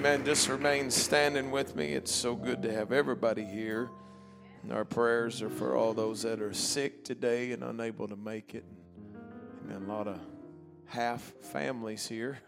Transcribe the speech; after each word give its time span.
Amen. 0.00 0.24
Just 0.24 0.48
remain 0.48 0.90
standing 0.90 1.50
with 1.50 1.76
me. 1.76 1.88
It's 1.88 2.10
so 2.10 2.34
good 2.34 2.62
to 2.62 2.72
have 2.72 2.90
everybody 2.90 3.44
here. 3.44 3.90
And 4.62 4.72
our 4.72 4.86
prayers 4.86 5.42
are 5.42 5.50
for 5.50 5.76
all 5.76 5.92
those 5.92 6.22
that 6.22 6.40
are 6.40 6.54
sick 6.54 7.04
today 7.04 7.52
and 7.52 7.62
unable 7.62 8.08
to 8.08 8.16
make 8.16 8.54
it. 8.54 8.64
Amen. 9.62 9.82
A 9.82 9.92
lot 9.92 10.08
of 10.08 10.18
half 10.86 11.20
families 11.42 12.08
here. 12.08 12.38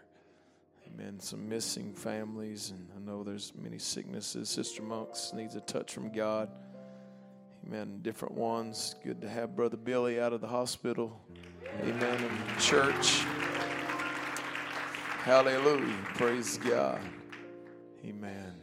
Amen. 0.87 1.19
Some 1.19 1.47
missing 1.47 1.93
families, 1.93 2.71
and 2.71 2.89
I 2.97 2.99
know 2.99 3.23
there's 3.23 3.53
many 3.55 3.77
sicknesses. 3.77 4.49
Sister 4.49 4.81
Monks 4.81 5.31
needs 5.31 5.53
a 5.53 5.61
touch 5.61 5.93
from 5.93 6.11
God. 6.11 6.49
Amen. 7.67 7.99
Different 8.01 8.33
ones. 8.33 8.95
Good 9.03 9.21
to 9.21 9.29
have 9.29 9.55
Brother 9.55 9.77
Billy 9.77 10.19
out 10.19 10.33
of 10.33 10.41
the 10.41 10.47
hospital. 10.47 11.21
Amen. 11.83 12.17
In 12.23 12.59
church. 12.59 13.19
Hallelujah. 15.21 15.93
Praise 16.15 16.57
God. 16.57 16.99
Amen. 18.05 18.53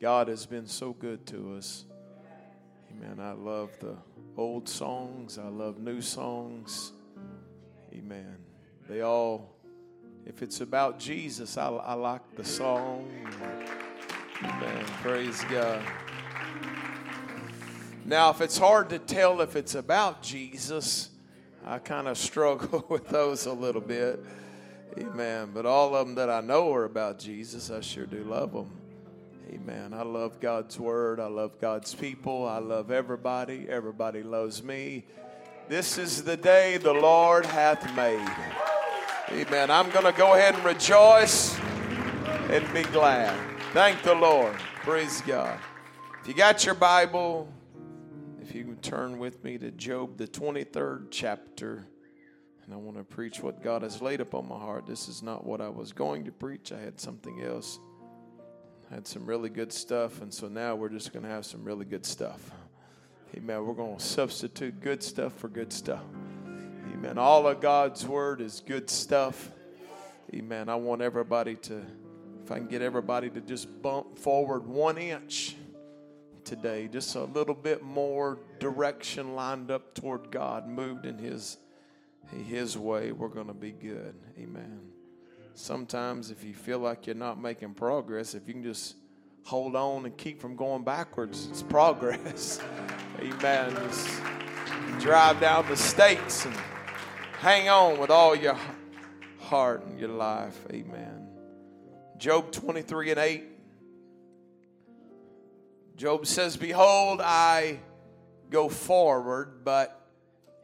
God 0.00 0.28
has 0.28 0.44
been 0.44 0.66
so 0.66 0.92
good 0.92 1.24
to 1.26 1.54
us. 1.56 1.86
Amen. 2.90 3.18
I 3.20 3.32
love 3.32 3.70
the 3.80 3.96
old 4.36 4.68
songs, 4.68 5.38
I 5.38 5.48
love 5.48 5.78
new 5.78 6.02
songs. 6.02 6.92
Amen. 7.94 8.36
They 8.88 9.00
all, 9.00 9.54
if 10.26 10.42
it's 10.42 10.60
about 10.60 10.98
Jesus, 10.98 11.56
I, 11.56 11.68
I 11.68 11.94
like 11.94 12.36
the 12.36 12.44
song. 12.44 13.10
Amen. 14.42 14.84
Praise 15.02 15.42
God. 15.50 15.82
Now, 18.04 18.30
if 18.30 18.40
it's 18.40 18.58
hard 18.58 18.90
to 18.90 18.98
tell 18.98 19.40
if 19.40 19.56
it's 19.56 19.74
about 19.74 20.22
Jesus, 20.22 21.10
I 21.64 21.78
kind 21.78 22.08
of 22.08 22.18
struggle 22.18 22.84
with 22.90 23.08
those 23.08 23.46
a 23.46 23.52
little 23.52 23.80
bit. 23.80 24.22
Amen. 24.98 25.50
But 25.54 25.64
all 25.64 25.94
of 25.94 26.06
them 26.06 26.16
that 26.16 26.28
I 26.28 26.42
know 26.42 26.74
are 26.74 26.84
about 26.84 27.18
Jesus, 27.18 27.70
I 27.70 27.80
sure 27.80 28.04
do 28.04 28.24
love 28.24 28.52
them. 28.52 28.81
Amen. 29.52 29.92
I 29.92 30.02
love 30.02 30.40
God's 30.40 30.80
word. 30.80 31.20
I 31.20 31.26
love 31.26 31.60
God's 31.60 31.94
people. 31.94 32.48
I 32.48 32.56
love 32.58 32.90
everybody. 32.90 33.66
Everybody 33.68 34.22
loves 34.22 34.62
me. 34.62 35.04
This 35.68 35.98
is 35.98 36.22
the 36.24 36.38
day 36.38 36.78
the 36.78 36.94
Lord 36.94 37.44
hath 37.44 37.94
made. 37.94 38.30
Amen. 39.28 39.70
I'm 39.70 39.90
going 39.90 40.06
to 40.06 40.18
go 40.18 40.32
ahead 40.32 40.54
and 40.54 40.64
rejoice 40.64 41.54
and 42.48 42.72
be 42.72 42.82
glad. 42.84 43.38
Thank 43.74 44.02
the 44.02 44.14
Lord. 44.14 44.56
Praise 44.84 45.20
God. 45.20 45.58
If 46.22 46.28
you 46.28 46.34
got 46.34 46.64
your 46.64 46.74
Bible, 46.74 47.46
if 48.40 48.54
you 48.54 48.64
can 48.64 48.76
turn 48.76 49.18
with 49.18 49.44
me 49.44 49.58
to 49.58 49.70
Job, 49.70 50.16
the 50.16 50.28
23rd 50.28 51.08
chapter. 51.10 51.86
And 52.64 52.72
I 52.72 52.78
want 52.78 52.96
to 52.96 53.04
preach 53.04 53.40
what 53.40 53.62
God 53.62 53.82
has 53.82 54.00
laid 54.00 54.22
upon 54.22 54.48
my 54.48 54.58
heart. 54.58 54.86
This 54.86 55.08
is 55.08 55.22
not 55.22 55.44
what 55.44 55.60
I 55.60 55.68
was 55.68 55.92
going 55.92 56.24
to 56.24 56.32
preach, 56.32 56.72
I 56.72 56.78
had 56.78 56.98
something 56.98 57.42
else. 57.42 57.78
Had 58.92 59.06
some 59.06 59.24
really 59.24 59.48
good 59.48 59.72
stuff, 59.72 60.20
and 60.20 60.32
so 60.32 60.48
now 60.48 60.74
we're 60.74 60.90
just 60.90 61.14
going 61.14 61.22
to 61.22 61.28
have 61.30 61.46
some 61.46 61.64
really 61.64 61.86
good 61.86 62.04
stuff. 62.04 62.50
Amen. 63.34 63.64
We're 63.64 63.72
going 63.72 63.96
to 63.96 64.02
substitute 64.02 64.82
good 64.82 65.02
stuff 65.02 65.32
for 65.38 65.48
good 65.48 65.72
stuff. 65.72 66.02
Amen. 66.92 67.16
All 67.16 67.46
of 67.46 67.62
God's 67.62 68.06
word 68.06 68.42
is 68.42 68.60
good 68.60 68.90
stuff. 68.90 69.50
Amen. 70.34 70.68
I 70.68 70.74
want 70.74 71.00
everybody 71.00 71.54
to, 71.54 71.82
if 72.44 72.52
I 72.52 72.58
can 72.58 72.66
get 72.66 72.82
everybody 72.82 73.30
to 73.30 73.40
just 73.40 73.80
bump 73.80 74.18
forward 74.18 74.66
one 74.66 74.98
inch 74.98 75.56
today, 76.44 76.86
just 76.92 77.14
a 77.14 77.24
little 77.24 77.54
bit 77.54 77.82
more 77.82 78.40
direction 78.58 79.34
lined 79.34 79.70
up 79.70 79.94
toward 79.94 80.30
God, 80.30 80.68
moved 80.68 81.06
in 81.06 81.16
His 81.16 81.56
his 82.46 82.78
way, 82.78 83.12
we're 83.12 83.28
going 83.28 83.48
to 83.48 83.54
be 83.54 83.72
good. 83.72 84.14
Amen. 84.38 84.80
Sometimes, 85.54 86.30
if 86.30 86.44
you 86.44 86.54
feel 86.54 86.78
like 86.78 87.06
you're 87.06 87.16
not 87.16 87.40
making 87.40 87.74
progress, 87.74 88.34
if 88.34 88.48
you 88.48 88.54
can 88.54 88.62
just 88.62 88.96
hold 89.44 89.76
on 89.76 90.06
and 90.06 90.16
keep 90.16 90.40
from 90.40 90.56
going 90.56 90.82
backwards, 90.82 91.48
it's 91.50 91.62
progress. 91.62 92.60
Amen. 93.20 93.74
Just 93.74 94.08
drive 95.00 95.40
down 95.40 95.68
the 95.68 95.76
stakes 95.76 96.46
and 96.46 96.54
hang 97.38 97.68
on 97.68 97.98
with 97.98 98.10
all 98.10 98.34
your 98.34 98.56
heart 99.40 99.84
and 99.84 99.98
your 99.98 100.08
life. 100.08 100.58
Amen. 100.70 101.28
Job 102.16 102.52
23 102.52 103.10
and 103.10 103.20
8. 103.20 103.44
Job 105.96 106.26
says, 106.26 106.56
Behold, 106.56 107.20
I 107.20 107.80
go 108.48 108.68
forward, 108.68 109.64
but 109.64 110.08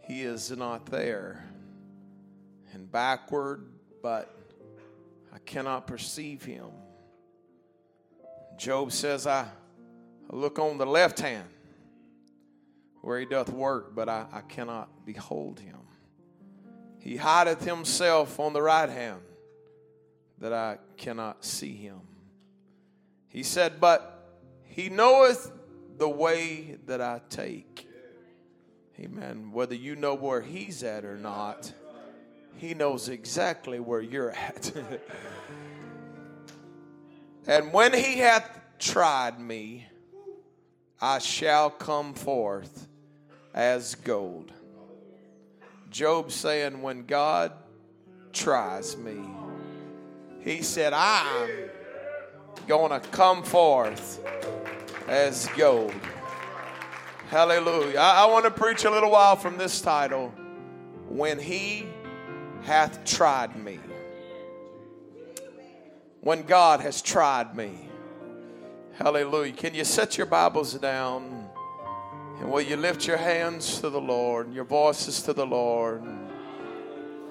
he 0.07 0.23
is 0.23 0.51
not 0.51 0.87
there 0.87 1.45
and 2.73 2.91
backward, 2.91 3.67
but 4.03 4.38
I 5.33 5.39
cannot 5.39 5.87
perceive 5.87 6.45
him. 6.45 6.67
Job 8.57 8.93
says, 8.93 9.27
I, 9.27 9.47
look 10.31 10.59
on 10.59 10.79
the 10.79 10.87
left 10.87 11.21
hand 11.21 11.49
where 13.01 13.21
he 13.21 13.27
doth 13.27 13.51
work, 13.51 13.95
but 13.95 14.09
I, 14.09 14.27
I 14.33 14.41
cannot 14.43 15.07
behold 15.07 15.61
him. 15.61 15.79
He 16.99 17.17
hideth 17.17 17.65
himself 17.65 18.41
on 18.41 18.53
the 18.53 18.61
right 18.61 18.89
hand 18.89 19.21
that 20.39 20.53
I 20.53 20.79
cannot 20.97 21.45
see 21.45 21.75
him. 21.75 22.01
He 23.29 23.43
said, 23.43 23.81
But 23.81 24.41
he 24.65 24.89
knoweth 24.89 25.51
the 25.97 26.09
way 26.09 26.79
that 26.87 27.01
I 27.01 27.21
take. 27.29 27.89
Amen. 28.99 29.53
Whether 29.53 29.77
you 29.77 29.95
know 29.95 30.15
where 30.15 30.41
he's 30.41 30.83
at 30.83 31.05
or 31.05 31.17
not 31.17 31.73
he 32.59 32.75
knows 32.75 33.09
exactly 33.09 33.79
where 33.79 34.01
you're 34.01 34.33
at. 34.33 34.73
and 37.47 37.73
when 37.73 37.95
He 37.95 38.19
hath 38.19 38.51
tried 38.81 39.39
me, 39.39 39.87
I 41.01 41.21
shall 41.21 41.71
come 41.71 42.15
forth 42.15 42.89
as 43.55 43.95
gold. 43.95 44.51
Job 45.91 46.33
saying, 46.33 46.83
When 46.83 47.07
God 47.07 47.53
tries 48.33 48.97
me, 48.97 49.21
He 50.41 50.63
said, 50.63 50.93
I'm 50.93 51.49
going 52.67 52.91
to 52.91 53.09
come 53.11 53.45
forth 53.45 54.21
as 55.07 55.49
gold. 55.57 55.95
Hallelujah. 57.29 58.01
I, 58.01 58.25
I 58.25 58.27
want 58.27 58.47
to 58.47 58.51
preach 58.51 58.85
a 58.85 58.91
little 58.91 59.13
while 59.13 59.37
from 59.37 59.59
this 59.59 59.81
title. 59.81 60.35
When 61.09 61.39
He 61.39 61.87
hath 62.63 63.05
tried 63.05 63.57
me. 63.57 63.79
When 66.21 66.43
God 66.43 66.81
has 66.81 67.01
tried 67.01 67.57
me. 67.57 67.89
Hallelujah. 68.95 69.53
Can 69.53 69.75
you 69.75 69.85
set 69.85 70.19
your 70.19 70.27
Bibles 70.27 70.75
down? 70.75 71.49
And 72.41 72.51
will 72.51 72.61
you 72.61 72.77
lift 72.77 73.07
your 73.07 73.17
hands 73.17 73.81
to 73.81 73.91
the 73.91 74.01
Lord 74.01 74.53
your 74.53 74.65
voices 74.65 75.23
to 75.23 75.33
the 75.33 75.47
Lord? 75.47 76.03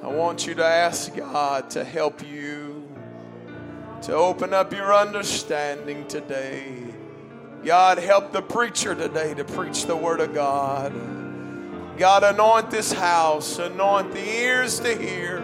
I 0.04 0.08
want 0.08 0.46
you 0.46 0.54
to 0.56 0.66
ask 0.66 1.16
God 1.16 1.70
to 1.72 1.84
help 1.84 2.26
you 2.26 2.88
to 4.04 4.14
open 4.14 4.54
up 4.54 4.72
your 4.72 4.94
understanding 4.94 6.08
today. 6.08 6.74
God, 7.64 7.98
help 7.98 8.32
the 8.32 8.42
preacher 8.42 8.94
today 8.94 9.34
to 9.34 9.44
preach 9.44 9.86
the 9.86 9.96
Word 9.96 10.20
of 10.20 10.34
God. 10.34 10.94
God, 11.98 12.24
anoint 12.24 12.70
this 12.70 12.92
house, 12.92 13.58
anoint 13.58 14.12
the 14.12 14.24
ears 14.24 14.80
to 14.82 14.96
hear. 14.96 15.40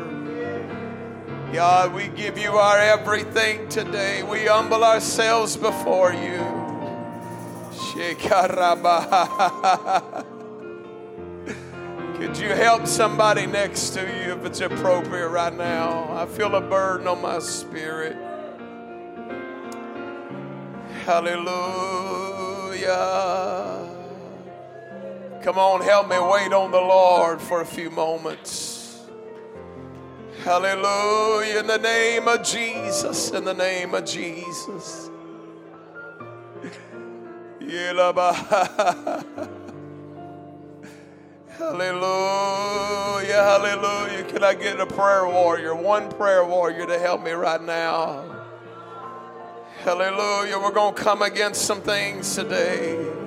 God, 1.52 1.94
we 1.94 2.09
give 2.09 2.38
you 2.38 2.52
our 2.52 2.78
everything 2.78 3.68
today. 3.69 4.22
We 4.24 4.46
humble 4.46 4.84
ourselves 4.84 5.58
before 5.58 6.13
you. 6.13 6.38
Could 12.18 12.38
you 12.38 12.50
help 12.50 12.86
somebody 12.88 13.46
next 13.46 13.92
to 13.92 14.02
you 14.02 14.34
if 14.34 14.44
it's 14.46 14.59
appropriate 14.62 15.30
right 15.30 15.56
now? 15.56 16.08
I 16.12 16.25
feel 16.28 16.56
a 16.56 16.62
burden 16.62 17.08
on 17.08 17.22
my 17.22 17.40
spirit. 17.40 18.16
Hallelujah. 21.06 21.44
Come 25.44 25.60
on, 25.60 25.81
help 25.81 26.07
me 26.07 26.18
wait 26.18 26.54
on 26.54 26.72
the 26.72 26.80
Lord 26.80 27.42
for 27.42 27.60
a 27.60 27.66
few 27.66 27.90
moments. 27.90 29.04
Hallelujah. 30.45 31.60
In 31.60 31.68
the 31.68 31.80
name 31.80 32.30
of 32.30 32.44
Jesus. 32.44 33.30
In 33.31 33.44
the 33.44 33.54
name 33.54 33.94
of 33.94 34.06
Jesus. 34.06 35.10
Hallelujah. 41.57 43.34
Hallelujah. 43.34 44.24
Can 44.24 44.46
I 44.46 44.54
get 44.54 44.80
a 44.80 44.86
prayer 44.86 45.28
warrior? 45.28 45.75
One 45.75 46.10
prayer 46.10 46.46
warrior 46.46 46.86
to 46.88 46.98
help 46.98 47.22
me 47.22 47.31
right 47.31 47.62
now. 47.62 48.24
Hallelujah. 49.80 50.57
We're 50.57 50.72
going 50.72 50.96
to 50.96 51.01
come 51.01 51.22
against 51.22 51.63
some 51.66 51.81
things 51.81 52.34
today. 52.34 53.23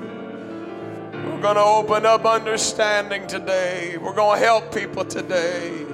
We're 1.26 1.43
going 1.43 1.56
to 1.56 1.62
open 1.62 2.06
up 2.06 2.25
understanding 2.25 3.26
today. 3.26 3.99
We're 3.99 4.14
going 4.14 4.38
to 4.38 4.46
help 4.46 4.73
people 4.73 5.05
today. 5.05 5.84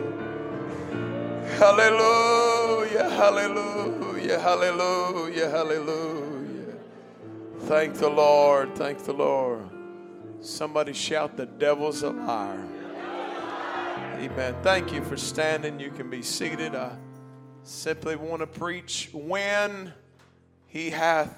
Hallelujah, 1.58 3.08
hallelujah, 3.08 4.38
Hallelujah, 4.38 5.49
hallelujah. 5.49 6.75
Thank 7.61 7.94
the 7.94 8.11
Lord, 8.11 8.75
thank 8.75 9.05
the 9.05 9.14
Lord. 9.14 9.69
Somebody 10.40 10.93
shout, 10.93 11.37
The 11.37 11.46
devil's 11.46 12.02
a 12.02 12.11
liar. 12.11 12.69
Amen. 14.19 14.55
Thank 14.62 14.93
you 14.93 15.02
for 15.02 15.17
standing. 15.17 15.81
You 15.81 15.90
can 15.90 16.11
be 16.11 16.23
seated. 16.23 16.75
I 16.75 16.96
simply 17.62 18.17
want 18.17 18.40
to 18.40 18.46
preach 18.46 19.08
when 19.12 19.93
he 20.67 20.90
hath 20.90 21.34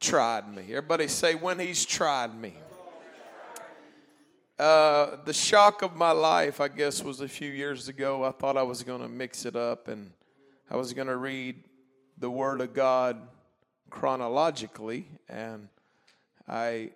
tried 0.00 0.52
me. 0.54 0.64
Everybody 0.70 1.08
say, 1.08 1.34
When 1.34 1.58
he's 1.58 1.84
tried 1.84 2.34
me. 2.34 2.54
Uh, 4.58 5.16
the 5.24 5.32
shock 5.32 5.82
of 5.82 5.96
my 5.96 6.10
life, 6.10 6.60
I 6.60 6.68
guess, 6.68 7.02
was 7.02 7.20
a 7.20 7.28
few 7.28 7.50
years 7.50 7.88
ago. 7.88 8.22
I 8.22 8.32
thought 8.32 8.56
I 8.56 8.62
was 8.62 8.82
going 8.82 9.00
to 9.00 9.08
mix 9.08 9.46
it 9.46 9.56
up 9.56 9.88
and 9.88 10.12
I 10.70 10.76
was 10.76 10.92
going 10.92 11.08
to 11.08 11.16
read 11.16 11.64
the 12.18 12.30
Word 12.30 12.60
of 12.60 12.74
God 12.74 13.16
chronologically. 13.88 15.08
And 15.28 15.68
I 16.46 16.90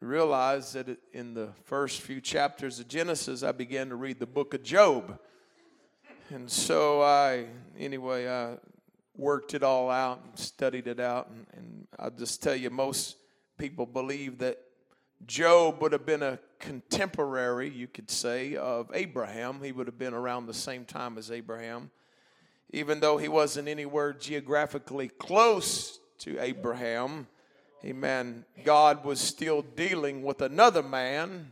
realized 0.00 0.74
that 0.74 0.98
in 1.12 1.34
the 1.34 1.50
first 1.64 2.00
few 2.00 2.20
chapters 2.20 2.80
of 2.80 2.88
Genesis, 2.88 3.42
I 3.42 3.52
began 3.52 3.90
to 3.90 3.96
read 3.96 4.18
the 4.18 4.26
book 4.26 4.54
of 4.54 4.62
Job. 4.62 5.18
And 6.30 6.50
so 6.50 7.02
I, 7.02 7.44
anyway, 7.78 8.26
I 8.26 8.56
worked 9.16 9.52
it 9.52 9.62
all 9.62 9.90
out 9.90 10.22
and 10.24 10.38
studied 10.38 10.86
it 10.86 10.98
out. 10.98 11.28
And, 11.28 11.46
and 11.52 11.86
I'll 11.98 12.10
just 12.10 12.42
tell 12.42 12.56
you, 12.56 12.70
most 12.70 13.16
people 13.58 13.84
believe 13.84 14.38
that 14.38 14.58
Job 15.26 15.80
would 15.80 15.92
have 15.92 16.06
been 16.06 16.22
a 16.22 16.38
contemporary, 16.58 17.68
you 17.68 17.86
could 17.86 18.10
say, 18.10 18.56
of 18.56 18.90
Abraham. 18.94 19.60
He 19.62 19.72
would 19.72 19.86
have 19.86 19.98
been 19.98 20.14
around 20.14 20.46
the 20.46 20.54
same 20.54 20.84
time 20.84 21.18
as 21.18 21.30
Abraham. 21.30 21.90
Even 22.72 23.00
though 23.00 23.18
he 23.18 23.28
wasn't 23.28 23.68
anywhere 23.68 24.12
geographically 24.12 25.08
close 25.08 26.00
to 26.18 26.38
Abraham, 26.40 27.26
amen, 27.84 28.44
God 28.64 29.04
was 29.04 29.20
still 29.20 29.62
dealing 29.62 30.22
with 30.22 30.40
another 30.40 30.82
man, 30.82 31.50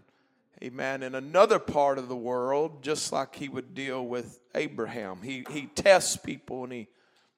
amen, 0.63 1.03
in 1.03 1.15
another 1.15 1.59
part 1.59 1.99
of 1.99 2.09
the 2.09 2.17
world, 2.17 2.83
just 2.83 3.13
like 3.13 3.35
he 3.35 3.49
would 3.49 3.75
deal 3.75 4.07
with 4.07 4.41
Abraham. 4.55 5.21
He, 5.23 5.45
he 5.51 5.67
tests 5.67 6.17
people 6.17 6.65
and 6.65 6.73
he, 6.73 6.89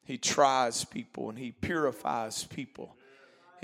he 0.05 0.17
tries 0.17 0.85
people 0.85 1.28
and 1.28 1.38
he 1.38 1.52
purifies 1.52 2.44
people. 2.44 2.94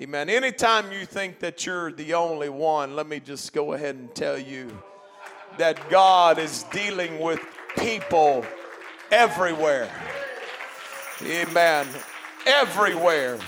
Amen. 0.01 0.31
Anytime 0.31 0.93
you 0.93 1.05
think 1.05 1.41
that 1.41 1.67
you're 1.67 1.91
the 1.91 2.15
only 2.15 2.49
one, 2.49 2.95
let 2.95 3.09
me 3.09 3.19
just 3.19 3.53
go 3.53 3.73
ahead 3.73 3.97
and 3.97 4.15
tell 4.15 4.39
you 4.39 4.81
that 5.57 5.91
God 5.91 6.39
is 6.39 6.63
dealing 6.71 7.19
with 7.19 7.41
people 7.77 8.47
everywhere. 9.11 9.91
Amen. 11.21 11.89
Everywhere. 12.47 13.41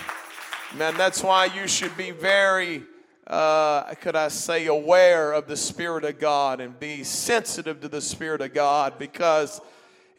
Man, 0.77 0.97
that's 0.97 1.23
why 1.23 1.45
you 1.45 1.69
should 1.69 1.97
be 1.97 2.11
very, 2.11 2.83
uh, 3.29 3.95
could 4.01 4.17
I 4.17 4.27
say, 4.27 4.67
aware 4.67 5.31
of 5.31 5.47
the 5.47 5.57
Spirit 5.57 6.05
of 6.05 6.19
God 6.19 6.61
and 6.61 6.77
be 6.81 7.05
sensitive 7.05 7.81
to 7.83 7.89
the 7.89 8.01
Spirit 8.01 8.41
of 8.41 8.53
God 8.53 8.99
because, 8.99 9.61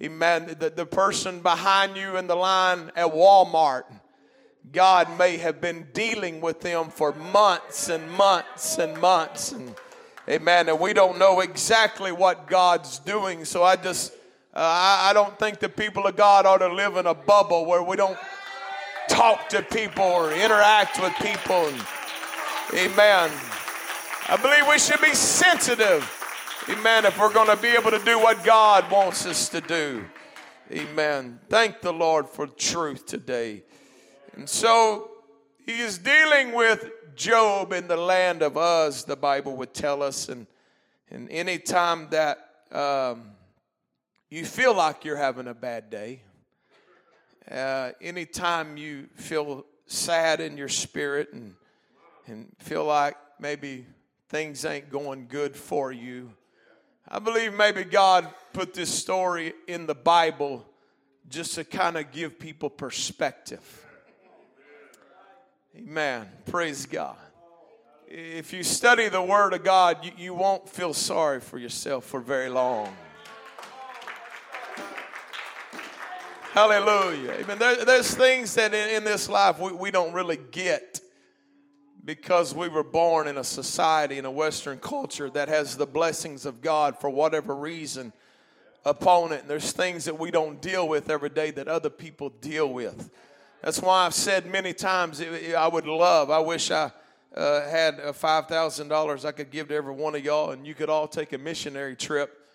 amen, 0.01 0.55
the, 0.59 0.69
the 0.69 0.85
person 0.85 1.41
behind 1.41 1.97
you 1.97 2.15
in 2.15 2.27
the 2.27 2.35
line 2.35 2.89
at 2.95 3.07
Walmart, 3.07 3.83
God 4.71 5.17
may 5.17 5.37
have 5.37 5.59
been 5.59 5.87
dealing 5.93 6.39
with 6.39 6.61
them 6.61 6.89
for 6.89 7.13
months 7.13 7.89
and 7.89 8.09
months 8.11 8.77
and 8.77 8.97
months. 8.99 9.51
And 9.51 9.75
amen. 10.29 10.69
And 10.69 10.79
we 10.79 10.93
don't 10.93 11.17
know 11.17 11.41
exactly 11.41 12.11
what 12.11 12.47
God's 12.47 12.99
doing. 12.99 13.43
So 13.43 13.63
I 13.63 13.75
just, 13.75 14.13
uh, 14.53 14.59
I, 14.59 15.09
I 15.09 15.13
don't 15.13 15.37
think 15.37 15.59
the 15.59 15.69
people 15.69 16.05
of 16.07 16.15
God 16.15 16.45
ought 16.45 16.59
to 16.59 16.73
live 16.73 16.95
in 16.97 17.05
a 17.05 17.13
bubble 17.13 17.65
where 17.65 17.83
we 17.83 17.97
don't 17.97 18.17
talk 19.09 19.49
to 19.49 19.61
people 19.61 20.05
or 20.05 20.31
interact 20.31 21.01
with 21.01 21.13
people. 21.15 21.67
And, 21.67 21.81
amen. 22.73 23.31
I 24.29 24.37
believe 24.41 24.67
we 24.69 24.79
should 24.79 25.01
be 25.01 25.13
sensitive. 25.13 26.09
Amen. 26.69 27.05
If 27.05 27.19
we're 27.19 27.33
going 27.33 27.53
to 27.53 27.61
be 27.61 27.69
able 27.69 27.91
to 27.91 27.99
do 27.99 28.19
what 28.19 28.43
God 28.45 28.89
wants 28.89 29.25
us 29.25 29.49
to 29.49 29.59
do. 29.59 30.05
Amen. 30.71 31.39
Thank 31.49 31.81
the 31.81 31.91
Lord 31.91 32.29
for 32.29 32.47
truth 32.47 33.05
today. 33.05 33.63
And 34.41 34.49
so 34.49 35.11
he 35.67 35.81
is 35.81 35.99
dealing 35.99 36.53
with 36.53 36.89
Job 37.15 37.73
in 37.73 37.87
the 37.87 37.95
land 37.95 38.41
of 38.41 38.57
Uz, 38.57 39.03
the 39.03 39.15
Bible 39.15 39.55
would 39.57 39.71
tell 39.71 40.01
us. 40.01 40.29
And, 40.29 40.47
and 41.11 41.29
any 41.29 41.59
time 41.59 42.07
that 42.09 42.39
um, 42.71 43.21
you 44.31 44.43
feel 44.43 44.75
like 44.75 45.05
you're 45.05 45.15
having 45.15 45.47
a 45.47 45.53
bad 45.53 45.91
day, 45.91 46.21
uh, 47.51 47.91
anytime 48.01 48.77
you 48.77 49.09
feel 49.13 49.63
sad 49.85 50.41
in 50.41 50.57
your 50.57 50.69
spirit 50.69 51.33
and, 51.33 51.53
and 52.25 52.47
feel 52.57 52.85
like 52.85 53.17
maybe 53.39 53.85
things 54.29 54.65
ain't 54.65 54.89
going 54.89 55.27
good 55.29 55.55
for 55.55 55.91
you, 55.91 56.33
I 57.07 57.19
believe 57.19 57.53
maybe 57.53 57.83
God 57.83 58.27
put 58.53 58.73
this 58.73 58.91
story 58.91 59.53
in 59.67 59.85
the 59.85 59.93
Bible 59.93 60.65
just 61.29 61.53
to 61.53 61.63
kind 61.63 61.95
of 61.95 62.11
give 62.11 62.39
people 62.39 62.71
perspective. 62.71 63.80
Amen. 65.77 66.27
Praise 66.47 66.85
God. 66.85 67.15
If 68.07 68.51
you 68.51 68.61
study 68.61 69.07
the 69.07 69.21
Word 69.21 69.53
of 69.53 69.63
God, 69.63 70.03
you, 70.03 70.11
you 70.17 70.33
won't 70.33 70.67
feel 70.67 70.93
sorry 70.93 71.39
for 71.39 71.57
yourself 71.57 72.05
for 72.05 72.19
very 72.19 72.49
long. 72.49 72.93
Hallelujah. 76.51 77.31
Amen. 77.39 77.57
There, 77.57 77.85
there's 77.85 78.13
things 78.13 78.53
that 78.55 78.73
in, 78.73 78.97
in 78.97 79.03
this 79.05 79.29
life 79.29 79.59
we, 79.59 79.71
we 79.71 79.91
don't 79.91 80.11
really 80.11 80.37
get 80.51 80.99
because 82.03 82.53
we 82.53 82.67
were 82.67 82.83
born 82.83 83.29
in 83.29 83.37
a 83.37 83.43
society, 83.43 84.17
in 84.17 84.25
a 84.25 84.31
Western 84.31 84.77
culture 84.77 85.29
that 85.29 85.47
has 85.47 85.77
the 85.77 85.85
blessings 85.85 86.45
of 86.45 86.61
God 86.61 86.99
for 86.99 87.09
whatever 87.09 87.55
reason 87.55 88.11
upon 88.83 89.31
it. 89.31 89.41
And 89.41 89.49
there's 89.49 89.71
things 89.71 90.03
that 90.03 90.19
we 90.19 90.31
don't 90.31 90.61
deal 90.61 90.85
with 90.89 91.09
every 91.09 91.29
day 91.29 91.51
that 91.51 91.69
other 91.69 91.89
people 91.89 92.29
deal 92.29 92.73
with. 92.73 93.09
That's 93.63 93.79
why 93.81 94.05
I've 94.05 94.13
said 94.13 94.45
many 94.45 94.73
times 94.73 95.21
I 95.21 95.67
would 95.67 95.85
love, 95.85 96.29
I 96.31 96.39
wish 96.39 96.71
I 96.71 96.91
uh, 97.35 97.69
had 97.69 97.97
$5,000 97.97 99.25
I 99.25 99.31
could 99.31 99.51
give 99.51 99.69
to 99.69 99.75
every 99.75 99.93
one 99.93 100.15
of 100.15 100.25
y'all 100.25 100.51
and 100.51 100.67
you 100.67 100.73
could 100.73 100.89
all 100.89 101.07
take 101.07 101.31
a 101.33 101.37
missionary 101.37 101.95
trip 101.95 102.45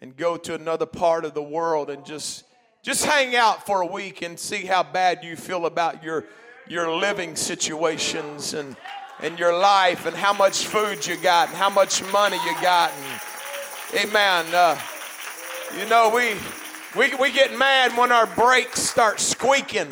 and 0.00 0.16
go 0.16 0.36
to 0.36 0.54
another 0.54 0.86
part 0.86 1.24
of 1.24 1.34
the 1.34 1.42
world 1.42 1.90
and 1.90 2.04
just 2.04 2.44
just 2.82 3.04
hang 3.04 3.34
out 3.34 3.66
for 3.66 3.80
a 3.80 3.86
week 3.86 4.22
and 4.22 4.38
see 4.38 4.64
how 4.64 4.82
bad 4.82 5.24
you 5.24 5.34
feel 5.34 5.66
about 5.66 6.02
your 6.04 6.24
your 6.68 6.94
living 6.94 7.36
situations 7.36 8.54
and 8.54 8.76
and 9.20 9.38
your 9.38 9.56
life 9.56 10.06
and 10.06 10.14
how 10.14 10.32
much 10.32 10.66
food 10.66 11.04
you 11.06 11.16
got 11.16 11.48
and 11.48 11.56
how 11.56 11.70
much 11.70 12.02
money 12.12 12.36
you 12.44 12.52
got 12.60 12.92
and 12.92 14.04
amen 14.04 14.46
uh, 14.54 14.78
you 15.78 15.88
know 15.88 16.12
we 16.14 16.34
we 16.96 17.14
we 17.16 17.32
get 17.32 17.58
mad 17.58 17.96
when 17.96 18.12
our 18.12 18.26
brakes 18.26 18.80
start 18.80 19.18
squeaking 19.18 19.90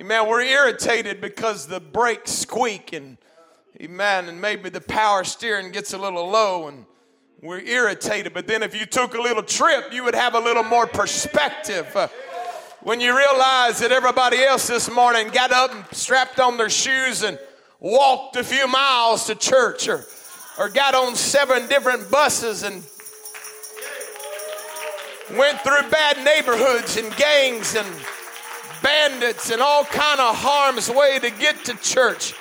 Amen. 0.00 0.28
We're 0.28 0.42
irritated 0.42 1.20
because 1.20 1.66
the 1.66 1.80
brakes 1.80 2.30
squeak 2.30 2.92
and 2.92 3.18
amen, 3.80 4.28
and 4.28 4.40
maybe 4.40 4.70
the 4.70 4.80
power 4.80 5.24
steering 5.24 5.72
gets 5.72 5.92
a 5.92 5.98
little 5.98 6.30
low 6.30 6.68
and 6.68 6.86
we're 7.42 7.58
irritated. 7.58 8.32
But 8.32 8.46
then 8.46 8.62
if 8.62 8.78
you 8.78 8.86
took 8.86 9.14
a 9.14 9.20
little 9.20 9.42
trip, 9.42 9.92
you 9.92 10.04
would 10.04 10.14
have 10.14 10.36
a 10.36 10.38
little 10.38 10.62
more 10.62 10.86
perspective. 10.86 11.90
Uh, 11.96 12.06
when 12.82 13.00
you 13.00 13.16
realize 13.16 13.80
that 13.80 13.90
everybody 13.90 14.38
else 14.38 14.68
this 14.68 14.88
morning 14.88 15.30
got 15.30 15.50
up 15.50 15.74
and 15.74 15.84
strapped 15.90 16.38
on 16.38 16.56
their 16.56 16.70
shoes 16.70 17.24
and 17.24 17.36
walked 17.80 18.36
a 18.36 18.44
few 18.44 18.68
miles 18.68 19.26
to 19.26 19.34
church 19.34 19.88
or, 19.88 20.04
or 20.60 20.68
got 20.68 20.94
on 20.94 21.16
seven 21.16 21.68
different 21.68 22.08
buses 22.08 22.62
and 22.62 22.84
went 25.36 25.60
through 25.62 25.90
bad 25.90 26.24
neighborhoods 26.24 26.96
and 26.96 27.14
gangs 27.16 27.74
and 27.74 27.88
bandits 28.82 29.50
and 29.50 29.60
all 29.60 29.84
kind 29.84 30.20
of 30.20 30.36
harm's 30.36 30.90
way 30.90 31.18
to 31.18 31.30
get 31.30 31.64
to 31.66 31.74
church. 31.76 32.34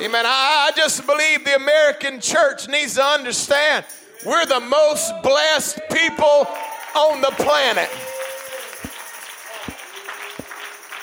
Amen. 0.00 0.24
I, 0.26 0.70
I 0.70 0.76
just 0.76 1.06
believe 1.06 1.44
the 1.44 1.56
American 1.56 2.20
church 2.20 2.68
needs 2.68 2.94
to 2.94 3.04
understand 3.04 3.84
we're 4.24 4.46
the 4.46 4.60
most 4.60 5.12
blessed 5.22 5.80
people 5.90 6.46
on 6.94 7.20
the 7.20 7.32
planet. 7.36 7.88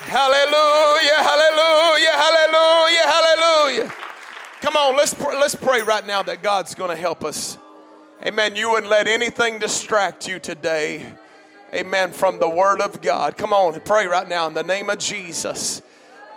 Hallelujah, 0.08 1.18
hallelujah, 1.18 2.12
hallelujah, 2.12 3.04
hallelujah. 3.04 3.94
Come 4.62 4.78
on, 4.78 4.96
let's 4.96 5.14
pray, 5.14 5.38
let's 5.38 5.56
pray 5.56 5.82
right 5.82 6.06
now 6.06 6.24
that 6.24 6.42
God's 6.42 6.76
going 6.76 6.90
to 6.90 6.96
help 6.96 7.24
us. 7.24 7.58
Amen. 8.26 8.56
You 8.56 8.72
wouldn't 8.72 8.90
let 8.90 9.08
anything 9.08 9.60
distract 9.60 10.28
you 10.28 10.40
today. 10.40 11.06
Amen. 11.74 12.12
From 12.12 12.40
the 12.40 12.50
Word 12.50 12.82
of 12.82 13.02
God. 13.02 13.38
Come 13.38 13.52
on, 13.52 13.80
pray 13.82 14.08
right 14.08 14.28
now 14.28 14.48
in 14.48 14.54
the 14.54 14.64
name 14.64 14.90
of 14.90 15.00
Jesus. 15.00 15.82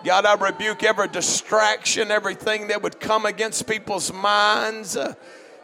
God, 0.05 0.25
I 0.25 0.35
rebuke 0.35 0.83
every 0.83 1.09
distraction, 1.09 2.11
everything 2.11 2.69
that 2.69 2.83
would 2.83 2.99
come 2.99 3.27
against 3.27 3.69
people's 3.69 4.13
minds, 4.13 4.97
uh, 4.97 5.15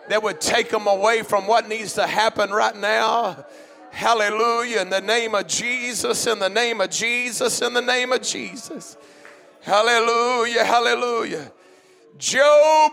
that 0.09 0.23
would 0.23 0.41
take 0.41 0.69
them 0.69 0.87
away 0.87 1.23
from 1.23 1.47
what 1.47 1.69
needs 1.69 1.95
to 1.95 2.07
happen 2.07 2.51
right 2.51 2.77
now. 2.77 3.45
Hallelujah. 3.91 4.83
In 4.83 4.91
the 4.91 5.01
name 5.01 5.35
of 5.35 5.47
Jesus, 5.47 6.27
in 6.27 6.39
the 6.39 6.51
name 6.51 6.81
of 6.81 6.91
Jesus, 6.91 7.63
in 7.63 7.73
the 7.73 7.81
name 7.81 8.13
of 8.13 8.23
Jesus. 8.23 8.97
Hallelujah, 9.63 10.65
hallelujah. 10.65 11.51
Job 12.19 12.93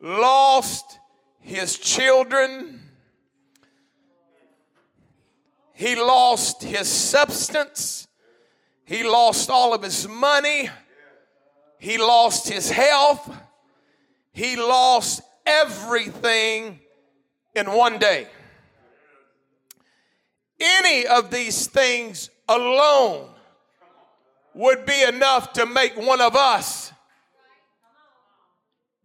lost 0.00 0.98
his 1.40 1.78
children, 1.78 2.80
he 5.76 5.94
lost 5.94 6.62
his 6.62 6.88
substance, 6.88 8.08
he 8.86 9.04
lost 9.04 9.50
all 9.50 9.74
of 9.74 9.82
his 9.82 10.08
money, 10.08 10.70
he 11.78 11.98
lost 11.98 12.48
his 12.48 12.70
health, 12.70 13.30
he 14.32 14.56
lost 14.56 15.20
everything 15.44 16.80
in 17.54 17.70
one 17.70 17.98
day. 17.98 18.26
Any 20.58 21.06
of 21.06 21.30
these 21.30 21.66
things 21.66 22.30
alone 22.48 23.28
would 24.54 24.86
be 24.86 25.02
enough 25.02 25.52
to 25.52 25.66
make 25.66 25.94
one 25.98 26.22
of 26.22 26.34
us 26.34 26.90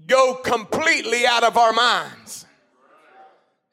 go 0.08 0.36
completely 0.36 1.28
out 1.28 1.44
of 1.44 1.58
our 1.58 1.74
minds. 1.74 2.46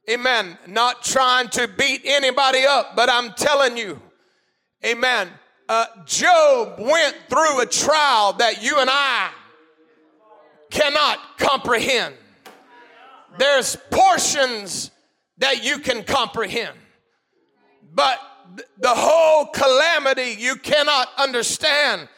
Amen. 0.09 0.57
Not 0.67 1.03
trying 1.03 1.49
to 1.50 1.69
beat 1.69 2.03
anybody 2.05 2.65
up, 2.65 2.97
but 2.97 3.11
I'm 3.11 3.33
telling 3.35 3.77
you, 3.77 4.00
amen. 4.85 5.29
Uh, 5.69 5.85
Job 6.07 6.81
went 6.81 7.15
through 7.29 7.61
a 7.61 7.67
trial 7.67 8.33
that 8.35 8.62
you 8.62 8.79
and 8.79 8.88
I 8.91 9.31
cannot 10.71 11.19
comprehend. 11.37 12.15
There's 13.38 13.77
portions 13.91 14.91
that 15.37 15.62
you 15.62 15.79
can 15.79 16.05
comprehend, 16.05 16.77
but 17.95 18.19
the 18.79 18.95
whole 18.95 19.47
calamity 19.47 20.37
you 20.38 20.57
cannot 20.57 21.09
understand. 21.19 22.09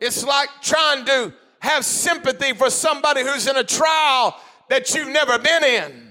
It's 0.00 0.22
like 0.22 0.50
trying 0.60 1.06
to 1.06 1.32
have 1.60 1.84
sympathy 1.84 2.52
for 2.52 2.68
somebody 2.68 3.22
who's 3.22 3.46
in 3.46 3.56
a 3.56 3.64
trial 3.64 4.38
that 4.68 4.94
you've 4.94 5.08
never 5.08 5.38
been 5.38 5.64
in. 5.64 6.07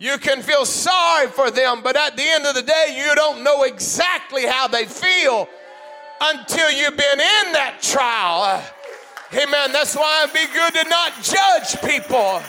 You 0.00 0.16
can 0.18 0.42
feel 0.42 0.64
sorry 0.64 1.26
for 1.26 1.50
them, 1.50 1.82
but 1.82 1.96
at 1.96 2.16
the 2.16 2.22
end 2.22 2.46
of 2.46 2.54
the 2.54 2.62
day, 2.62 2.94
you 2.96 3.12
don't 3.16 3.42
know 3.42 3.64
exactly 3.64 4.46
how 4.46 4.68
they 4.68 4.84
feel 4.84 5.48
until 6.20 6.70
you've 6.70 6.96
been 6.96 7.18
in 7.18 7.52
that 7.52 7.78
trial. 7.82 8.62
Amen. 9.34 9.72
That's 9.72 9.96
why 9.96 10.22
it'd 10.22 10.34
be 10.34 10.46
good 10.54 10.72
to 10.74 10.88
not 10.88 11.14
judge 11.20 11.82
people. 11.82 12.40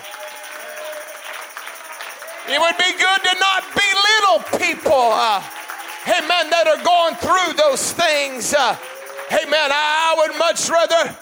It 2.47 2.61
would 2.61 2.77
be 2.77 2.93
good 2.97 3.21
to 3.25 3.35
not 3.39 3.63
belittle 3.73 4.59
people. 4.59 5.09
Uh, 5.09 5.41
amen, 6.05 6.49
that 6.53 6.67
are 6.69 6.83
going 6.83 7.15
through 7.15 7.53
those 7.57 7.93
things. 7.93 8.53
Uh, 8.53 8.77
amen, 9.33 9.69
I 9.73 10.15
would 10.19 10.37
much 10.37 10.69
rather 10.69 11.17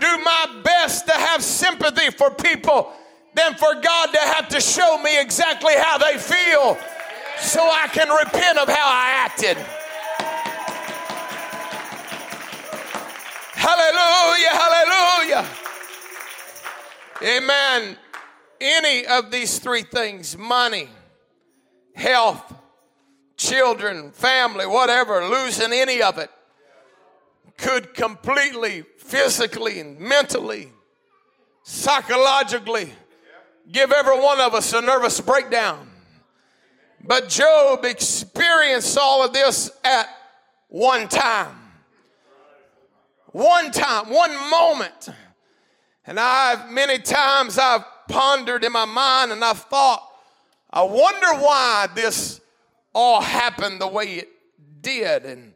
do 0.00 0.18
my 0.24 0.60
best 0.64 1.06
to 1.06 1.12
have 1.12 1.44
sympathy 1.44 2.10
for 2.10 2.30
people 2.30 2.92
than 3.40 3.54
for 3.54 3.74
God 3.74 4.12
to 4.12 4.18
have 4.18 4.48
to 4.48 4.60
show 4.60 4.98
me 4.98 5.20
exactly 5.20 5.74
how 5.76 5.98
they 5.98 6.18
feel 6.18 6.78
so 7.38 7.60
I 7.60 7.88
can 7.88 8.08
repent 8.08 8.58
of 8.58 8.68
how 8.68 8.86
I 8.86 9.10
acted. 9.24 9.56
Hallelujah, 13.54 14.48
hallelujah. 15.32 15.46
Amen. 17.22 17.96
Any 18.60 19.06
of 19.06 19.30
these 19.30 19.58
three 19.58 19.82
things 19.82 20.36
money, 20.36 20.88
health, 21.94 22.54
children, 23.36 24.10
family, 24.12 24.66
whatever, 24.66 25.26
losing 25.26 25.72
any 25.72 26.02
of 26.02 26.18
it 26.18 26.30
could 27.56 27.94
completely, 27.94 28.84
physically, 28.98 29.80
and 29.80 29.98
mentally, 29.98 30.72
psychologically 31.62 32.92
give 33.70 33.92
every 33.92 34.18
one 34.18 34.40
of 34.40 34.54
us 34.54 34.72
a 34.72 34.80
nervous 34.80 35.20
breakdown. 35.20 35.88
But 37.02 37.28
Job 37.28 37.84
experienced 37.84 38.96
all 38.98 39.24
of 39.24 39.32
this 39.32 39.70
at 39.84 40.06
one 40.68 41.08
time. 41.08 41.56
One 43.32 43.70
time, 43.70 44.10
one 44.10 44.32
moment. 44.50 45.08
And 46.06 46.18
I've 46.18 46.70
many 46.70 46.98
times 46.98 47.58
I've 47.58 47.84
pondered 48.08 48.64
in 48.64 48.72
my 48.72 48.84
mind 48.84 49.32
and 49.32 49.44
I've 49.44 49.60
thought, 49.60 50.02
I 50.70 50.82
wonder 50.82 51.34
why 51.34 51.88
this 51.94 52.40
all 52.94 53.20
happened 53.20 53.80
the 53.80 53.88
way 53.88 54.14
it 54.14 54.28
did. 54.80 55.24
And, 55.24 55.54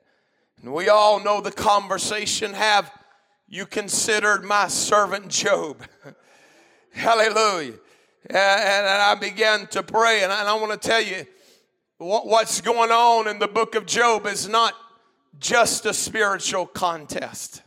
and 0.60 0.72
we 0.72 0.88
all 0.88 1.22
know 1.22 1.40
the 1.40 1.52
conversation. 1.52 2.54
Have 2.54 2.90
you 3.48 3.66
considered 3.66 4.44
my 4.44 4.68
servant 4.68 5.28
Job? 5.28 5.82
Hallelujah. 6.92 7.74
And, 8.26 8.36
and, 8.36 8.86
I 8.86 9.14
began 9.16 9.66
to 9.68 9.82
pray, 9.82 10.22
and 10.22 10.32
I, 10.32 10.40
and 10.40 10.48
I 10.48 10.54
want 10.54 10.80
to 10.80 10.88
tell 10.88 11.02
you 11.02 11.26
what, 11.98 12.26
what's 12.26 12.60
going 12.62 12.90
on 12.90 13.28
in 13.28 13.38
the 13.38 13.48
book 13.48 13.74
of 13.74 13.84
Job 13.84 14.26
is 14.26 14.48
not 14.48 14.74
just 15.38 15.84
a 15.84 15.92
spiritual 15.92 16.66
contest. 16.66 17.62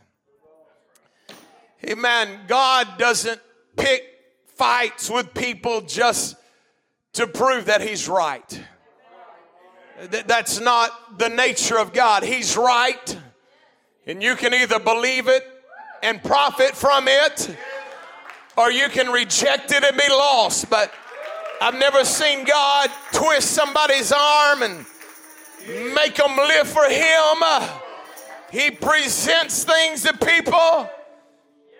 Amen. 1.88 2.40
God 2.48 2.88
doesn't 2.98 3.40
pick 3.76 4.02
fights 4.46 5.08
with 5.08 5.32
people 5.32 5.82
just 5.82 6.36
to 7.12 7.28
prove 7.28 7.66
that 7.66 7.80
He's 7.80 8.08
right. 8.08 8.62
That's 10.26 10.60
not 10.60 11.18
the 11.18 11.28
nature 11.28 11.78
of 11.78 11.92
God. 11.92 12.24
He's 12.24 12.56
right, 12.56 13.16
and 14.06 14.22
you 14.22 14.34
can 14.34 14.54
either 14.54 14.80
believe 14.80 15.28
it 15.28 15.44
and 16.02 16.22
profit 16.22 16.76
from 16.76 17.06
it, 17.08 17.56
or 18.58 18.72
you 18.72 18.88
can 18.88 19.08
reject 19.08 19.70
it 19.70 19.84
and 19.84 19.96
be 19.96 20.08
lost. 20.08 20.68
But 20.68 20.92
I've 21.60 21.78
never 21.78 22.04
seen 22.04 22.44
God 22.44 22.90
twist 23.12 23.52
somebody's 23.52 24.12
arm 24.12 24.62
and 24.62 24.84
make 25.94 26.16
them 26.16 26.36
live 26.36 26.68
for 26.68 26.84
Him. 26.84 27.68
He 28.50 28.70
presents 28.70 29.64
things 29.64 30.02
to 30.02 30.16
people, 30.16 30.90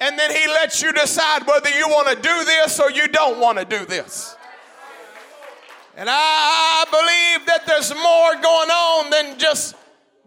and 0.00 0.18
then 0.18 0.30
He 0.30 0.46
lets 0.46 0.80
you 0.80 0.92
decide 0.92 1.46
whether 1.46 1.70
you 1.70 1.88
want 1.88 2.08
to 2.08 2.14
do 2.14 2.44
this 2.44 2.78
or 2.78 2.90
you 2.90 3.08
don't 3.08 3.40
want 3.40 3.58
to 3.58 3.64
do 3.64 3.84
this. 3.84 4.36
And 5.96 6.08
I 6.08 6.84
believe 6.90 7.46
that 7.46 7.66
there's 7.66 7.92
more 7.92 8.34
going 8.34 8.70
on 8.70 9.10
than 9.10 9.38
just 9.38 9.74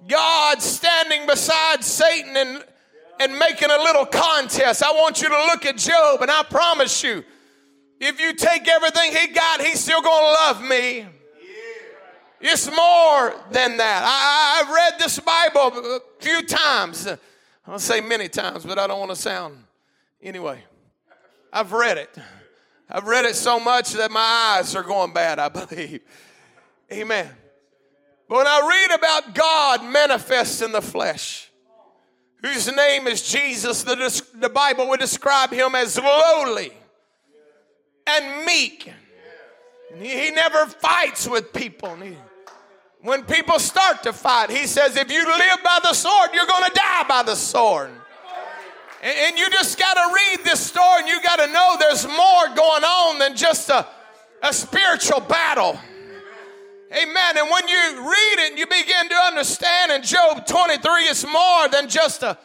God 0.05 0.62
standing 0.62 1.25
beside 1.27 1.81
Satan 1.81 2.36
and, 2.36 2.63
and 3.22 3.38
making 3.38 3.70
a 3.70 3.78
little 3.78 4.06
contest. 4.06 4.84
I 4.84 4.92
want 4.92 5.22
you 5.22 5.30
to 5.30 5.38
look 5.46 5.66
at 5.66 5.78
Job, 5.78 6.22
and 6.22 6.32
I 6.32 6.44
promise 6.44 7.04
you, 7.04 7.24
if 8.00 8.20
you 8.20 8.34
take 8.34 8.68
everything 8.68 9.16
he 9.16 9.28
got, 9.28 9.62
he's 9.62 9.80
still 9.80 10.01
going 10.01 10.24
to 10.24 10.32
love 10.32 10.63
me. 10.63 11.06
It's 12.40 12.66
more 12.66 13.36
than 13.51 13.78
that. 13.78 14.04
I, 14.04 14.63
have 14.63 14.74
read 14.74 14.94
this 14.98 15.20
Bible 15.20 15.78
a 15.78 16.00
few 16.20 16.42
times. 16.42 17.08
I'll 17.68 17.78
say 17.78 18.01
many 18.01 18.28
times, 18.28 18.66
but 18.66 18.80
I 18.80 18.88
don't 18.88 19.00
want 19.00 19.12
to 19.12 19.16
sound. 19.16 19.63
Anyway, 20.24 20.63
I've 21.54 21.72
read 21.72 22.00
it. 22.00 22.18
I've 22.90 23.06
read 23.06 23.25
it 23.25 23.36
so 23.36 23.60
much 23.60 23.94
that 23.94 24.10
my 24.10 24.58
eyes 24.58 24.75
are 24.75 24.82
going 24.82 25.13
bad, 25.13 25.38
I 25.38 25.50
believe. 25.50 26.01
Amen. 26.92 27.30
But 28.28 28.38
when 28.38 28.48
I 28.48 28.68
read 28.68 28.98
about 28.98 29.36
God 29.36 29.86
manifest 29.86 30.63
in 30.63 30.72
the 30.72 30.82
flesh, 30.82 31.50
whose 32.42 32.72
name 32.72 33.08
is 33.08 33.22
Jesus, 33.22 33.84
the, 33.84 34.24
the 34.36 34.50
Bible 34.50 34.90
would 34.90 35.00
describe 35.00 35.52
him 35.52 35.76
as 35.76 35.98
lowly 35.98 36.74
and 38.08 38.46
meek. 38.46 38.92
He, 40.00 40.32
never 40.32 40.66
fights 40.66 41.28
with 41.28 41.54
people. 41.54 41.98
When 43.02 43.24
people 43.24 43.60
start 43.60 44.04
to 44.04 44.14
fight, 44.14 44.50
he 44.50 44.66
says, 44.66 44.96
if 44.96 45.12
you 45.12 45.26
live 45.26 45.64
by 45.64 45.80
the 45.84 45.94
sword, 45.94 46.30
you're 46.34 46.46
going 46.46 46.64
to 46.64 46.74
die 46.74 47.06
by 47.08 47.24
the 47.24 47.36
sword. 47.36 47.90
And 49.04 49.38
you 49.38 49.50
just 49.50 49.80
got 49.80 49.96
to 49.96 50.14
read 50.14 50.46
this 50.46 50.60
story 50.60 51.00
and 51.00 51.08
you 51.08 51.22
got 51.24 51.38
to 51.38 51.48
know 51.48 51.76
there's 51.80 52.06
more 52.06 52.48
going 52.56 52.84
on 52.84 53.20
than 53.20 53.36
just 53.36 53.70
a, 53.70 53.88
a 54.44 54.54
spiritual 54.54 55.20
battle. 55.22 55.80
Amen. 56.92 57.38
And 57.38 57.50
when 57.50 57.68
you 57.70 58.10
read 58.10 58.36
it, 58.40 58.60
you 58.60 58.68
begin 58.68 59.10
to 59.10 59.16
understand 59.16 59.94
in 59.94 60.04
Job 60.04 60.46
23, 60.46 61.04
it's 61.04 61.26
more 61.26 61.70
than 61.70 61.88
just 61.88 62.22
a, 62.22 62.38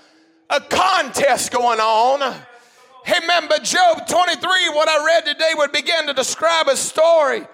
a 0.49 0.61
contest 0.61 1.51
going 1.51 1.81
on. 1.81 2.23
Amen. 2.23 3.47
But 3.49 3.65
Job 3.65 4.07
23, 4.07 4.69
what 4.71 4.89
I 4.89 5.05
read 5.05 5.27
today, 5.27 5.51
would 5.57 5.73
begin 5.73 6.07
to 6.07 6.13
describe 6.13 6.69
a 6.69 6.77
story 6.77 7.45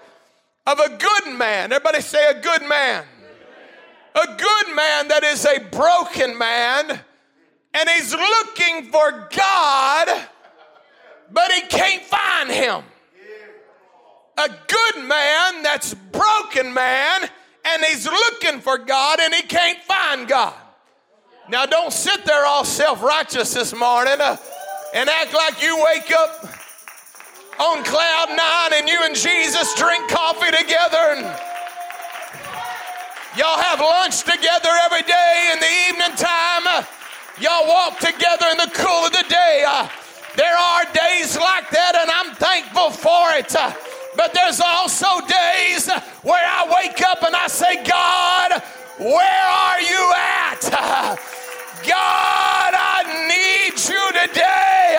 of 0.67 0.79
a 0.79 0.89
good 0.89 1.35
man. 1.35 1.71
Everybody 1.71 2.01
say 2.01 2.29
a 2.29 2.39
good 2.39 2.61
man. 2.67 3.05
A 4.15 4.27
good 4.27 4.75
man 4.75 5.07
that 5.07 5.23
is 5.23 5.45
a 5.45 5.59
broken 5.71 6.37
man 6.37 7.01
and 7.73 7.89
he's 7.89 8.13
looking 8.13 8.91
for 8.91 9.27
God, 9.35 10.27
but 11.31 11.51
he 11.51 11.61
can't 11.61 12.03
find 12.03 12.49
him. 12.49 12.83
A 14.37 14.49
good 14.49 15.07
man 15.07 15.63
that's 15.63 15.93
broken 15.93 16.73
man 16.73 17.29
and 17.65 17.83
he's 17.83 18.05
looking 18.05 18.59
for 18.59 18.77
God 18.77 19.19
and 19.19 19.33
he 19.33 19.43
can't 19.43 19.79
find 19.79 20.27
God. 20.27 20.53
Now, 21.49 21.65
don't 21.65 21.91
sit 21.91 22.25
there 22.25 22.45
all 22.45 22.65
self 22.65 23.03
righteous 23.03 23.53
this 23.53 23.75
morning 23.75 24.19
uh, 24.19 24.37
and 24.93 25.09
act 25.09 25.33
like 25.33 25.61
you 25.61 25.75
wake 25.83 26.11
up 26.11 26.45
on 27.59 27.83
cloud 27.83 28.29
nine 28.29 28.79
and 28.79 28.89
you 28.89 28.99
and 29.03 29.15
Jesus 29.15 29.73
drink 29.75 30.09
coffee 30.09 30.51
together 30.51 30.97
and 30.97 31.21
y'all 33.37 33.59
have 33.59 33.79
lunch 33.79 34.23
together 34.23 34.69
every 34.85 35.03
day 35.03 35.49
in 35.53 35.59
the 35.59 35.71
evening 35.89 36.17
time. 36.17 36.63
Uh, 36.65 36.83
y'all 37.39 37.67
walk 37.67 37.99
together 37.99 38.47
in 38.51 38.57
the 38.57 38.71
cool 38.73 39.05
of 39.05 39.11
the 39.11 39.25
day. 39.29 39.63
Uh, 39.67 39.87
there 40.35 40.57
are 40.57 40.85
days 40.85 41.37
like 41.37 41.69
that, 41.69 41.95
and 42.01 42.09
I'm 42.09 42.35
thankful 42.35 42.89
for 42.89 43.31
it. 43.37 43.53
But 44.15 44.33
there's 44.33 44.59
also 44.59 45.07
days 45.21 45.89
where 46.21 46.45
I 46.45 46.83
wake 46.83 47.01
up 47.01 47.23
and 47.23 47.35
I 47.35 47.47
say, 47.47 47.83
God, 47.83 48.61
where 48.99 49.47
are 49.47 49.81
you 49.81 50.13
at? 50.15 50.61
God, 51.83 52.73
I 52.73 53.27
need 53.27 53.73
you 53.73 54.11
today. 54.21 54.97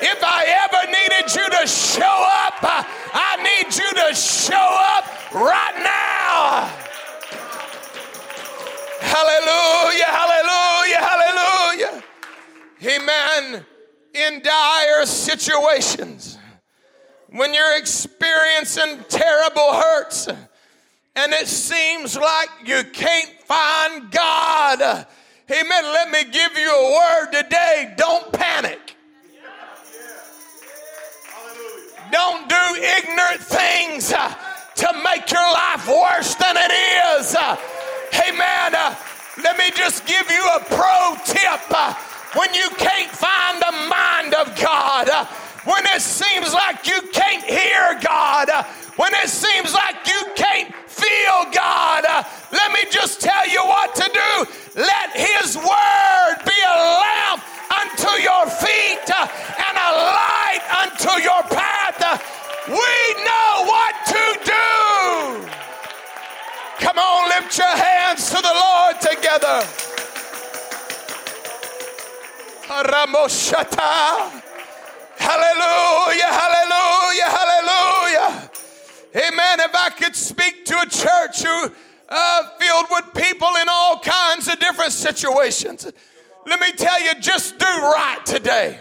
If 0.00 0.22
I 0.22 0.44
ever 0.62 0.86
needed 0.86 1.34
you 1.34 1.48
to 1.60 1.66
show 1.66 2.04
up, 2.04 2.58
I 2.62 3.36
need 3.42 3.74
you 3.74 3.90
to 4.02 4.14
show 4.14 4.54
up 4.54 5.34
right 5.34 5.74
now. 5.82 6.70
Hallelujah, 9.00 10.04
hallelujah, 10.04 11.00
hallelujah. 11.00 12.02
Amen. 12.84 13.66
In 14.14 14.42
dire 14.42 15.06
situations 15.06 16.37
when 17.30 17.52
you're 17.52 17.76
experiencing 17.76 19.04
terrible 19.08 19.74
hurts 19.74 20.28
and 20.28 21.32
it 21.32 21.48
seems 21.48 22.16
like 22.16 22.48
you 22.64 22.82
can't 22.92 23.30
find 23.44 24.10
God. 24.10 25.06
Amen. 25.50 25.84
Let 25.84 26.10
me 26.10 26.24
give 26.30 26.56
you 26.56 26.70
a 26.70 26.94
word 26.94 27.32
today. 27.32 27.94
Don't 27.96 28.32
panic. 28.32 28.94
Don't 32.10 32.48
do 32.48 32.74
ignorant 32.76 33.40
things 33.40 34.12
uh, 34.12 34.34
to 34.76 35.02
make 35.04 35.30
your 35.30 35.52
life 35.52 35.86
worse 35.86 36.34
than 36.36 36.56
it 36.56 36.72
is. 37.20 37.34
Uh, 37.34 37.56
amen. 38.28 38.74
Uh, 38.74 38.94
let 39.42 39.58
me 39.58 39.70
just 39.74 40.06
give 40.06 40.30
you 40.30 40.42
a 40.56 40.60
pro 40.64 41.16
tip. 41.24 41.60
When 42.34 42.54
you 42.54 42.68
can't 42.76 43.10
find 43.10 43.60
the 43.60 43.72
mind 43.88 44.34
of 44.34 44.58
God, 44.60 45.08
when 45.64 45.84
it 45.86 46.00
seems 46.00 46.52
like 46.52 46.86
you 46.86 47.00
can't 47.12 47.44
hear 47.44 47.98
God, 48.02 48.48
when 48.96 49.12
it 49.14 49.28
seems 49.28 49.74
like 49.74 50.06
you 50.06 50.22
can't 50.34 50.74
feel 50.86 51.46
God, 51.52 52.04
let 52.52 52.72
me 52.72 52.80
just 52.90 53.20
tell 53.20 53.48
you 53.48 53.62
what 53.62 53.94
to 53.94 54.10
do. 54.12 54.46
Let 54.80 55.10
His 55.14 55.56
Word 55.56 56.36
be 56.44 56.58
a 56.66 56.78
lamp 57.02 57.42
unto 57.70 58.10
your 58.22 58.46
feet 58.46 59.10
and 59.10 59.76
a 59.76 59.90
light 59.92 60.62
unto 60.82 61.20
your 61.22 61.42
path. 61.44 61.78
We 62.68 62.74
know 63.24 63.64
what 63.66 63.94
to 64.06 64.38
do. 64.44 65.48
Come 66.80 66.98
on, 66.98 67.28
lift 67.30 67.56
your 67.56 67.76
hands 67.76 68.28
to 68.30 68.36
the 68.36 68.52
Lord 68.54 69.00
together. 69.00 69.64
Ramoshata. 72.68 74.47
Hallelujah, 75.18 76.26
hallelujah, 76.26 77.24
hallelujah. 77.24 78.50
Amen. 79.16 79.60
If 79.60 79.74
I 79.74 79.90
could 79.90 80.14
speak 80.14 80.64
to 80.66 80.80
a 80.80 80.86
church 80.86 81.42
who 81.42 81.72
uh, 82.08 82.48
filled 82.58 82.86
with 82.90 83.14
people 83.14 83.48
in 83.60 83.68
all 83.68 83.98
kinds 83.98 84.48
of 84.48 84.58
different 84.58 84.92
situations, 84.92 85.90
let 86.46 86.60
me 86.60 86.72
tell 86.72 87.02
you, 87.02 87.14
just 87.20 87.58
do 87.58 87.66
right 87.66 88.20
today. 88.24 88.78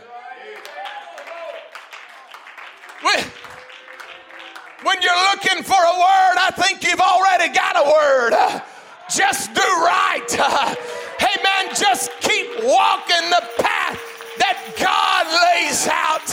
When 4.84 5.02
you're 5.02 5.24
looking 5.34 5.64
for 5.64 5.74
a 5.74 5.96
word, 6.00 6.38
I 6.38 6.52
think 6.56 6.84
you've 6.84 7.02
already 7.02 7.52
got 7.54 7.76
a 7.76 7.84
word. 7.84 8.62
Just 9.10 9.54
do 9.54 9.62
right. 9.62 10.78
Hey 11.20 11.42
man, 11.44 11.74
just 11.76 12.12
keep 12.22 12.48
walking 12.64 13.30
the 13.32 13.44
path 13.58 14.00
that 14.40 14.58
God 14.78 15.26
lays 15.28 15.88
out. 15.88 16.30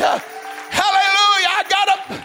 Hallelujah. 0.70 1.50
I 1.50 1.64
got 1.68 1.86
to. 1.86 2.24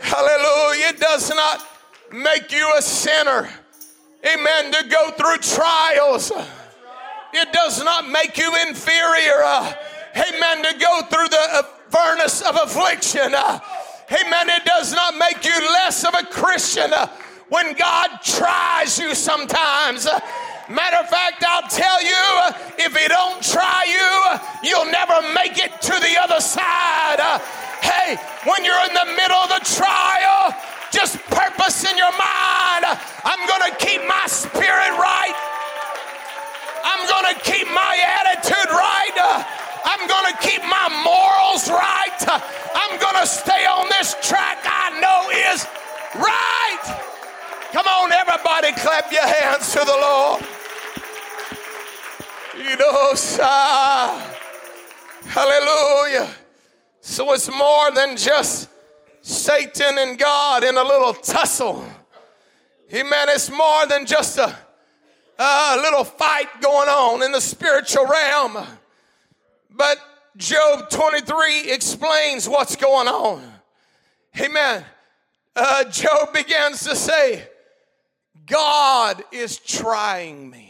Hallelujah. 0.00 0.88
It 0.88 1.00
does 1.00 1.30
not 1.30 1.66
make 2.12 2.52
you 2.52 2.70
a 2.76 2.82
sinner. 2.82 3.48
Amen. 4.24 4.72
To 4.72 4.88
go 4.88 5.10
through 5.12 5.38
trials. 5.38 6.32
It 7.32 7.52
does 7.52 7.82
not 7.82 8.08
make 8.08 8.36
you 8.36 8.52
inferior. 8.68 9.42
Uh, 9.42 9.72
amen. 10.16 10.64
To 10.64 10.78
go 10.78 11.02
through 11.02 11.28
the 11.28 11.66
furnace 11.88 12.42
of 12.42 12.56
affliction. 12.56 13.34
Uh, 13.34 13.60
amen. 14.10 14.48
It 14.50 14.64
does 14.64 14.92
not 14.92 15.16
make 15.16 15.44
you 15.44 15.58
less 15.72 16.04
of 16.04 16.14
a 16.14 16.24
Christian 16.24 16.92
uh, 16.92 17.08
when 17.50 17.74
God 17.74 18.08
tries 18.22 18.98
you 18.98 19.14
sometimes. 19.14 20.08
Matter 20.68 20.96
of 20.98 21.08
fact, 21.08 21.44
I'll 21.46 21.59
hallelujah. 55.24 56.28
So 57.00 57.32
it's 57.32 57.50
more 57.50 57.90
than 57.92 58.16
just 58.16 58.68
Satan 59.22 59.98
and 59.98 60.18
God 60.18 60.64
in 60.64 60.76
a 60.76 60.82
little 60.82 61.14
tussle. 61.14 61.84
Amen. 62.92 63.28
It's 63.28 63.50
more 63.50 63.86
than 63.86 64.06
just 64.06 64.38
a, 64.38 64.56
a 65.38 65.76
little 65.76 66.04
fight 66.04 66.60
going 66.60 66.88
on 66.88 67.22
in 67.22 67.32
the 67.32 67.40
spiritual 67.40 68.06
realm. 68.06 68.58
But 69.70 69.98
Job 70.36 70.90
23 70.90 71.70
explains 71.70 72.48
what's 72.48 72.76
going 72.76 73.08
on. 73.08 73.42
Amen. 74.40 74.84
Uh, 75.54 75.84
Job 75.84 76.32
begins 76.32 76.84
to 76.84 76.96
say, 76.96 77.48
God 78.46 79.22
is 79.32 79.58
trying 79.58 80.50
me. 80.50 80.69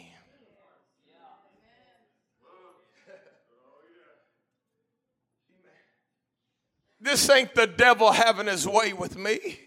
This 7.00 7.28
ain't 7.30 7.54
the 7.54 7.66
devil 7.66 8.12
having 8.12 8.46
his 8.46 8.68
way 8.68 8.92
with 8.92 9.16
me. 9.16 9.58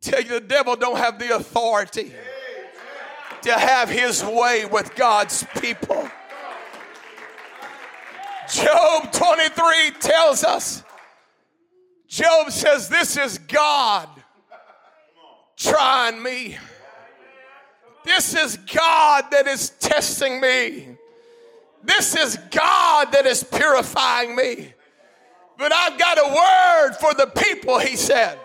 tell 0.00 0.20
you 0.20 0.28
the 0.28 0.40
devil 0.40 0.74
don't 0.74 0.98
have 0.98 1.18
the 1.18 1.34
authority 1.36 2.12
to 3.42 3.52
have 3.52 3.88
his 3.88 4.22
way 4.24 4.64
with 4.66 4.94
God's 4.94 5.44
people. 5.60 6.08
Job 8.52 9.12
23 9.12 9.92
tells 10.00 10.44
us, 10.44 10.82
Job 12.06 12.50
says, 12.50 12.88
This 12.88 13.16
is 13.16 13.38
God 13.38 14.08
trying 15.56 16.22
me. 16.22 16.58
This 18.04 18.34
is 18.34 18.56
God 18.56 19.24
that 19.30 19.46
is 19.46 19.70
testing 19.70 20.40
me. 20.40 20.96
This 21.82 22.16
is 22.16 22.36
God 22.50 23.12
that 23.12 23.26
is 23.26 23.42
purifying 23.42 24.36
me. 24.36 24.72
But 25.58 25.72
I've 25.72 25.98
got 25.98 26.18
a 26.18 26.28
word 26.28 26.96
for 26.98 27.14
the 27.14 27.26
people, 27.26 27.78
he 27.78 27.96
said. 27.96 28.38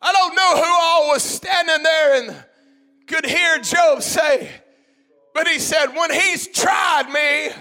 I 0.00 0.12
don't 0.12 0.34
know 0.34 0.56
who 0.56 0.70
all 0.70 1.08
was 1.08 1.22
standing 1.22 1.82
there 1.82 2.22
and 2.22 2.44
could 3.06 3.26
hear 3.26 3.58
Job 3.58 4.02
say, 4.02 4.50
but 5.34 5.48
he 5.48 5.58
said, 5.58 5.86
when 5.88 6.12
he's 6.12 6.48
tried 6.48 7.08
me, 7.10 7.52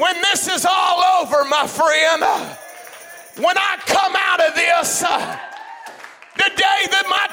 when 0.00 0.14
this 0.22 0.48
is 0.48 0.66
all 0.68 1.22
over, 1.22 1.44
my 1.44 1.66
friend, 1.66 2.22
when 3.36 3.56
I 3.58 3.76
come 3.86 4.14
out 4.16 4.40
of 4.40 4.54
this, 4.54 5.02
uh, 5.02 5.38
the 6.36 6.50
day 6.54 6.86
that 6.90 7.06
my 7.08 7.26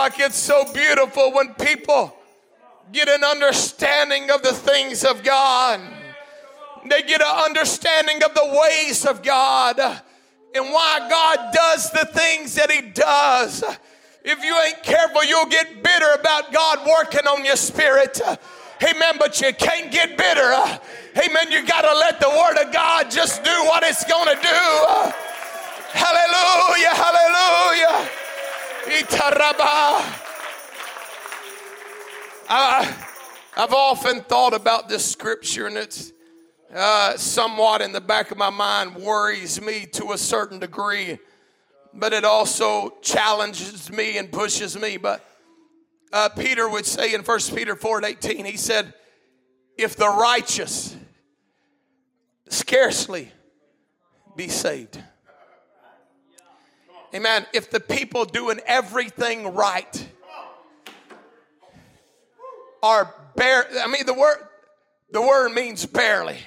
like 0.00 0.18
it's 0.18 0.38
so 0.38 0.64
beautiful 0.72 1.30
when 1.30 1.52
people 1.56 2.16
get 2.90 3.06
an 3.06 3.22
understanding 3.22 4.30
of 4.30 4.40
the 4.40 4.50
things 4.50 5.04
of 5.04 5.22
God. 5.22 5.78
They 6.88 7.02
get 7.02 7.20
an 7.20 7.44
understanding 7.44 8.22
of 8.24 8.32
the 8.32 8.58
ways 8.64 9.04
of 9.04 9.22
God 9.22 9.78
and 9.78 10.64
why 10.72 11.06
God 11.10 11.52
does 11.52 11.90
the 11.90 12.06
things 12.06 12.54
that 12.54 12.70
He 12.70 12.80
does. 12.80 13.62
If 14.24 14.42
you 14.42 14.58
ain't 14.58 14.82
careful, 14.82 15.22
you'll 15.22 15.52
get 15.52 15.82
bitter 15.82 16.12
about 16.18 16.50
God 16.50 16.88
working 16.88 17.26
on 17.26 17.44
your 17.44 17.56
spirit. 17.56 18.18
Amen. 18.82 19.16
But 19.18 19.38
you 19.42 19.52
can't 19.52 19.92
get 19.92 20.16
bitter. 20.16 20.50
Amen. 21.22 21.52
You 21.52 21.66
got 21.66 21.82
to 21.82 21.92
let 21.92 22.18
the 22.20 22.30
Word 22.30 22.56
of 22.66 22.72
God 22.72 23.10
just 23.10 23.44
do 23.44 23.50
what 23.66 23.82
it's 23.82 24.04
going 24.04 24.34
to 24.34 24.40
do. 24.40 25.12
Hallelujah. 25.92 26.88
Hallelujah. 26.88 28.19
Itaraba. 28.84 30.28
I, 32.48 33.06
I've 33.56 33.72
often 33.72 34.22
thought 34.22 34.54
about 34.54 34.88
this 34.88 35.04
scripture, 35.04 35.66
and 35.66 35.76
it's 35.76 36.12
uh, 36.74 37.16
somewhat 37.16 37.82
in 37.82 37.92
the 37.92 38.00
back 38.00 38.30
of 38.30 38.38
my 38.38 38.50
mind 38.50 38.96
worries 38.96 39.60
me 39.60 39.86
to 39.92 40.12
a 40.12 40.18
certain 40.18 40.58
degree, 40.58 41.18
but 41.92 42.12
it 42.12 42.24
also 42.24 42.94
challenges 43.02 43.90
me 43.90 44.18
and 44.18 44.32
pushes 44.32 44.78
me. 44.78 44.96
But 44.96 45.24
uh, 46.12 46.30
Peter 46.30 46.68
would 46.68 46.86
say 46.86 47.14
in 47.14 47.22
1 47.22 47.38
Peter 47.54 47.76
4 47.76 47.98
and 47.98 48.06
18, 48.06 48.44
he 48.44 48.56
said, 48.56 48.94
If 49.76 49.96
the 49.96 50.08
righteous 50.08 50.96
scarcely 52.48 53.30
be 54.36 54.48
saved. 54.48 55.02
Amen. 57.14 57.46
If 57.52 57.70
the 57.70 57.80
people 57.80 58.24
doing 58.24 58.60
everything 58.66 59.54
right 59.54 60.08
are 62.82 63.14
bare, 63.34 63.66
I 63.82 63.88
mean 63.88 64.06
the 64.06 64.14
word 64.14 64.36
the 65.10 65.20
word 65.20 65.50
means 65.50 65.84
barely. 65.86 66.38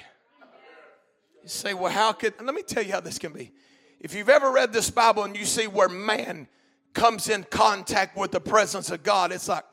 You 1.42 1.48
say, 1.48 1.74
well, 1.74 1.92
how 1.92 2.12
could 2.12 2.34
let 2.40 2.54
me 2.54 2.62
tell 2.62 2.82
you 2.82 2.92
how 2.92 3.00
this 3.00 3.18
can 3.18 3.32
be. 3.32 3.52
If 4.00 4.14
you've 4.14 4.30
ever 4.30 4.50
read 4.50 4.72
this 4.72 4.90
Bible 4.90 5.24
and 5.24 5.36
you 5.36 5.44
see 5.44 5.66
where 5.66 5.88
man 5.88 6.48
comes 6.94 7.28
in 7.28 7.44
contact 7.44 8.16
with 8.16 8.30
the 8.30 8.40
presence 8.40 8.90
of 8.90 9.02
God, 9.02 9.32
it's 9.32 9.48
like 9.48 9.64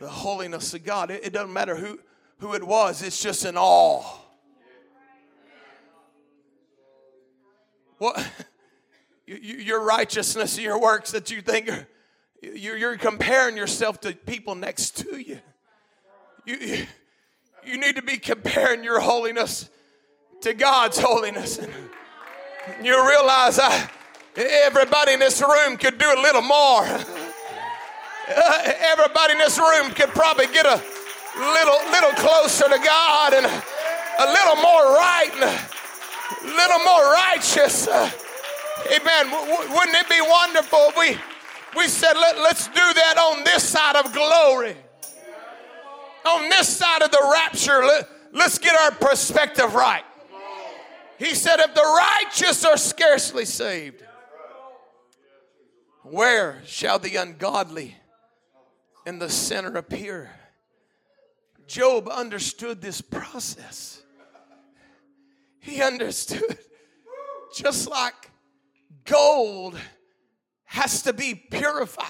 the 0.00 0.08
holiness 0.08 0.74
of 0.74 0.84
God. 0.84 1.10
It, 1.10 1.24
it 1.24 1.32
doesn't 1.32 1.52
matter 1.52 1.76
who, 1.76 1.98
who 2.38 2.54
it 2.54 2.62
was, 2.62 3.02
it's 3.02 3.22
just 3.22 3.46
an 3.46 3.56
awe. 3.56 4.25
What 7.98 8.26
your 9.26 9.82
righteousness, 9.82 10.58
your 10.58 10.80
works 10.80 11.12
that 11.12 11.30
you 11.30 11.40
think 11.40 11.68
are, 11.70 11.86
you're 12.42 12.96
comparing 12.96 13.56
yourself 13.56 14.00
to 14.02 14.12
people 14.12 14.54
next 14.54 14.98
to 14.98 15.16
you. 15.16 15.40
You, 16.44 16.86
you 17.64 17.78
need 17.78 17.96
to 17.96 18.02
be 18.02 18.18
comparing 18.18 18.84
your 18.84 19.00
holiness 19.00 19.68
to 20.42 20.54
God's 20.54 20.98
holiness. 20.98 21.58
And 21.58 21.72
You 22.84 23.08
realize 23.08 23.58
I, 23.58 23.90
everybody 24.36 25.14
in 25.14 25.20
this 25.20 25.40
room 25.40 25.76
could 25.76 25.98
do 25.98 26.06
a 26.06 26.20
little 26.20 26.42
more. 26.42 26.84
Everybody 28.28 29.32
in 29.34 29.38
this 29.38 29.56
room 29.56 29.92
could 29.92 30.08
probably 30.08 30.46
get 30.46 30.66
a 30.66 30.82
little, 31.36 31.90
little 31.90 32.10
closer 32.12 32.64
to 32.64 32.78
God 32.78 33.34
and 33.34 33.46
a 33.46 34.26
little 34.26 34.56
more 34.56 34.96
right 34.96 35.30
and 35.34 35.75
little 36.42 36.78
more 36.80 37.12
righteous. 37.12 37.88
Uh, 37.88 38.10
amen. 38.86 39.30
W- 39.30 39.74
wouldn't 39.74 39.96
it 39.96 40.08
be 40.08 40.20
wonderful 40.20 40.90
if 40.90 40.96
we, 40.96 41.16
we 41.76 41.88
said, 41.88 42.14
Let, 42.14 42.38
let's 42.38 42.66
do 42.68 42.74
that 42.74 43.16
on 43.18 43.44
this 43.44 43.62
side 43.62 43.96
of 43.96 44.12
glory? 44.12 44.76
On 46.26 46.48
this 46.48 46.68
side 46.68 47.02
of 47.02 47.10
the 47.10 47.30
rapture, 47.32 47.84
let, 47.84 48.08
let's 48.32 48.58
get 48.58 48.74
our 48.74 48.90
perspective 48.90 49.74
right. 49.74 50.04
He 51.18 51.34
said, 51.34 51.60
If 51.60 51.74
the 51.74 51.82
righteous 51.82 52.64
are 52.64 52.76
scarcely 52.76 53.44
saved, 53.44 54.02
where 56.02 56.62
shall 56.64 56.98
the 56.98 57.16
ungodly 57.16 57.96
and 59.04 59.20
the 59.20 59.30
sinner 59.30 59.76
appear? 59.76 60.30
Job 61.66 62.08
understood 62.08 62.80
this 62.80 63.00
process. 63.00 63.95
He 65.66 65.82
understood 65.82 66.58
just 67.52 67.90
like 67.90 68.30
gold 69.04 69.76
has 70.64 71.02
to 71.02 71.12
be 71.12 71.34
purified. 71.34 72.06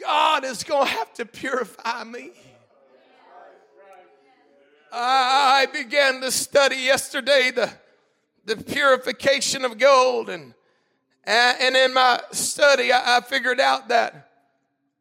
God 0.00 0.44
is 0.44 0.62
going 0.62 0.86
to 0.86 0.92
have 0.92 1.12
to 1.14 1.26
purify 1.26 2.04
me. 2.04 2.30
I 4.92 5.66
began 5.72 6.20
to 6.20 6.30
study 6.30 6.76
yesterday 6.76 7.50
the, 7.52 7.68
the 8.44 8.56
purification 8.62 9.64
of 9.64 9.76
gold, 9.76 10.28
and, 10.28 10.54
and 11.24 11.74
in 11.74 11.92
my 11.92 12.20
study, 12.30 12.92
I 12.92 13.20
figured 13.26 13.58
out 13.58 13.88
that 13.88 14.30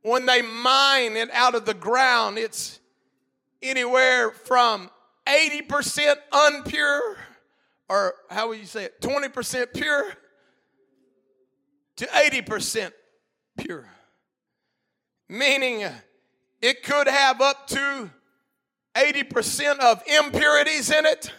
when 0.02 0.26
they 0.26 0.42
mine 0.42 1.16
it 1.16 1.30
out 1.32 1.54
of 1.54 1.66
the 1.66 1.76
ground, 1.76 2.40
it's 2.40 2.80
anywhere 3.62 4.32
from 4.32 4.90
80% 5.28 6.16
unpure, 6.32 7.16
or 7.90 8.14
how 8.30 8.50
would 8.50 8.60
you 8.60 8.66
say 8.66 8.86
it, 8.86 9.02
20% 9.02 9.74
pure 9.74 10.14
to 11.98 12.06
80% 12.06 12.92
pure. 13.58 13.88
Meaning 15.30 15.86
it 16.62 16.84
could 16.84 17.08
have 17.08 17.42
up 17.42 17.68
to 17.68 18.10
80% 18.96 19.80
of 19.80 20.04
impurities 20.08 20.92
in 20.92 21.06
it, 21.06 21.32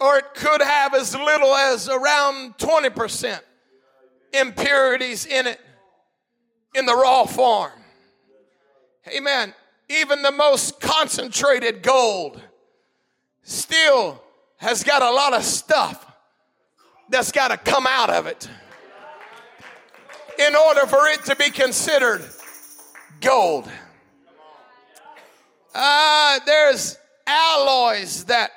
or 0.00 0.18
it 0.18 0.34
could 0.34 0.60
have 0.60 0.94
as 0.94 1.14
little 1.14 1.54
as 1.54 1.88
around 1.88 2.58
20% 2.58 3.40
impurities 4.32 5.26
in 5.26 5.46
it 5.46 5.60
in 6.74 6.86
the 6.86 6.94
raw 6.94 7.24
form. 7.24 7.72
Amen. 9.08 9.54
Even 9.88 10.22
the 10.22 10.32
most 10.32 10.80
concentrated 10.80 11.82
gold 11.82 12.40
still 13.42 14.22
has 14.56 14.84
got 14.84 15.02
a 15.02 15.10
lot 15.10 15.34
of 15.34 15.42
stuff 15.42 16.06
that's 17.08 17.32
got 17.32 17.48
to 17.48 17.56
come 17.56 17.86
out 17.86 18.10
of 18.10 18.26
it 18.26 18.48
in 20.38 20.54
order 20.56 20.86
for 20.86 21.08
it 21.08 21.24
to 21.24 21.36
be 21.36 21.50
considered 21.50 22.22
gold. 23.20 23.70
Uh, 25.74 26.38
there's 26.46 26.98
alloys 27.26 28.24
that, 28.24 28.50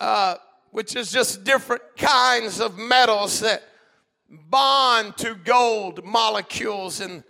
uh, 0.00 0.36
which 0.70 0.96
is 0.96 1.10
just 1.10 1.44
different 1.44 1.82
kinds 1.96 2.60
of 2.60 2.78
metals 2.78 3.40
that 3.40 3.62
bond 4.28 5.16
to 5.16 5.34
gold 5.34 6.04
molecules, 6.04 7.00
and 7.00 7.24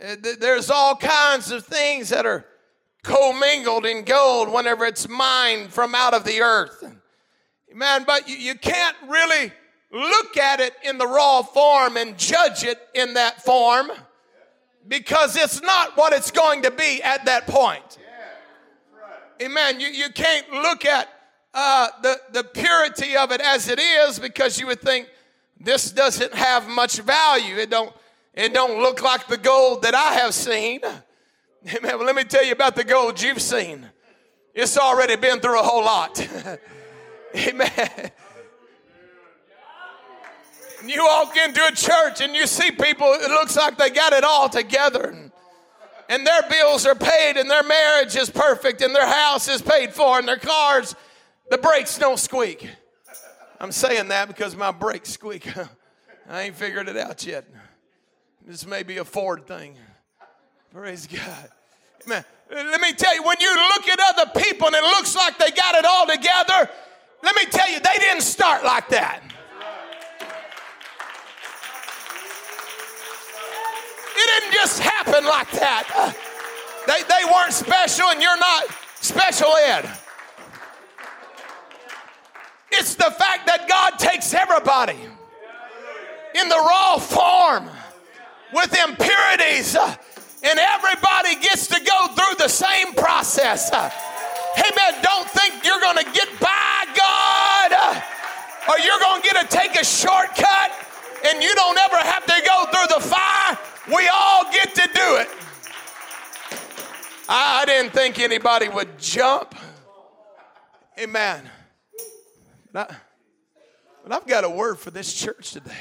uh, 0.00 0.16
th- 0.16 0.38
there's 0.38 0.70
all 0.70 0.96
kinds 0.96 1.50
of 1.50 1.64
things 1.64 2.08
that 2.08 2.26
are 2.26 2.44
commingled 3.06 3.86
in 3.86 4.04
gold 4.04 4.52
whenever 4.52 4.84
it's 4.84 5.08
mined 5.08 5.72
from 5.72 5.94
out 5.94 6.12
of 6.12 6.24
the 6.24 6.40
earth. 6.40 6.84
Man, 7.72 8.04
but 8.04 8.28
you, 8.28 8.36
you 8.36 8.54
can't 8.56 8.96
really 9.06 9.52
look 9.92 10.36
at 10.36 10.58
it 10.60 10.74
in 10.82 10.98
the 10.98 11.06
raw 11.06 11.42
form 11.42 11.96
and 11.96 12.18
judge 12.18 12.64
it 12.64 12.78
in 12.94 13.14
that 13.14 13.42
form 13.42 13.92
because 14.88 15.36
it's 15.36 15.62
not 15.62 15.96
what 15.96 16.12
it's 16.12 16.32
going 16.32 16.62
to 16.62 16.70
be 16.70 17.00
at 17.02 17.24
that 17.26 17.46
point. 17.46 17.98
Amen. 19.40 19.78
You, 19.78 19.88
you 19.88 20.10
can't 20.10 20.50
look 20.50 20.84
at 20.84 21.08
uh, 21.54 21.88
the, 22.02 22.20
the 22.32 22.42
purity 22.42 23.16
of 23.16 23.30
it 23.30 23.40
as 23.40 23.68
it 23.68 23.78
is 23.78 24.18
because 24.18 24.58
you 24.58 24.66
would 24.66 24.80
think 24.80 25.08
this 25.60 25.92
doesn't 25.92 26.34
have 26.34 26.68
much 26.68 26.98
value. 26.98 27.56
It 27.56 27.70
don't, 27.70 27.92
it 28.34 28.52
don't 28.52 28.80
look 28.80 29.02
like 29.02 29.28
the 29.28 29.36
gold 29.36 29.82
that 29.82 29.94
I 29.94 30.14
have 30.14 30.34
seen. 30.34 30.80
Amen. 31.68 31.98
Well, 31.98 32.06
let 32.06 32.14
me 32.14 32.24
tell 32.24 32.44
you 32.44 32.52
about 32.52 32.76
the 32.76 32.84
gold 32.84 33.20
you've 33.20 33.42
seen. 33.42 33.88
It's 34.54 34.78
already 34.78 35.16
been 35.16 35.40
through 35.40 35.58
a 35.58 35.62
whole 35.62 35.84
lot. 35.84 36.26
Amen. 37.36 38.10
You 40.86 41.04
walk 41.04 41.36
into 41.36 41.64
a 41.64 41.72
church 41.72 42.20
and 42.20 42.34
you 42.34 42.46
see 42.46 42.70
people, 42.70 43.12
it 43.12 43.30
looks 43.30 43.56
like 43.56 43.76
they 43.76 43.90
got 43.90 44.12
it 44.12 44.22
all 44.22 44.48
together. 44.48 45.30
And, 46.08 46.24
their 46.24 46.42
bills 46.48 46.86
are 46.86 46.94
paid, 46.94 47.36
and 47.36 47.50
their 47.50 47.64
marriage 47.64 48.14
is 48.14 48.30
perfect, 48.30 48.80
and 48.80 48.94
their 48.94 49.06
house 49.06 49.48
is 49.48 49.60
paid 49.60 49.92
for, 49.92 50.20
and 50.20 50.28
their 50.28 50.38
cars, 50.38 50.94
the 51.50 51.58
brakes 51.58 51.98
don't 51.98 52.18
squeak. 52.18 52.70
I'm 53.58 53.72
saying 53.72 54.08
that 54.08 54.28
because 54.28 54.54
my 54.54 54.70
brakes 54.70 55.10
squeak. 55.10 55.48
I 56.28 56.42
ain't 56.42 56.54
figured 56.54 56.88
it 56.88 56.96
out 56.96 57.26
yet. 57.26 57.44
This 58.46 58.64
may 58.64 58.84
be 58.84 58.98
a 58.98 59.04
Ford 59.04 59.48
thing. 59.48 59.76
Praise 60.72 61.08
God. 61.08 61.50
Let 62.06 62.80
me 62.80 62.92
tell 62.92 63.14
you, 63.14 63.22
when 63.24 63.36
you 63.40 63.52
look 63.54 63.88
at 63.88 63.98
other 64.00 64.30
people 64.40 64.68
and 64.68 64.76
it 64.76 64.82
looks 64.82 65.16
like 65.16 65.38
they 65.38 65.50
got 65.50 65.74
it 65.74 65.84
all 65.84 66.06
together, 66.06 66.70
let 67.22 67.34
me 67.34 67.44
tell 67.46 67.68
you, 67.70 67.80
they 67.80 67.98
didn't 67.98 68.22
start 68.22 68.64
like 68.64 68.88
that. 68.90 69.20
It 74.18 74.40
didn't 74.40 74.54
just 74.54 74.80
happen 74.80 75.24
like 75.24 75.50
that. 75.52 76.14
They, 76.86 77.02
they 77.02 77.32
weren't 77.32 77.52
special 77.52 78.06
and 78.10 78.22
you're 78.22 78.38
not 78.38 78.66
special 79.00 79.52
ed. 79.56 79.90
It's 82.70 82.94
the 82.94 83.10
fact 83.10 83.46
that 83.46 83.66
God 83.68 83.98
takes 83.98 84.32
everybody 84.34 84.98
in 86.40 86.48
the 86.48 86.56
raw 86.56 86.98
form 86.98 87.68
with 88.52 88.76
impurities 88.88 89.74
uh, 89.74 89.96
and 90.42 90.58
everybody 90.58 91.36
gets 91.36 91.66
to 91.68 91.80
go 91.80 92.08
through 92.08 92.36
the 92.38 92.48
same 92.48 92.92
process. 92.94 93.72
Amen. 93.72 95.02
Don't 95.02 95.28
think 95.30 95.64
you're 95.64 95.80
going 95.80 95.98
to 95.98 96.10
get 96.12 96.28
by 96.40 96.86
God 96.96 98.02
or 98.68 98.78
you're 98.78 99.00
going 99.00 99.22
to 99.22 99.28
get 99.28 99.50
to 99.50 99.56
take 99.56 99.80
a 99.80 99.84
shortcut 99.84 100.72
and 101.26 101.42
you 101.42 101.54
don't 101.54 101.78
ever 101.78 101.96
have 101.96 102.24
to 102.26 102.42
go 102.44 102.64
through 102.66 102.96
the 102.96 103.08
fire. 103.08 103.58
We 103.88 104.08
all 104.12 104.44
get 104.52 104.74
to 104.74 104.88
do 104.94 105.16
it. 105.16 105.28
I 107.28 107.64
didn't 107.66 107.92
think 107.92 108.18
anybody 108.18 108.68
would 108.68 108.98
jump. 108.98 109.54
Amen. 110.98 111.50
But, 112.72 112.92
I, 112.92 114.14
I've 114.14 114.26
got 114.26 114.44
a 114.44 114.50
word 114.50 114.78
for 114.78 114.90
this 114.90 115.12
church 115.12 115.52
today. 115.52 115.72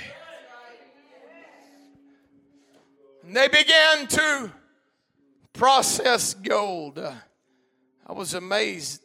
And 3.26 3.36
they 3.36 3.48
began 3.48 4.06
to 4.08 4.52
process 5.52 6.36
gold. 6.36 7.00
I 7.00 8.14
was 8.14 8.36
amazed 8.36 9.02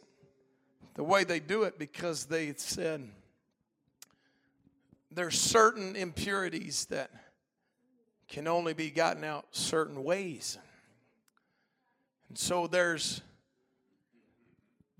the 0.93 1.03
way 1.03 1.23
they 1.23 1.39
do 1.39 1.63
it 1.63 1.79
because 1.79 2.25
they 2.25 2.53
said 2.55 3.09
there's 5.09 5.39
certain 5.41 5.95
impurities 5.95 6.85
that 6.91 7.09
can 8.27 8.47
only 8.47 8.73
be 8.73 8.91
gotten 8.91 9.23
out 9.23 9.47
certain 9.49 10.03
ways. 10.03 10.59
And 12.29 12.37
so 12.37 12.67
there's 12.67 13.21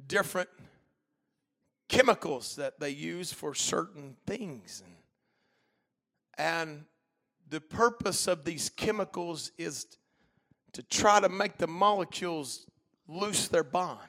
different 0.07 0.49
chemicals 1.88 2.55
that 2.55 2.79
they 2.79 2.89
use 2.89 3.31
for 3.31 3.53
certain 3.53 4.15
things. 4.25 4.81
And 6.39 6.86
the 7.51 7.59
purpose 7.59 8.27
of 8.27 8.45
these 8.45 8.69
chemicals 8.69 9.51
is 9.57 9.85
to 10.71 10.81
try 10.81 11.19
to 11.19 11.27
make 11.27 11.57
the 11.57 11.67
molecules 11.67 12.65
loose 13.09 13.49
their 13.49 13.63
bond. 13.63 13.99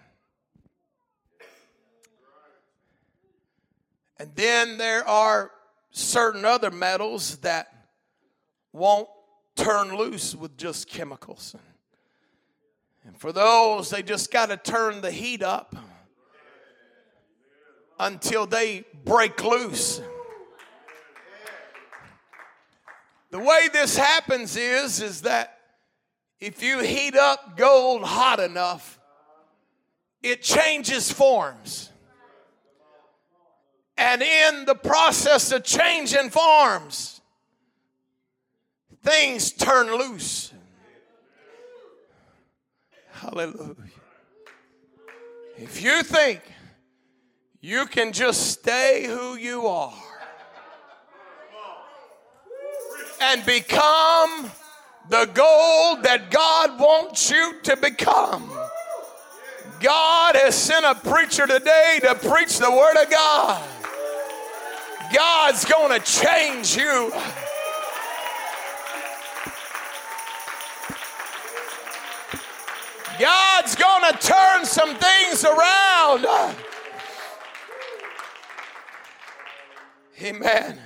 And 4.20 4.30
then 4.36 4.78
there 4.78 5.06
are 5.06 5.50
certain 5.90 6.44
other 6.44 6.70
metals 6.70 7.38
that 7.38 7.66
won't 8.72 9.08
turn 9.56 9.96
loose 9.96 10.36
with 10.36 10.56
just 10.56 10.88
chemicals. 10.88 11.56
And 13.04 13.18
for 13.18 13.32
those, 13.32 13.90
they 13.90 14.04
just 14.04 14.30
got 14.30 14.50
to 14.50 14.56
turn 14.56 15.00
the 15.00 15.10
heat 15.10 15.42
up 15.42 15.74
until 17.98 18.46
they 18.46 18.84
break 19.04 19.42
loose. 19.42 20.00
The 23.32 23.38
way 23.38 23.68
this 23.72 23.96
happens 23.96 24.56
is 24.56 25.00
is 25.00 25.22
that 25.22 25.58
if 26.38 26.62
you 26.62 26.80
heat 26.80 27.16
up 27.16 27.56
gold 27.56 28.02
hot 28.02 28.40
enough, 28.40 29.00
it 30.22 30.42
changes 30.42 31.10
forms. 31.10 31.90
And 33.96 34.20
in 34.20 34.66
the 34.66 34.74
process 34.74 35.50
of 35.50 35.64
changing 35.64 36.28
forms, 36.28 37.22
things 39.02 39.50
turn 39.50 39.86
loose. 39.86 40.52
Hallelujah. 43.12 43.76
If 45.56 45.82
you 45.82 46.02
think 46.02 46.42
you 47.62 47.86
can 47.86 48.12
just 48.12 48.50
stay 48.50 49.06
who 49.06 49.36
you 49.36 49.66
are 49.68 50.01
and 53.22 53.46
become 53.46 54.50
the 55.08 55.26
gold 55.32 56.02
that 56.02 56.28
God 56.30 56.78
wants 56.78 57.30
you 57.30 57.54
to 57.62 57.76
become. 57.76 58.50
God 59.80 60.36
has 60.36 60.54
sent 60.54 60.84
a 60.84 60.94
preacher 60.94 61.46
today 61.46 62.00
to 62.02 62.14
preach 62.16 62.58
the 62.58 62.70
Word 62.70 63.02
of 63.02 63.10
God. 63.10 63.62
God's 65.14 65.64
going 65.64 65.98
to 65.98 66.04
change 66.04 66.76
you. 66.76 67.12
God's 73.18 73.76
going 73.76 74.12
to 74.12 74.18
turn 74.18 74.64
some 74.64 74.96
things 74.96 75.44
around. 75.44 76.26
Amen. 80.22 80.80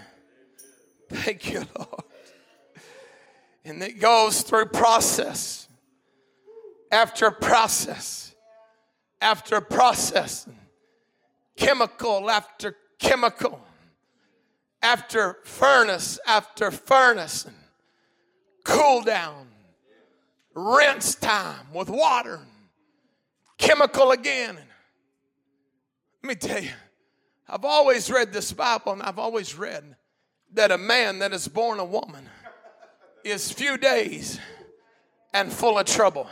Thank 1.09 1.53
you, 1.53 1.64
Lord. 1.77 2.06
And 3.67 3.83
it 3.83 4.01
goes 4.01 4.43
through 4.43 4.67
process 4.67 5.69
after 6.91 7.31
process 7.31 8.27
after 9.21 9.61
process, 9.61 10.47
chemical 11.57 12.31
after 12.31 12.77
chemical, 12.99 13.61
after 14.83 15.39
furnace 15.45 16.19
after 16.27 16.71
furnace, 16.71 17.47
cool 18.65 19.03
down, 19.03 19.49
rinse 20.55 21.15
time 21.17 21.67
with 21.73 21.89
water, 21.89 22.41
chemical 23.59 24.13
again. 24.13 24.59
Let 26.23 26.29
me 26.29 26.35
tell 26.35 26.63
you, 26.63 26.71
I've 27.49 27.65
always 27.65 28.11
read 28.11 28.33
this 28.33 28.53
Bible 28.53 28.93
and 28.93 29.03
I've 29.03 29.19
always 29.19 29.57
read 29.57 29.97
that 30.53 30.71
a 30.71 30.79
man 30.79 31.19
that 31.21 31.33
is 31.33 31.49
born 31.49 31.79
a 31.79 31.85
woman 31.85 32.29
is 33.27 33.51
few 33.51 33.77
days 33.77 34.39
and 35.35 35.53
full 35.53 35.79
of 35.81 35.87
trouble. 35.87 36.29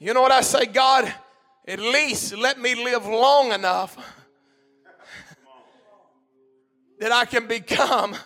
You 0.00 0.12
know 0.12 0.22
what 0.22 0.32
I 0.32 0.40
say, 0.40 0.66
God? 0.66 1.12
At 1.68 1.78
least 1.78 2.36
let 2.36 2.58
me 2.58 2.74
live 2.74 3.06
long 3.06 3.52
enough 3.52 3.96
that 6.98 7.12
I 7.12 7.24
can 7.24 7.46
become 7.46 8.16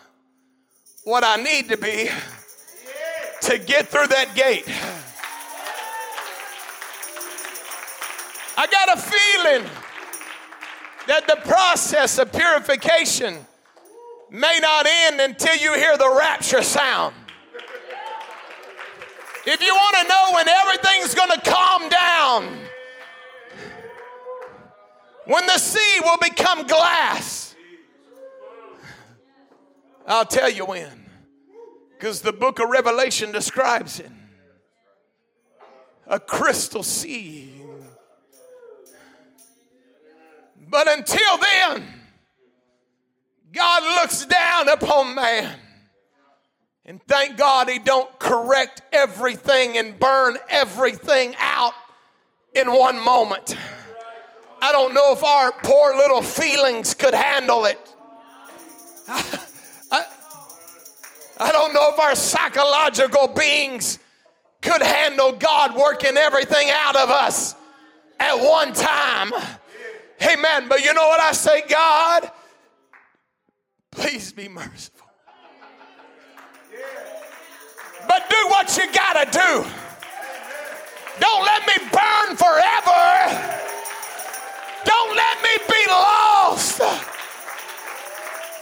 what 1.03 1.23
I 1.23 1.35
need 1.35 1.69
to 1.69 1.77
be 1.77 2.09
to 3.41 3.57
get 3.59 3.87
through 3.87 4.07
that 4.07 4.33
gate. 4.35 4.65
I 8.57 8.65
got 8.65 8.97
a 8.97 8.99
feeling 8.99 9.69
that 11.07 11.27
the 11.27 11.37
process 11.47 12.17
of 12.17 12.31
purification 12.33 13.37
may 14.31 14.59
not 14.59 14.87
end 14.87 15.21
until 15.21 15.55
you 15.55 15.75
hear 15.75 15.97
the 15.97 16.09
rapture 16.09 16.63
sound. 16.63 17.13
If 19.51 19.63
you 19.63 19.73
want 19.73 19.95
to 19.95 20.07
know 20.07 20.35
when 20.35 20.47
everything's 20.47 21.15
going 21.15 21.31
to 21.31 21.41
calm 21.41 21.89
down, 21.89 22.55
when 25.25 25.43
the 25.47 25.57
sea 25.57 26.01
will 26.03 26.19
become 26.19 26.67
glass, 26.67 27.55
I'll 30.05 30.27
tell 30.27 30.51
you 30.51 30.65
when. 30.65 31.09
Because 31.97 32.21
the 32.21 32.31
book 32.31 32.59
of 32.59 32.69
Revelation 32.69 33.31
describes 33.31 33.99
it 33.99 34.11
a 36.05 36.19
crystal 36.19 36.83
sea. 36.83 37.51
But 40.69 40.87
until 40.87 41.37
then, 41.39 41.83
God 43.51 43.81
looks 43.99 44.27
down 44.27 44.69
upon 44.69 45.15
man 45.15 45.57
and 46.85 47.01
thank 47.03 47.37
God 47.37 47.69
he 47.69 47.79
don't 47.79 48.17
correct 48.19 48.81
everything 48.91 49.77
and 49.77 49.99
burn 49.99 50.37
everything 50.49 51.35
out 51.39 51.73
in 52.53 52.71
one 52.71 53.03
moment. 53.03 53.55
I 54.61 54.71
don't 54.71 54.93
know 54.93 55.13
if 55.13 55.23
our 55.23 55.51
poor 55.51 55.95
little 55.95 56.21
feelings 56.21 56.93
could 56.93 57.13
handle 57.13 57.65
it. 57.65 57.79
I, 59.07 60.05
I, 61.39 61.51
don't 61.51 61.73
know 61.73 61.91
if 61.93 61.99
our 61.99 62.15
psychological 62.15 63.27
beings 63.27 63.99
could 64.61 64.81
handle 64.81 65.31
God 65.31 65.75
working 65.75 66.17
everything 66.17 66.69
out 66.69 66.95
of 66.95 67.09
us 67.09 67.55
at 68.19 68.35
one 68.35 68.73
time. 68.73 69.31
Amen. 70.21 70.67
But 70.67 70.83
you 70.83 70.93
know 70.93 71.07
what 71.07 71.21
I 71.21 71.31
say, 71.31 71.63
God? 71.67 72.29
Please 73.91 74.31
be 74.33 74.47
merciful. 74.47 75.08
But 78.07 78.29
do 78.29 78.47
what 78.47 78.75
you 78.77 78.91
gotta 78.91 79.29
do. 79.31 79.65
Don't 81.19 81.43
let 81.43 81.67
me 81.67 81.73
burn 81.91 82.37
forever. 82.37 83.59
Don't 84.85 85.15
let 85.15 85.43
me 85.43 85.57
be 85.67 85.85
lost. 85.89 86.81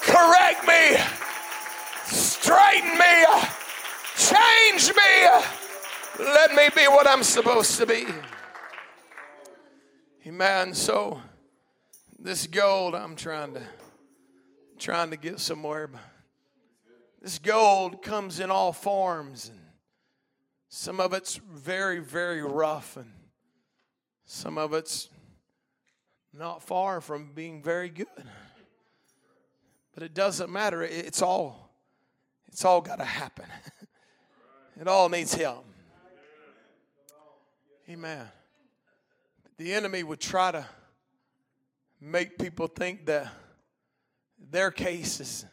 Correct 0.01 0.65
me. 0.67 0.97
Straighten 2.05 2.97
me. 2.97 3.25
Change 4.15 4.95
me. 4.95 5.27
Let 6.19 6.55
me 6.55 6.69
be 6.75 6.87
what 6.87 7.07
I'm 7.07 7.23
supposed 7.23 7.77
to 7.77 7.85
be. 7.85 8.05
Amen. 10.25 10.73
So 10.73 11.21
this 12.19 12.47
gold 12.47 12.95
I'm 12.95 13.15
trying 13.15 13.53
to 13.53 13.61
trying 14.79 15.11
to 15.11 15.17
get 15.17 15.39
somewhere. 15.39 15.89
This 17.27 17.39
gold 17.39 18.01
comes 18.01 18.39
in 18.39 18.49
all 18.49 18.71
forms 18.71 19.49
and 19.49 19.59
some 20.69 21.01
of 21.01 21.11
it's 21.11 21.35
very, 21.35 21.99
very 21.99 22.41
rough, 22.41 22.95
and 22.95 23.11
some 24.23 24.57
of 24.57 24.73
it's 24.73 25.09
not 26.31 26.63
far 26.63 27.01
from 27.01 27.33
being 27.33 27.61
very 27.61 27.89
good. 27.89 28.07
But 29.93 30.03
it 30.03 30.13
doesn't 30.13 30.49
matter. 30.49 30.81
It's 30.83 31.21
all, 31.21 31.69
it's 32.47 32.63
all 32.63 32.79
got 32.79 32.99
to 32.99 33.03
happen. 33.03 33.47
It 34.79 34.87
all 34.87 35.09
needs 35.09 35.33
help. 35.33 35.65
Amen. 37.89 38.25
The 39.57 39.73
enemy 39.73 40.01
would 40.03 40.21
try 40.21 40.51
to 40.51 40.65
make 41.99 42.37
people 42.37 42.67
think 42.67 43.05
that 43.07 43.27
their 44.49 44.71
case 44.71 45.19
is 45.19 45.45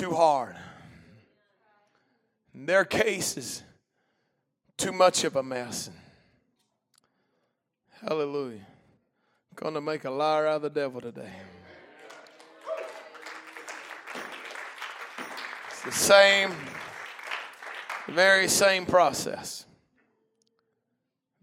too 0.00 0.14
hard. 0.14 0.56
Their 2.54 2.86
case 2.86 3.36
is 3.36 3.62
too 4.78 4.92
much 4.92 5.24
of 5.24 5.36
a 5.36 5.42
mess. 5.42 5.90
Hallelujah. 8.00 8.66
Going 9.54 9.74
to 9.74 9.82
make 9.82 10.06
a 10.06 10.10
liar 10.10 10.46
out 10.46 10.56
of 10.56 10.62
the 10.62 10.70
devil 10.70 11.02
today. 11.02 11.32
It's 15.68 15.82
the 15.84 15.92
same, 15.92 16.54
the 18.06 18.14
very 18.14 18.48
same 18.48 18.86
process. 18.86 19.66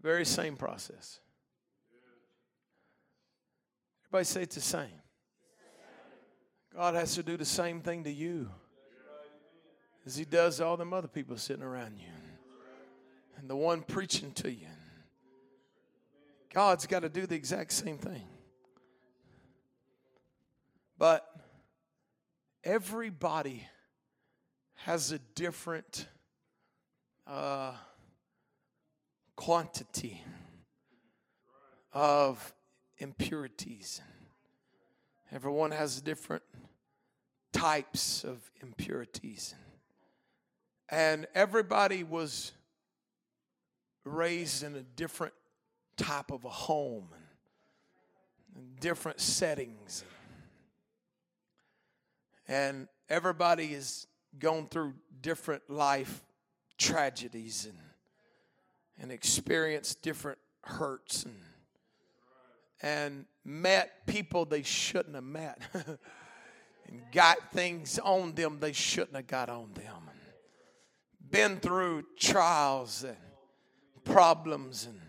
Very 0.02 0.24
same 0.24 0.56
process. 0.56 1.20
Everybody 4.08 4.24
say 4.24 4.42
it's 4.42 4.56
the 4.56 4.60
same. 4.60 4.97
God 6.74 6.94
has 6.94 7.14
to 7.14 7.22
do 7.22 7.36
the 7.36 7.44
same 7.44 7.80
thing 7.80 8.04
to 8.04 8.12
you 8.12 8.50
as 10.06 10.16
He 10.16 10.24
does 10.24 10.60
all 10.60 10.76
them 10.76 10.92
other 10.92 11.08
people 11.08 11.36
sitting 11.36 11.62
around 11.62 11.98
you 11.98 12.08
and 13.38 13.48
the 13.48 13.56
one 13.56 13.82
preaching 13.82 14.32
to 14.32 14.50
you. 14.50 14.66
God's 16.52 16.86
got 16.86 17.00
to 17.00 17.08
do 17.08 17.26
the 17.26 17.34
exact 17.34 17.72
same 17.72 17.98
thing. 17.98 18.26
But 20.98 21.24
everybody 22.64 23.66
has 24.74 25.12
a 25.12 25.18
different 25.34 26.06
uh, 27.26 27.72
quantity 29.36 30.24
of 31.92 32.54
impurities. 32.98 34.00
Everyone 35.30 35.72
has 35.72 36.00
different 36.00 36.42
types 37.52 38.24
of 38.24 38.38
impurities. 38.62 39.54
And 40.88 41.26
everybody 41.34 42.02
was 42.02 42.52
raised 44.04 44.62
in 44.62 44.74
a 44.74 44.82
different 44.82 45.34
type 45.98 46.30
of 46.30 46.44
a 46.44 46.50
home 46.50 47.08
and 48.56 48.80
different 48.80 49.20
settings. 49.20 50.02
And 52.46 52.88
everybody 53.10 53.66
has 53.68 54.06
gone 54.38 54.66
through 54.68 54.94
different 55.20 55.68
life 55.68 56.22
tragedies 56.78 57.66
and, 57.66 57.78
and 58.98 59.12
experienced 59.12 60.00
different 60.00 60.38
hurts 60.62 61.24
and, 61.24 61.34
and 62.80 63.24
met 63.44 64.06
people 64.06 64.44
they 64.44 64.62
shouldn't 64.62 65.14
have 65.14 65.24
met 65.24 65.60
and 65.74 67.02
got 67.12 67.50
things 67.52 67.98
on 67.98 68.34
them 68.34 68.58
they 68.60 68.72
shouldn't 68.72 69.16
have 69.16 69.26
got 69.26 69.48
on 69.48 69.72
them. 69.74 70.02
Been 71.30 71.58
through 71.58 72.04
trials 72.18 73.04
and 73.04 73.16
problems 74.04 74.86
and, 74.86 75.00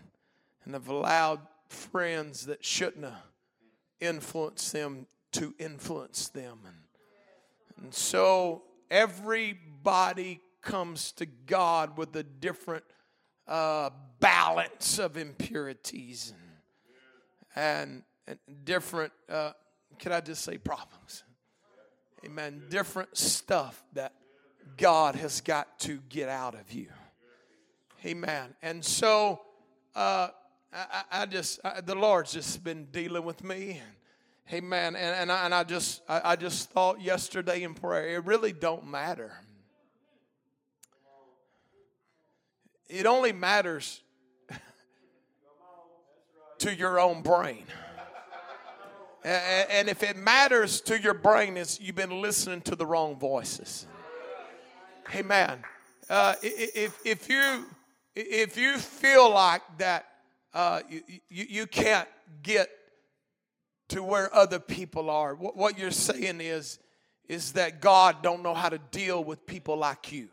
and 0.64 0.74
have 0.74 0.88
allowed 0.88 1.40
friends 1.68 2.46
that 2.46 2.64
shouldn't 2.64 3.04
have 3.04 3.14
influenced 4.00 4.72
them 4.72 5.06
to 5.32 5.54
influence 5.58 6.28
them. 6.28 6.58
And, 6.66 7.84
and 7.84 7.94
so 7.94 8.64
everybody 8.90 10.40
comes 10.60 11.12
to 11.12 11.26
God 11.26 11.96
with 11.96 12.14
a 12.16 12.22
different 12.22 12.84
uh, 13.46 13.90
balance 14.18 14.98
of 14.98 15.16
impurities 15.16 16.34
and, 16.36 16.49
and, 17.56 18.02
and 18.26 18.38
different, 18.64 19.12
uh, 19.28 19.52
can 19.98 20.12
I 20.12 20.20
just 20.20 20.44
say 20.44 20.58
problems? 20.58 21.24
Amen. 22.24 22.62
Different 22.68 23.16
stuff 23.16 23.82
that 23.94 24.12
God 24.76 25.14
has 25.14 25.40
got 25.40 25.78
to 25.80 25.98
get 26.08 26.28
out 26.28 26.54
of 26.54 26.72
you. 26.72 26.88
Amen. 28.04 28.54
And 28.62 28.84
so 28.84 29.40
uh, 29.94 30.28
I, 30.72 31.02
I, 31.10 31.26
just, 31.26 31.60
I, 31.64 31.80
the 31.80 31.94
Lord's 31.94 32.32
just 32.32 32.62
been 32.62 32.86
dealing 32.86 33.24
with 33.24 33.42
me. 33.42 33.80
Amen. 34.52 34.96
And, 34.96 35.16
and, 35.16 35.32
I, 35.32 35.44
and 35.44 35.54
I 35.54 35.64
just, 35.64 36.02
I, 36.08 36.32
I 36.32 36.36
just 36.36 36.70
thought 36.70 37.00
yesterday 37.00 37.62
in 37.62 37.74
prayer, 37.74 38.16
it 38.16 38.24
really 38.24 38.52
don't 38.52 38.86
matter. 38.86 39.32
It 42.88 43.06
only 43.06 43.32
matters 43.32 44.02
to 46.60 46.74
your 46.74 46.98
own 46.98 47.22
brain. 47.22 47.64
And 49.22 49.88
if 49.88 50.02
it 50.02 50.16
matters 50.16 50.80
to 50.82 50.98
your 50.98 51.12
brain, 51.14 51.58
it's 51.58 51.78
you've 51.78 51.96
been 51.96 52.22
listening 52.22 52.62
to 52.62 52.74
the 52.74 52.86
wrong 52.86 53.16
voices. 53.16 53.86
Amen. 55.14 55.58
Uh, 56.08 56.34
if, 56.42 56.98
if 57.04 57.28
you 57.28 57.66
if 58.16 58.56
you 58.56 58.78
feel 58.78 59.30
like 59.30 59.62
that 59.78 60.06
uh, 60.52 60.80
you, 60.88 61.02
you, 61.28 61.46
you 61.48 61.66
can't 61.66 62.08
get 62.42 62.68
to 63.88 64.02
where 64.02 64.34
other 64.34 64.58
people 64.58 65.10
are, 65.10 65.34
what, 65.34 65.56
what 65.56 65.78
you're 65.78 65.90
saying 65.90 66.40
is, 66.40 66.78
is 67.28 67.52
that 67.52 67.80
God 67.80 68.22
don't 68.22 68.42
know 68.42 68.54
how 68.54 68.68
to 68.68 68.78
deal 68.90 69.22
with 69.22 69.46
people 69.46 69.76
like 69.76 70.10
you. 70.10 70.28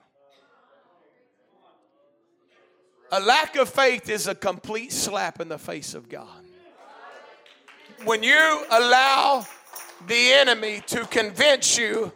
A 3.12 3.20
lack 3.20 3.56
of 3.56 3.70
faith 3.70 4.10
is 4.10 4.28
a 4.28 4.36
complete 4.36 4.92
slap 4.92 5.40
in 5.40 5.48
the 5.48 5.58
face 5.58 5.94
of 5.94 6.10
God. 6.10 6.28
When 8.04 8.22
you 8.22 8.66
allow 8.70 9.46
the 10.08 10.34
enemy 10.34 10.82
to 10.88 11.06
convince 11.06 11.78
you 11.78 12.12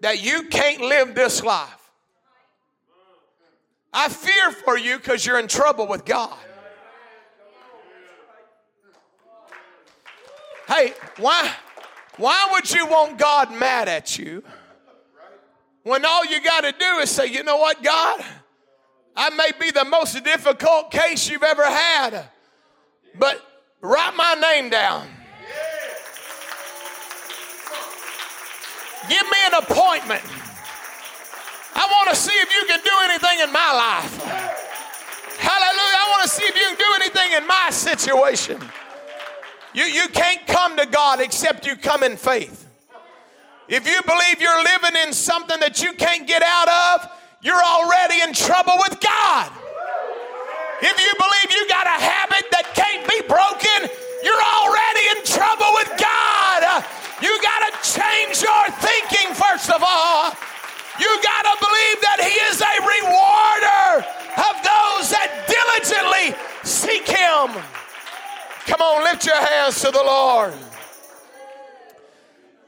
that 0.00 0.22
you 0.22 0.48
can't 0.48 0.80
live 0.80 1.14
this 1.14 1.42
life, 1.42 1.90
I 3.92 4.08
fear 4.08 4.50
for 4.52 4.78
you 4.78 4.96
because 4.96 5.26
you're 5.26 5.38
in 5.38 5.48
trouble 5.48 5.86
with 5.86 6.04
God. 6.04 6.36
Hey, 10.66 10.94
why, 11.18 11.52
why 12.16 12.48
would 12.52 12.72
you 12.72 12.86
want 12.86 13.18
God 13.18 13.52
mad 13.52 13.88
at 13.88 14.18
you 14.18 14.42
when 15.82 16.04
all 16.04 16.24
you 16.24 16.40
got 16.40 16.62
to 16.62 16.72
do 16.72 16.98
is 16.98 17.10
say, 17.10 17.26
you 17.26 17.42
know 17.42 17.56
what, 17.56 17.82
God? 17.82 18.24
I 19.16 19.30
may 19.30 19.50
be 19.58 19.70
the 19.70 19.84
most 19.84 20.22
difficult 20.24 20.90
case 20.90 21.28
you've 21.28 21.42
ever 21.42 21.64
had, 21.64 22.24
but 23.18 23.44
write 23.80 24.14
my 24.16 24.34
name 24.34 24.70
down. 24.70 25.08
Give 29.08 29.22
me 29.22 29.38
an 29.46 29.54
appointment. 29.54 30.22
I 31.74 31.86
want 31.90 32.10
to 32.10 32.16
see 32.16 32.32
if 32.32 32.52
you 32.54 32.66
can 32.66 32.80
do 32.84 32.90
anything 33.02 33.40
in 33.40 33.52
my 33.52 33.72
life. 33.72 34.22
Hallelujah. 35.38 35.96
I 35.96 36.06
want 36.10 36.22
to 36.22 36.28
see 36.28 36.44
if 36.44 36.54
you 36.54 36.62
can 36.62 36.76
do 36.76 36.84
anything 36.96 37.38
in 37.38 37.46
my 37.46 37.70
situation. 37.70 38.60
You, 39.72 39.84
you 39.84 40.08
can't 40.08 40.46
come 40.46 40.76
to 40.76 40.86
God 40.86 41.20
except 41.20 41.66
you 41.66 41.76
come 41.76 42.02
in 42.02 42.16
faith. 42.16 42.68
If 43.68 43.86
you 43.86 44.02
believe 44.02 44.40
you're 44.40 44.62
living 44.62 44.96
in 45.06 45.12
something 45.12 45.58
that 45.60 45.82
you 45.82 45.92
can't 45.94 46.26
get 46.26 46.42
out 46.42 46.68
of, 46.68 47.10
you're 47.42 47.62
already 47.62 48.20
in 48.20 48.32
trouble 48.32 48.76
with 48.76 49.00
God. 49.00 49.50
If 50.82 50.96
you 50.96 51.12
believe 51.16 51.48
you 51.52 51.68
got 51.68 51.86
a 51.86 51.98
habit 52.00 52.44
that 52.52 52.72
can't 52.72 53.04
be 53.08 53.20
broken, 53.24 53.88
you're 54.24 54.44
already 54.60 55.04
in 55.16 55.20
trouble 55.24 55.68
with 55.76 55.92
God. 55.96 56.84
You 57.20 57.32
got 57.40 57.60
to 57.68 57.72
change 57.84 58.40
your 58.40 58.64
thinking, 58.80 59.32
first 59.36 59.68
of 59.68 59.80
all. 59.84 60.32
You 61.00 61.08
got 61.24 61.42
to 61.48 61.54
believe 61.60 61.98
that 62.04 62.20
He 62.24 62.36
is 62.48 62.60
a 62.60 62.74
rewarder 62.80 64.04
of 64.36 64.54
those 64.60 65.12
that 65.12 65.48
diligently 65.48 66.36
seek 66.64 67.08
Him. 67.08 67.56
Come 68.68 68.80
on, 68.80 69.04
lift 69.04 69.24
your 69.24 69.36
hands 69.36 69.80
to 69.80 69.90
the 69.90 70.02
Lord. 70.02 70.54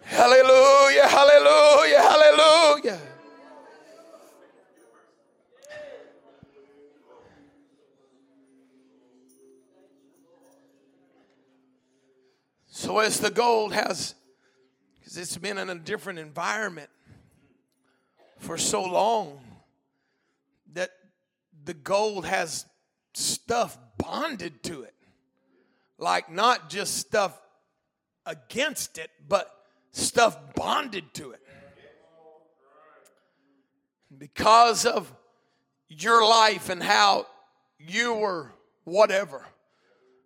Hallelujah, 0.04 1.08
hallelujah, 1.08 2.00
hallelujah. 2.00 3.11
So, 12.82 12.98
as 12.98 13.20
the 13.20 13.30
gold 13.30 13.72
has, 13.74 14.16
because 14.98 15.16
it's 15.16 15.36
been 15.36 15.56
in 15.56 15.70
a 15.70 15.76
different 15.76 16.18
environment 16.18 16.90
for 18.40 18.58
so 18.58 18.82
long, 18.82 19.40
that 20.72 20.90
the 21.64 21.74
gold 21.74 22.26
has 22.26 22.66
stuff 23.14 23.78
bonded 23.98 24.64
to 24.64 24.82
it. 24.82 24.94
Like, 25.96 26.28
not 26.28 26.70
just 26.70 26.96
stuff 26.96 27.40
against 28.26 28.98
it, 28.98 29.12
but 29.28 29.48
stuff 29.92 30.36
bonded 30.56 31.14
to 31.14 31.30
it. 31.30 31.40
Because 34.18 34.86
of 34.86 35.14
your 35.88 36.26
life 36.28 36.68
and 36.68 36.82
how 36.82 37.28
you 37.78 38.14
were 38.14 38.50
whatever 38.82 39.46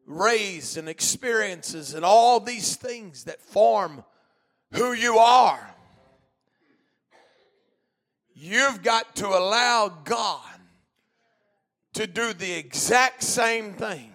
raised 0.06 0.76
and 0.76 0.88
experiences 0.88 1.92
and 1.94 2.04
all 2.04 2.40
these 2.40 2.76
things 2.76 3.24
that 3.24 3.42
form 3.42 4.04
who 4.72 4.92
you 4.92 5.18
are. 5.18 5.74
You've 8.34 8.82
got 8.82 9.16
to 9.16 9.26
allow 9.26 9.88
God 10.04 10.42
to 11.94 12.06
do 12.06 12.32
the 12.32 12.52
exact 12.52 13.22
same 13.22 13.72
thing. 13.72 14.12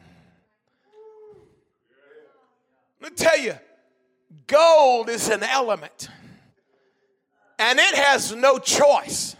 Let 3.01 3.11
me 3.11 3.15
tell 3.15 3.39
you, 3.39 3.55
gold 4.45 5.09
is 5.09 5.27
an 5.29 5.41
element, 5.41 6.09
and 7.57 7.79
it 7.79 7.95
has 7.95 8.35
no 8.35 8.59
choice. 8.59 9.35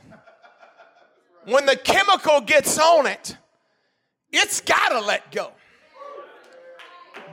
When 1.46 1.68
the 1.68 1.76
chemical 1.76 2.42
gets 2.42 2.80
on 2.80 3.06
it, 3.06 3.38
it's 4.32 4.62
got 4.62 4.90
to 4.90 5.00
let 5.02 5.32
go. 5.32 5.52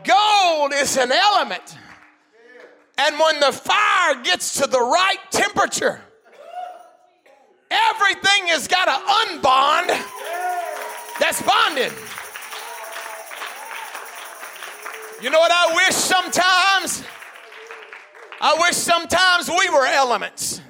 Gold 0.04 0.72
is 0.74 0.96
an 0.96 1.12
element. 1.12 1.76
And 2.98 3.18
when 3.18 3.40
the 3.40 3.52
fire 3.52 4.22
gets 4.22 4.60
to 4.60 4.66
the 4.66 4.80
right 4.80 5.18
temperature, 5.30 6.00
everything 7.70 8.48
has 8.48 8.66
got 8.66 8.86
to 8.86 9.36
unbond 9.36 9.88
that's 11.20 11.42
bonded. 11.42 11.92
You 15.20 15.30
know 15.30 15.40
what 15.40 15.50
I 15.52 15.74
wish 15.74 15.94
sometimes? 15.94 17.04
I 18.40 18.56
wish 18.60 18.76
sometimes 18.76 19.48
we 19.48 19.68
were 19.70 19.84
elements 19.84 20.60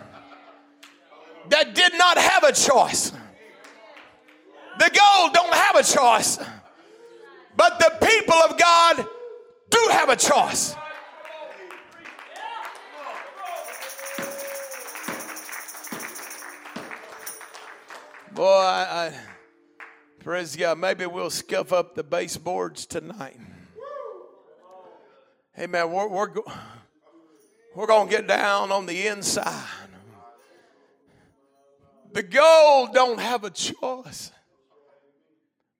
that 1.51 1.75
did 1.75 1.93
not 1.97 2.17
have 2.17 2.45
a 2.45 2.53
choice. 2.53 3.13
The 4.79 4.91
gold 4.91 5.35
don't 5.35 5.53
have 5.53 5.77
a 5.77 5.83
choice. 5.83 6.39
But 7.57 7.79
the 7.79 8.07
people 8.07 8.35
of 8.35 8.59
God 8.59 9.07
do 9.71 9.89
have 9.93 10.09
a 10.09 10.17
choice. 10.17 10.75
Boy, 18.33 18.45
I, 18.45 19.07
I, 19.07 19.15
praise 20.21 20.55
God. 20.55 20.79
Maybe 20.79 21.07
we'll 21.07 21.31
scuff 21.31 21.73
up 21.73 21.97
the 21.97 22.05
baseboards 22.05 22.87
tonight. 22.87 23.37
Hey, 25.55 25.67
man, 25.67 25.91
we're, 25.91 26.07
we're, 26.07 26.29
we're 27.75 27.87
going 27.89 28.09
to 28.09 28.17
get 28.17 28.29
down 28.29 28.71
on 28.71 28.87
the 28.87 29.09
inside. 29.09 29.67
The 32.13 32.23
gold 32.23 32.95
don't 32.95 33.19
have 33.19 33.43
a 33.43 33.51
choice. 33.51 34.31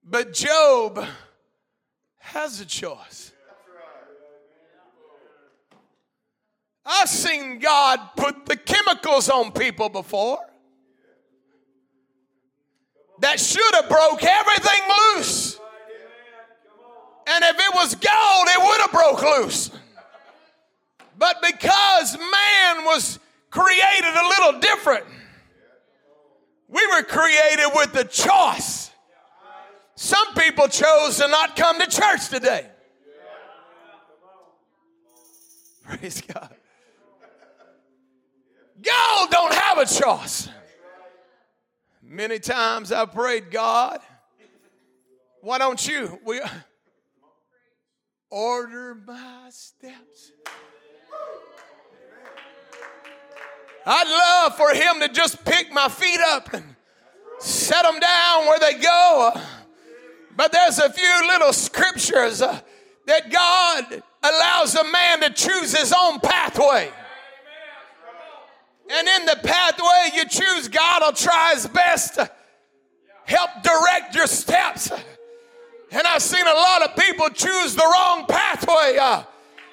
But 0.03 0.33
Job 0.33 1.05
has 2.17 2.59
a 2.59 2.65
choice. 2.65 3.28
I've 6.85 7.09
seen 7.09 7.59
God 7.59 7.99
put 8.15 8.45
the 8.45 8.55
chemicals 8.57 9.29
on 9.29 9.51
people 9.51 9.89
before 9.89 10.39
that 13.19 13.39
should 13.39 13.75
have 13.75 13.89
broke 13.89 14.23
everything 14.23 14.81
loose. 15.15 15.59
And 17.27 17.43
if 17.43 17.55
it 17.57 17.75
was 17.75 17.95
gold, 17.95 18.47
it 18.47 18.63
would 18.63 18.81
have 18.81 18.91
broke 18.91 19.21
loose. 19.21 19.71
But 21.17 21.41
because 21.41 22.17
man 22.17 22.85
was 22.85 23.19
created 23.49 24.15
a 24.15 24.27
little 24.27 24.59
different, 24.59 25.05
we 26.67 26.85
were 26.87 27.03
created 27.03 27.69
with 27.75 27.93
the 27.93 28.05
choice. 28.05 28.91
Some 29.95 30.33
people 30.33 30.67
chose 30.67 31.17
to 31.17 31.27
not 31.27 31.55
come 31.55 31.79
to 31.79 31.87
church 31.87 32.29
today. 32.29 32.67
Praise 35.83 36.21
God. 36.21 36.55
Gold 38.81 39.29
don't 39.29 39.53
have 39.53 39.77
a 39.77 39.85
choice. 39.85 40.49
Many 42.01 42.39
times 42.39 42.91
I've 42.91 43.11
prayed, 43.11 43.51
God, 43.51 43.99
why 45.41 45.57
don't 45.57 45.85
you? 45.87 46.19
We 46.25 46.41
order 48.29 48.95
my 49.05 49.47
steps. 49.49 50.31
I'd 53.85 54.07
love 54.07 54.55
for 54.57 54.73
him 54.73 54.99
to 55.01 55.09
just 55.09 55.43
pick 55.45 55.71
my 55.71 55.87
feet 55.87 56.19
up 56.19 56.53
and 56.53 56.75
set 57.39 57.83
them 57.83 57.99
down 57.99 58.45
where 58.45 58.59
they 58.59 58.73
go. 58.75 59.33
But 60.35 60.51
there's 60.51 60.79
a 60.79 60.91
few 60.91 61.27
little 61.27 61.53
scriptures 61.53 62.41
uh, 62.41 62.59
that 63.07 63.31
God 63.31 64.03
allows 64.23 64.75
a 64.75 64.83
man 64.83 65.21
to 65.21 65.29
choose 65.31 65.77
his 65.77 65.93
own 65.97 66.19
pathway. 66.19 66.91
And 68.89 69.07
in 69.07 69.25
the 69.25 69.37
pathway 69.43 70.09
you 70.15 70.25
choose, 70.25 70.67
God 70.67 71.03
will 71.03 71.13
try 71.13 71.51
his 71.53 71.67
best 71.67 72.15
to 72.15 72.29
help 73.25 73.49
direct 73.61 74.15
your 74.15 74.25
steps. 74.25 74.91
And 75.91 76.05
I've 76.05 76.21
seen 76.21 76.45
a 76.45 76.53
lot 76.53 76.83
of 76.83 76.95
people 76.95 77.29
choose 77.29 77.75
the 77.75 77.83
wrong 77.83 78.25
pathway. 78.27 78.97
Uh, 78.99 79.23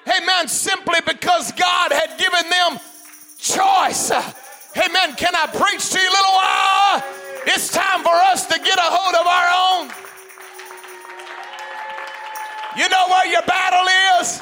amen. 0.07 0.47
Simply 0.47 0.99
because 1.05 1.51
God 1.51 1.91
had 1.91 2.17
given 2.17 2.49
them 2.49 2.79
choice. 3.39 4.11
Uh, 4.11 4.21
amen. 4.77 5.15
Can 5.15 5.35
I 5.35 5.47
preach 5.47 5.89
to 5.89 5.99
you 5.99 6.09
a 6.09 6.13
little 6.13 6.33
while? 6.33 7.03
It's 7.47 7.71
time 7.71 8.03
for 8.03 8.13
us 8.13 8.45
to 8.47 8.59
get 8.59 8.77
a 8.77 8.81
hold 8.81 9.15
of 9.15 9.25
our 9.25 9.49
own. 9.65 10.07
You 12.77 12.89
know 12.89 13.05
where 13.09 13.25
your 13.25 13.41
battle 13.43 13.87
is? 14.21 14.41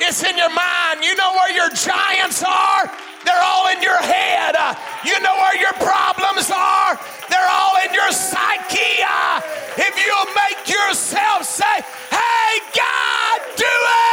It's 0.00 0.22
in 0.22 0.36
your 0.36 0.52
mind. 0.52 1.02
You 1.02 1.16
know 1.16 1.32
where 1.32 1.52
your 1.52 1.70
giants 1.70 2.42
are? 2.42 2.90
They're 3.24 3.42
all 3.42 3.68
in 3.68 3.82
your 3.82 3.98
head. 3.98 4.54
Uh, 4.56 4.74
you 5.04 5.18
know 5.20 5.34
where 5.34 5.56
your 5.60 5.72
problems 5.74 6.50
are? 6.50 6.98
They're 7.30 7.50
all 7.50 7.76
in 7.86 7.94
your 7.94 8.10
psyche. 8.12 9.02
Uh, 9.02 9.40
if 9.76 9.94
you'll 9.96 10.34
make 10.34 10.68
yourself 10.68 11.44
say, 11.44 11.84
Hey, 12.10 12.60
God, 12.74 13.40
do 13.56 13.64
it. 13.64 14.08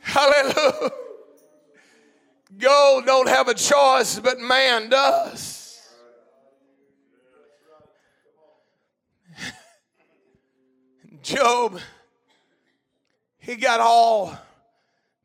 Hallelujah. 0.00 0.90
Gold 2.58 3.06
don't 3.06 3.28
have 3.28 3.48
a 3.48 3.54
choice, 3.54 4.18
but 4.20 4.38
man 4.38 4.88
does. 4.88 5.61
Job, 11.22 11.80
he 13.38 13.54
got 13.54 13.80
all 13.80 14.36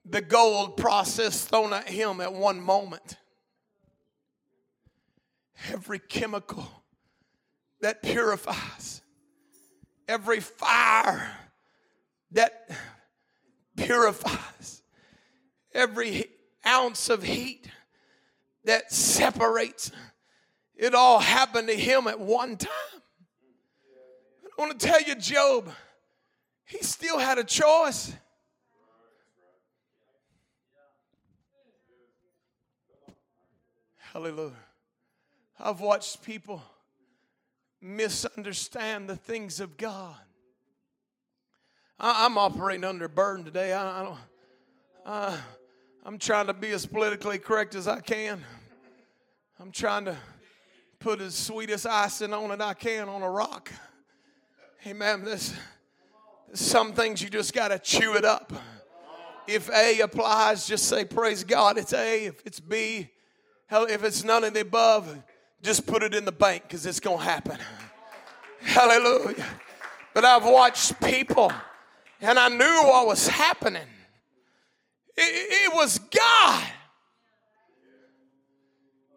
the 0.06 0.22
gold 0.22 0.78
process 0.78 1.44
thrown 1.44 1.74
at 1.74 1.90
him 1.90 2.22
at 2.22 2.32
one 2.32 2.62
moment. 2.62 3.18
Every 5.72 6.00
chemical 6.00 6.68
that 7.82 8.04
purifies, 8.04 9.02
every 10.08 10.40
fire 10.40 11.32
that 12.32 12.70
purifies, 13.76 14.84
every 15.74 16.26
ounce 16.66 17.10
of 17.10 17.24
heat 17.24 17.68
that 18.66 18.92
separates, 18.92 19.92
it 20.76 20.94
all 20.94 21.20
happened 21.20 21.68
to 21.70 21.76
him 21.76 22.08
at 22.08 22.20
one 22.20 22.56
time. 22.56 23.02
I 24.58 24.62
want 24.62 24.80
to 24.80 24.88
tell 24.88 25.02
you, 25.02 25.16
Job 25.16 25.72
he 26.68 26.80
still 26.80 27.18
had 27.18 27.38
a 27.38 27.44
choice. 27.44 28.14
Hallelujah. 34.14 34.52
I've 35.60 35.80
watched 35.80 36.24
people 36.24 36.62
misunderstand 37.82 39.10
the 39.10 39.16
things 39.16 39.60
of 39.60 39.78
God. 39.78 40.16
I, 42.00 42.26
am 42.26 42.38
operating 42.38 42.84
under 42.84 43.08
burden 43.08 43.46
today. 43.46 43.74
I, 43.74 44.02
I 44.02 44.04
don't. 44.04 44.18
Uh, 45.06 45.38
I'm 46.06 46.18
trying 46.18 46.48
to 46.48 46.54
be 46.54 46.72
as 46.72 46.86
politically 46.86 47.40
correct 47.40 47.76
as 47.76 47.88
I 47.88 48.02
can. 48.02 48.44
I'm 49.60 49.72
trying 49.72 50.06
to 50.06 50.18
put 51.00 51.22
as 51.22 51.34
sweetest 51.34 51.86
icing 51.86 52.34
on 52.34 52.52
it 52.52 52.62
I 52.62 52.74
can 52.74 53.08
on 53.08 53.22
a 53.22 53.30
rock. 53.30 53.72
Amen. 54.86 55.24
There's, 55.24 55.54
there's 55.54 55.60
some 56.54 56.94
things 56.94 57.22
you 57.22 57.30
just 57.30 57.54
got 57.54 57.70
to 57.70 57.80
chew 57.80 58.16
it 58.16 58.26
up. 58.26 58.54
If 59.48 59.70
A 59.70 60.02
applies, 60.02 60.68
just 60.68 60.86
say, 60.86 61.06
Praise 61.06 61.44
God, 61.44 61.78
it's 61.78 61.94
A. 61.94 62.26
If 62.26 62.46
it's 62.46 62.60
B, 62.60 63.10
hell, 63.68 63.86
if 63.86 64.04
it's 64.04 64.24
none 64.24 64.44
of 64.44 64.54
the 64.54 64.62
above, 64.62 65.24
just 65.62 65.88
put 65.88 66.04
it 66.04 66.14
in 66.14 66.26
the 66.26 66.32
bank 66.32 66.64
because 66.64 66.86
it's 66.86 67.00
going 67.00 67.20
to 67.20 67.24
happen. 67.24 67.58
Hallelujah. 68.62 69.46
But 70.14 70.26
I've 70.26 70.46
watched 70.46 71.00
people 71.02 71.52
and 72.22 72.40
I 72.40 72.50
knew 72.50 72.84
what 72.84 73.08
was 73.08 73.28
happening. 73.28 73.88
It, 75.16 75.72
it 75.72 75.74
was 75.74 76.00
God. 76.00 76.68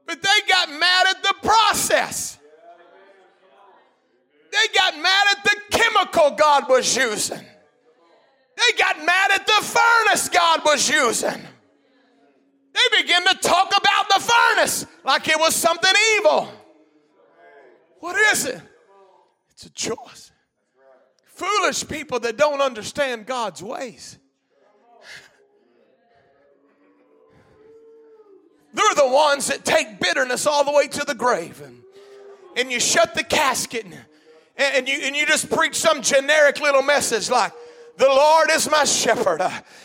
But 0.06 0.22
they 0.22 0.52
got 0.52 0.70
mad 0.70 1.06
at 1.10 1.22
the 1.22 1.34
process. 1.42 2.39
They 4.52 4.78
got 4.78 4.98
mad 4.98 5.26
at 5.36 5.44
the 5.44 5.56
chemical 5.70 6.30
God 6.32 6.68
was 6.68 6.96
using. 6.96 7.38
They 8.56 8.78
got 8.78 9.04
mad 9.04 9.30
at 9.30 9.46
the 9.46 9.52
furnace 9.62 10.28
God 10.28 10.60
was 10.64 10.88
using. 10.88 11.40
They 12.72 13.02
began 13.02 13.26
to 13.26 13.34
talk 13.36 13.68
about 13.68 14.08
the 14.08 14.20
furnace 14.20 14.86
like 15.04 15.28
it 15.28 15.38
was 15.38 15.54
something 15.54 15.92
evil. 16.16 16.48
What 18.00 18.16
is 18.32 18.46
it? 18.46 18.60
It's 19.50 19.66
a 19.66 19.70
choice. 19.70 20.30
Foolish 21.26 21.88
people 21.88 22.20
that 22.20 22.36
don't 22.36 22.60
understand 22.60 23.26
God's 23.26 23.62
ways. 23.62 24.18
They're 28.72 28.94
the 28.94 29.08
ones 29.08 29.48
that 29.48 29.64
take 29.64 29.98
bitterness 29.98 30.46
all 30.46 30.64
the 30.64 30.72
way 30.72 30.86
to 30.88 31.04
the 31.04 31.14
grave. 31.14 31.60
And, 31.60 31.82
and 32.56 32.70
you 32.70 32.78
shut 32.78 33.14
the 33.14 33.24
casket 33.24 33.84
and, 33.84 33.96
and, 34.60 34.88
you, 34.88 34.98
and 35.02 35.16
you 35.16 35.26
just 35.26 35.50
preach 35.50 35.76
some 35.76 36.02
generic 36.02 36.60
little 36.60 36.82
message 36.82 37.30
like, 37.30 37.52
the 37.96 38.08
Lord 38.08 38.48
is 38.50 38.70
my 38.70 38.84
shepherd. 38.84 39.42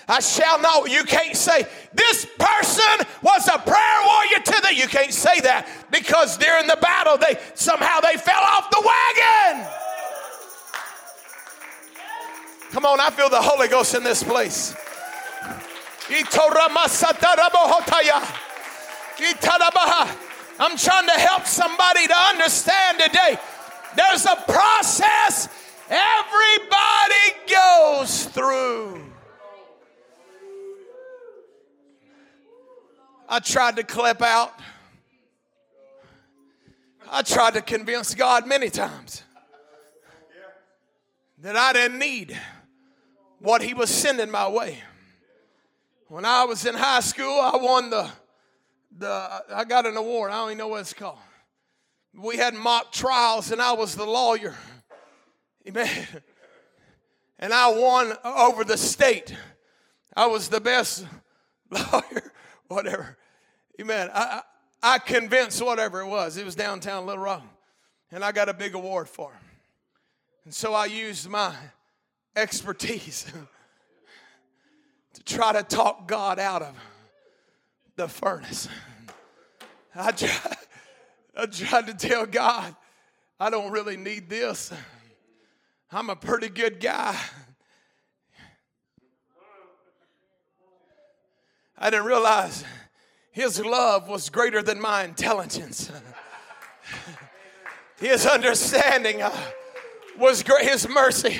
I 0.07 0.19
shall 0.21 0.61
not. 0.61 0.89
You 0.89 1.03
can't 1.03 1.35
say, 1.35 1.67
this 1.93 2.25
person 2.39 3.07
was 3.21 3.47
a 3.47 3.59
prayer 3.59 4.01
warrior 4.05 4.39
to 4.41 4.61
the. 4.61 4.73
You 4.73 4.87
can't 4.87 5.13
say 5.13 5.41
that 5.41 5.67
because 5.91 6.37
during 6.37 6.65
the 6.65 6.77
battle, 6.81 7.17
they 7.17 7.37
somehow 7.55 7.99
they 7.99 8.15
fell 8.15 8.41
off 8.41 8.69
the 8.69 8.81
wagon. 8.85 9.67
Come 12.71 12.85
on, 12.85 13.01
I 13.01 13.09
feel 13.09 13.29
the 13.29 13.41
Holy 13.41 13.67
Ghost 13.67 13.95
in 13.95 14.03
this 14.03 14.23
place. 14.23 14.73
I'm 20.57 20.77
trying 20.77 21.07
to 21.07 21.19
help 21.19 21.45
somebody 21.45 22.07
to 22.07 22.17
understand 22.17 22.99
today. 22.99 23.37
There's 23.95 24.25
a 24.25 24.35
process 24.47 25.47
everybody 25.89 27.53
goes 27.53 28.25
through. 28.25 29.01
I 33.27 33.39
tried 33.39 33.77
to 33.77 33.83
clip 33.83 34.21
out. 34.21 34.53
I 37.09 37.21
tried 37.21 37.53
to 37.53 37.61
convince 37.61 38.15
God 38.15 38.47
many 38.47 38.69
times 38.69 39.23
that 41.39 41.55
I 41.55 41.73
didn't 41.73 41.99
need 41.99 42.37
what 43.39 43.61
He 43.61 43.73
was 43.73 43.89
sending 43.89 44.31
my 44.31 44.47
way. 44.47 44.79
When 46.07 46.25
I 46.25 46.45
was 46.45 46.65
in 46.65 46.75
high 46.75 46.99
school, 46.99 47.39
I 47.39 47.57
won 47.57 47.89
the 47.89 48.09
the 48.97 49.43
I 49.53 49.63
got 49.65 49.85
an 49.85 49.97
award. 49.97 50.31
I 50.31 50.35
don't 50.35 50.49
even 50.49 50.57
know 50.59 50.67
what 50.67 50.81
it's 50.81 50.93
called. 50.93 51.19
We 52.17 52.37
had 52.37 52.53
mock 52.53 52.91
trials, 52.91 53.51
and 53.51 53.61
I 53.61 53.73
was 53.73 53.95
the 53.95 54.05
lawyer. 54.05 54.55
Amen. 55.67 56.07
And 57.39 57.53
I 57.53 57.71
won 57.71 58.13
over 58.23 58.63
the 58.63 58.77
state. 58.77 59.35
I 60.15 60.27
was 60.27 60.47
the 60.47 60.61
best 60.61 61.05
lawyer, 61.69 62.31
whatever. 62.67 63.17
Amen. 63.79 64.09
I, 64.13 64.41
I 64.81 64.99
convinced 64.99 65.61
whatever 65.61 66.01
it 66.01 66.07
was. 66.07 66.37
It 66.37 66.45
was 66.45 66.55
downtown 66.55 67.05
Little 67.05 67.23
Rock. 67.23 67.43
And 68.11 68.23
I 68.23 68.31
got 68.31 68.47
a 68.47 68.53
big 68.53 68.75
award 68.75 69.09
for 69.09 69.31
it. 69.33 69.39
And 70.45 70.53
so 70.53 70.73
I 70.73 70.85
used 70.85 71.27
my 71.27 71.53
expertise 72.35 73.25
to 75.13 75.23
try 75.23 75.53
to 75.53 75.63
talk 75.63 76.07
God 76.07 76.39
out 76.39 76.61
of 76.61 76.75
the 77.95 78.07
furnace. 78.07 78.69
I 79.95 80.11
tried, 80.11 80.57
I 81.37 81.45
tried 81.47 81.87
to 81.87 81.93
tell 81.93 82.25
God, 82.25 82.75
I 83.39 83.49
don't 83.49 83.71
really 83.71 83.97
need 83.97 84.29
this. 84.29 84.71
I'm 85.91 86.09
a 86.09 86.15
pretty 86.15 86.49
good 86.49 86.79
guy. 86.79 87.19
I 91.77 91.89
didn't 91.89 92.05
realize 92.05 92.63
his 93.31 93.59
love 93.59 94.07
was 94.07 94.29
greater 94.29 94.61
than 94.61 94.79
my 94.79 95.03
intelligence. 95.03 95.91
his 97.99 98.25
understanding 98.25 99.21
uh, 99.21 99.35
was 100.17 100.41
great, 100.41 100.69
his 100.69 100.87
mercy, 100.87 101.37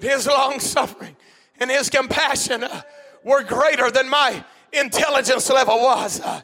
his 0.00 0.28
long 0.28 0.60
suffering, 0.60 1.16
and 1.58 1.70
his 1.70 1.90
compassion 1.90 2.62
uh, 2.62 2.82
were 3.24 3.42
greater 3.42 3.90
than 3.90 4.08
my 4.08 4.44
intelligence 4.72 5.50
level 5.50 5.78
was. 5.80 6.20
Uh, 6.20 6.40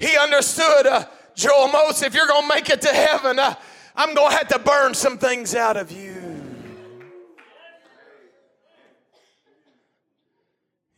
he 0.00 0.16
understood, 0.16 1.06
Joel 1.34 1.68
Motes, 1.68 2.02
if 2.02 2.14
you're 2.14 2.26
going 2.26 2.48
to 2.48 2.54
make 2.54 2.70
it 2.70 2.82
to 2.82 2.88
heaven, 2.88 3.38
uh, 3.38 3.54
I'm 3.96 4.14
going 4.14 4.30
to 4.30 4.36
have 4.36 4.48
to 4.48 4.58
burn 4.58 4.94
some 4.94 5.18
things 5.18 5.54
out 5.54 5.76
of 5.76 5.92
you. 5.92 6.14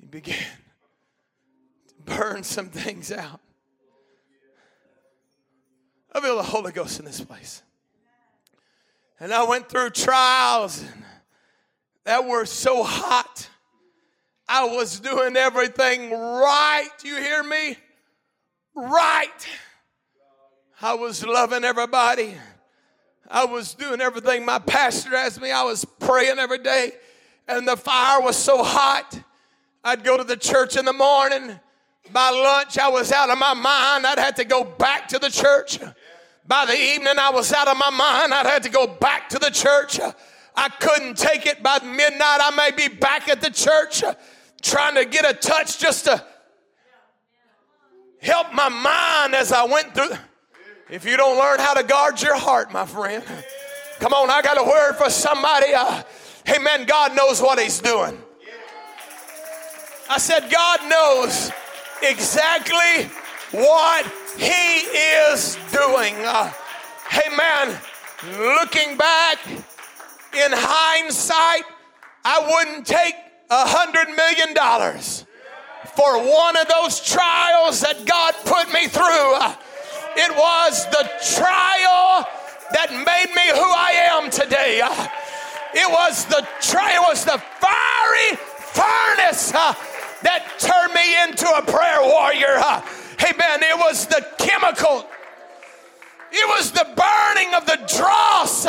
He 0.00 0.06
began 0.06 0.36
to 1.88 1.94
burn 2.04 2.42
some 2.42 2.68
things 2.68 3.12
out. 3.12 3.40
I 6.12 6.20
feel 6.20 6.36
the 6.36 6.42
Holy 6.42 6.72
Ghost 6.72 6.98
in 7.00 7.04
this 7.04 7.20
place. 7.20 7.62
And 9.18 9.32
I 9.32 9.44
went 9.44 9.68
through 9.68 9.90
trials 9.90 10.84
that 12.04 12.24
were 12.24 12.44
so 12.44 12.82
hot 12.82 13.48
I 14.46 14.64
was 14.64 15.00
doing 15.00 15.36
everything 15.36 16.10
right. 16.10 16.90
You 17.02 17.16
hear 17.16 17.42
me? 17.42 17.76
Right. 18.74 19.48
I 20.84 20.92
was 20.92 21.24
loving 21.24 21.64
everybody. 21.64 22.34
I 23.30 23.46
was 23.46 23.72
doing 23.72 24.02
everything 24.02 24.44
my 24.44 24.58
pastor 24.58 25.14
asked 25.14 25.40
me. 25.40 25.50
I 25.50 25.62
was 25.62 25.82
praying 25.82 26.38
every 26.38 26.58
day. 26.58 26.92
And 27.48 27.66
the 27.66 27.74
fire 27.74 28.20
was 28.20 28.36
so 28.36 28.62
hot. 28.62 29.18
I'd 29.82 30.04
go 30.04 30.18
to 30.18 30.24
the 30.24 30.36
church 30.36 30.76
in 30.76 30.84
the 30.84 30.92
morning. 30.92 31.58
By 32.12 32.28
lunch, 32.28 32.76
I 32.76 32.88
was 32.88 33.12
out 33.12 33.30
of 33.30 33.38
my 33.38 33.54
mind. 33.54 34.06
I'd 34.06 34.18
have 34.18 34.34
to 34.34 34.44
go 34.44 34.62
back 34.62 35.08
to 35.08 35.18
the 35.18 35.30
church. 35.30 35.78
By 36.46 36.66
the 36.66 36.76
evening, 36.78 37.14
I 37.18 37.30
was 37.30 37.50
out 37.54 37.66
of 37.66 37.78
my 37.78 37.88
mind. 37.88 38.34
I'd 38.34 38.44
have 38.44 38.62
to 38.64 38.68
go 38.68 38.86
back 38.86 39.30
to 39.30 39.38
the 39.38 39.50
church. 39.50 39.98
I 40.54 40.68
couldn't 40.68 41.16
take 41.16 41.46
it. 41.46 41.62
By 41.62 41.78
midnight, 41.78 42.40
I 42.42 42.54
may 42.54 42.72
be 42.76 42.94
back 42.94 43.30
at 43.30 43.40
the 43.40 43.48
church 43.48 44.04
trying 44.60 44.96
to 44.96 45.06
get 45.06 45.24
a 45.24 45.32
touch 45.32 45.78
just 45.78 46.04
to 46.04 46.22
help 48.20 48.52
my 48.52 48.68
mind 48.68 49.34
as 49.34 49.50
I 49.50 49.64
went 49.64 49.94
through. 49.94 50.18
If 50.94 51.04
you 51.04 51.16
don't 51.16 51.36
learn 51.36 51.58
how 51.58 51.74
to 51.74 51.82
guard 51.82 52.22
your 52.22 52.36
heart, 52.36 52.70
my 52.70 52.86
friend, 52.86 53.24
come 53.98 54.12
on, 54.12 54.30
I 54.30 54.42
got 54.42 54.56
a 54.56 54.62
word 54.62 54.92
for 54.92 55.10
somebody. 55.10 55.74
Uh, 55.74 56.04
man, 56.62 56.84
God 56.84 57.16
knows 57.16 57.42
what 57.42 57.58
He's 57.58 57.80
doing. 57.80 58.16
I 60.08 60.18
said, 60.18 60.48
God 60.52 60.88
knows 60.88 61.50
exactly 62.00 63.10
what 63.50 64.06
He 64.38 64.52
is 64.52 65.58
doing. 65.72 66.14
Uh, 66.20 66.52
hey, 67.10 67.34
man, 67.36 67.76
looking 68.38 68.96
back 68.96 69.44
in 69.48 70.52
hindsight, 70.52 71.64
I 72.24 72.54
wouldn't 72.54 72.86
take 72.86 73.16
a 73.50 73.66
hundred 73.66 74.14
million 74.14 74.54
dollars 74.54 75.26
for 75.96 76.18
one 76.18 76.56
of 76.56 76.68
those 76.68 77.00
trials 77.00 77.80
that 77.80 78.04
God 78.06 78.34
put 78.44 78.72
me 78.72 78.86
through. 78.86 79.56
It 80.16 80.30
was 80.36 80.86
the 80.90 81.08
trial 81.34 82.26
that 82.72 82.90
made 82.90 83.34
me 83.34 83.46
who 83.52 83.68
I 83.70 83.90
am 84.12 84.30
today. 84.30 84.80
It 85.74 85.90
was 85.90 86.24
the 86.26 86.46
trial, 86.60 87.02
it 87.02 87.08
was 87.08 87.24
the 87.24 87.42
fiery 87.60 88.36
furnace 88.74 89.52
uh, 89.54 89.74
that 90.22 90.58
turned 90.58 90.94
me 90.94 91.22
into 91.22 91.48
a 91.50 91.62
prayer 91.62 92.02
warrior. 92.02 92.58
Uh, 92.58 92.82
man, 93.38 93.62
it 93.62 93.76
was 93.76 94.06
the 94.06 94.24
chemical. 94.38 95.06
It 96.30 96.48
was 96.48 96.72
the 96.72 96.84
burning 96.96 97.54
of 97.54 97.66
the 97.66 97.78
dross. 97.96 98.66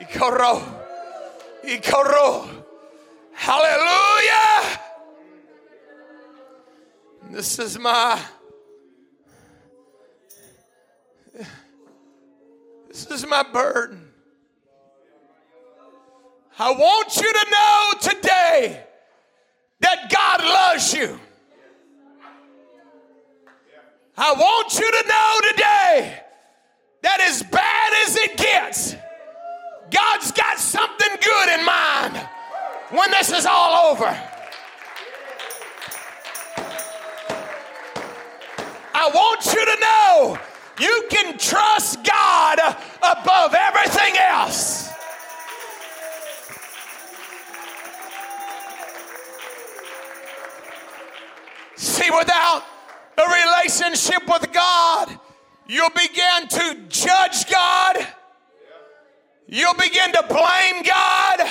Ikoro. 0.00 0.62
Ikoro. 1.64 2.48
Hallelujah. 3.32 4.80
This 7.30 7.58
is 7.58 7.78
my 7.78 8.20
This 12.88 13.10
is 13.10 13.26
my 13.26 13.42
burden. 13.42 14.08
I 16.56 16.70
want 16.70 17.16
you 17.16 17.32
to 17.32 17.46
know 17.50 18.12
today 18.12 18.84
that 19.80 20.10
God 20.10 20.44
loves 20.44 20.94
you. 20.94 21.18
I 24.16 24.32
want 24.32 24.78
you 24.78 24.88
to 24.88 25.08
know 25.08 25.50
today 25.50 26.22
that 27.02 27.20
as 27.20 27.42
bad 27.42 27.92
as 28.06 28.16
it 28.16 28.36
gets, 28.36 28.94
God's 29.90 30.30
got 30.30 30.58
something 30.60 31.16
good 31.20 31.58
in 31.58 31.64
mind 31.64 32.28
when 32.90 33.10
this 33.10 33.32
is 33.32 33.44
all 33.44 33.90
over. 33.90 34.33
I 39.04 39.08
want 39.08 39.44
you 39.44 39.66
to 39.66 39.80
know 39.80 40.38
you 40.80 41.06
can 41.10 41.36
trust 41.36 42.02
God 42.04 42.58
above 43.02 43.54
everything 43.54 44.16
else. 44.16 44.88
See, 51.76 52.10
without 52.10 52.62
a 53.18 53.24
relationship 53.28 54.26
with 54.26 54.50
God, 54.54 55.20
you'll 55.68 55.90
begin 55.90 56.48
to 56.48 56.76
judge 56.88 57.50
God. 57.50 58.06
You'll 59.46 59.74
begin 59.74 60.12
to 60.12 60.24
blame 60.30 60.82
God. 60.82 61.50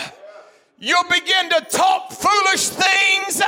You'll 0.79 1.03
begin 1.03 1.51
to 1.51 1.61
talk 1.69 2.13
foolish 2.13 2.69
things. 2.69 3.43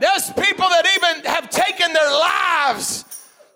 There's 0.00 0.30
people 0.32 0.68
that 0.68 0.86
even 0.96 1.24
have 1.24 1.48
taken 1.50 1.92
their 1.92 2.10
lives 2.10 3.04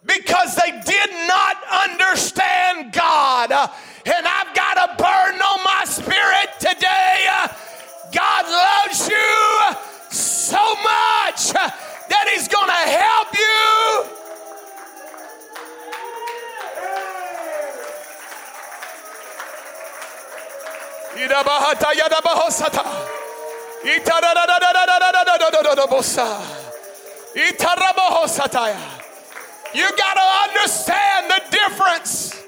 because 0.05 0.55
they 0.55 0.71
did 0.71 1.11
not 1.27 1.57
understand 1.89 2.93
God. 2.93 3.51
And 3.51 4.27
I've 4.27 4.55
got 4.55 4.77
a 4.79 4.95
burden 4.97 5.41
on 5.41 5.65
my 5.65 5.83
spirit 5.85 6.55
today. 6.61 7.27
God 8.13 8.45
loves 8.47 9.09
you 9.09 9.77
so 10.11 10.63
much 10.83 11.53
that 11.53 12.29
He's 12.33 12.49
going 12.49 12.69
to 12.69 12.73
help 12.73 13.35
you. 13.35 14.19
You 29.75 29.89
got 29.97 30.15
to 30.15 30.51
understand 30.51 31.31
the 31.31 31.57
difference. 31.57 32.43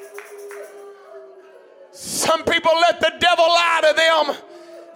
Some 1.92 2.42
people 2.44 2.72
let 2.80 3.00
the 3.00 3.12
devil 3.20 3.44
lie 3.44 3.80
to 3.82 3.94
them 3.94 4.36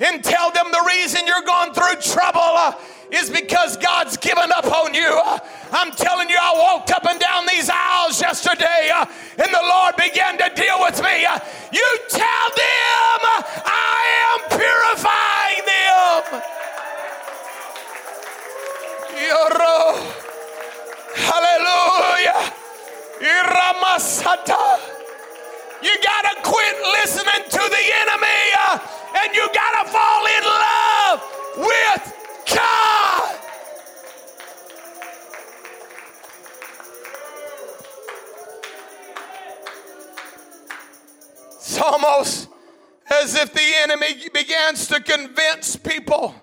and 0.01 0.25
tell 0.25 0.51
them 0.51 0.67
the 0.73 0.85
reason 0.89 1.27
you're 1.27 1.43
going 1.43 1.73
through 1.73 2.01
trouble 2.01 2.41
uh, 2.41 2.75
is 3.13 3.31
because 3.31 3.77
God's 3.77 4.17
given 4.17 4.51
up 4.57 4.67
on 4.67 4.95
you. 4.95 5.21
Uh, 5.25 5.39
I'm 5.71 5.93
telling 5.93 6.29
you, 6.29 6.37
I 6.41 6.55
walked 6.57 6.91
up 6.91 7.05
and 7.05 7.21
down 7.21 7.47
these 7.47 7.71
aisles 7.73 8.21
yesterday 8.21 8.91
uh, 8.93 9.07
and 9.39 9.53
the 9.53 9.63
Lord 9.63 9.95
began 9.97 10.39
to 10.39 10.51
deal 10.57 10.81
with 10.81 11.01
me. 11.03 11.23
You 11.73 11.99
tell 12.09 12.49
them 12.57 13.21
I 13.67 14.03
am 14.33 14.59
purifying 14.59 15.64
them. 16.31 16.43
Hallelujah. 21.17 22.53
Iramasata. 23.21 24.81
You 25.83 25.95
got 26.03 26.23
to 26.23 26.43
quit 26.43 26.77
listening 26.93 27.45
to 27.51 27.59
the 27.59 27.85
enemy 28.03 28.43
uh, 28.67 28.79
and 29.23 29.35
you 29.35 29.49
got 29.53 29.85
to 29.85 29.91
fall 29.93 30.27
in 30.27 30.45
love 30.45 31.23
with 31.59 32.05
God. 32.55 33.37
It's 41.57 41.79
almost 41.81 42.49
as 43.25 43.35
if 43.35 43.53
the 43.53 43.73
enemy 43.83 44.29
begins 44.33 44.87
to 44.89 45.01
convince 45.01 45.77
people 45.77 46.35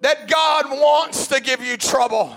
that 0.00 0.28
God 0.28 0.70
wants 0.70 1.26
to 1.28 1.40
give 1.40 1.64
you 1.64 1.76
trouble, 1.76 2.36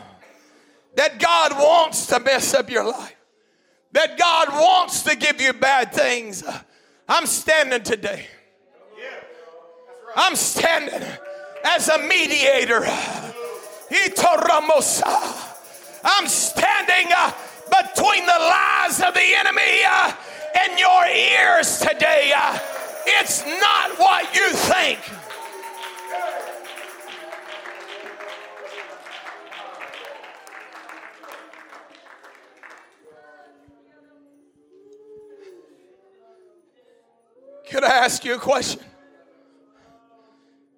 that 0.96 1.20
God 1.20 1.54
wants 1.54 2.08
to 2.08 2.20
mess 2.20 2.54
up 2.54 2.70
your 2.70 2.86
life 2.86 3.16
that 3.94 4.18
God 4.18 4.50
wants 4.50 5.04
to 5.04 5.16
give 5.16 5.42
you 5.42 5.54
bad 5.54 5.94
things. 5.94 6.44
I'm 7.08 7.26
standing 7.26 7.84
today. 7.84 8.28
I'm 10.16 10.36
standing 10.36 11.08
as 11.64 11.88
a 11.90 11.98
mediator. 12.00 12.84
I'm 16.04 16.28
standing 16.28 17.12
uh, 17.16 17.32
between 17.70 18.26
the 18.26 18.40
lies 18.40 19.02
of 19.02 19.14
the 19.14 19.36
enemy 19.38 19.84
uh, 19.88 20.14
and 20.60 20.80
your 20.80 21.06
ears 21.06 21.80
today. 21.80 22.34
Uh, 22.36 22.60
it's 23.06 23.46
not 23.46 23.98
what 23.98 24.36
you 24.36 24.50
think. 24.50 25.00
Could 37.70 37.86
I 37.86 38.06
ask 38.06 38.26
you 38.26 38.36
a 38.36 38.38
question? 38.38 38.82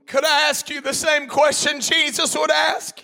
Could 0.05 0.25
I 0.25 0.47
ask 0.47 0.69
you 0.69 0.79
the 0.79 0.93
same 0.93 1.27
question 1.27 1.81
Jesus 1.81 2.37
would 2.37 2.51
ask? 2.51 3.03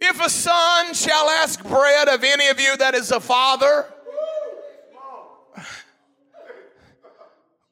If 0.00 0.24
a 0.24 0.28
son 0.28 0.94
shall 0.94 1.28
ask 1.28 1.62
bread 1.64 2.08
of 2.08 2.24
any 2.24 2.48
of 2.48 2.60
you 2.60 2.76
that 2.76 2.94
is 2.94 3.12
a 3.12 3.20
father, 3.20 3.86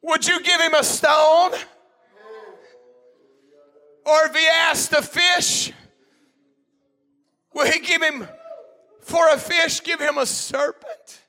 would 0.07 0.27
you 0.27 0.41
give 0.41 0.61
him 0.61 0.75
a 0.75 0.85
stone? 0.85 1.53
Or 4.05 4.27
if 4.27 4.37
he 4.37 4.47
asked 4.47 4.93
a 4.93 5.03
fish, 5.03 5.73
will 7.53 7.67
he 7.71 7.81
give 7.81 8.01
him, 8.01 8.29
for 9.01 9.29
a 9.31 9.37
fish, 9.37 9.83
give 9.83 10.01
him 10.01 10.17
a 10.17 10.25
serpent? 10.25 11.21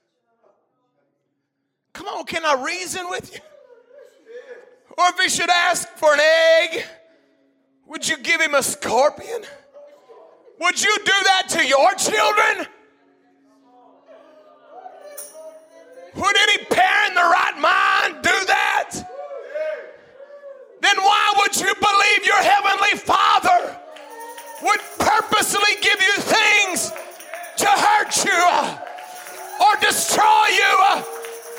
Come 1.94 2.08
on, 2.08 2.26
can 2.26 2.46
I 2.46 2.64
reason 2.64 3.10
with 3.10 3.34
you? 3.34 3.40
Or 4.96 5.06
if 5.10 5.20
he 5.20 5.30
should 5.30 5.50
ask 5.50 5.88
for 5.96 6.14
an 6.14 6.20
egg, 6.20 6.86
would 7.88 8.08
you 8.08 8.18
give 8.18 8.40
him 8.40 8.54
a 8.54 8.62
scorpion? 8.62 9.42
Would 10.60 10.82
you 10.82 10.96
do 11.00 11.12
that 11.26 11.48
to 11.50 11.66
your 11.66 11.92
children? 11.96 12.68
Would 16.16 16.38
any 16.38 16.66
parent 16.66 17.10
in 17.10 17.16
the 17.16 17.22
right 17.22 17.58
mind 17.60 18.24
do 18.24 18.46
that? 18.48 18.57
Then 20.98 21.06
why 21.06 21.34
would 21.38 21.56
you 21.56 21.74
believe 21.76 22.26
your 22.26 22.42
heavenly 22.42 22.98
Father 22.98 23.78
would 24.64 24.80
purposely 24.98 25.76
give 25.82 26.02
you 26.02 26.14
things 26.22 26.92
to 27.58 27.68
hurt 27.68 28.26
you 28.26 29.66
or 29.66 29.80
destroy 29.80 30.48
you? 30.48 31.04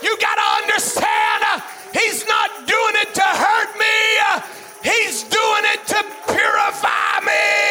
You 0.02 0.16
got 0.18 0.34
to 0.34 0.62
understand, 0.62 1.62
He's 1.92 2.26
not 2.26 2.50
doing 2.66 2.94
it 2.96 3.14
to 3.14 3.22
hurt 3.22 3.78
me, 3.78 4.90
He's 4.90 5.22
doing 5.22 5.64
it 5.72 5.86
to 5.86 6.04
purify 6.26 7.24
me. 7.24 7.67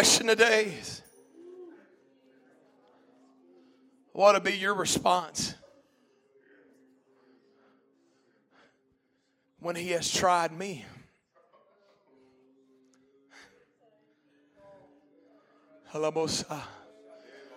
Question 0.00 0.28
today 0.28 0.72
is 0.80 1.02
what 4.12 4.32
to 4.32 4.40
be 4.40 4.52
your 4.56 4.72
response 4.72 5.54
when 9.58 9.76
he 9.76 9.90
has 9.90 10.10
tried 10.10 10.52
me? 10.52 10.86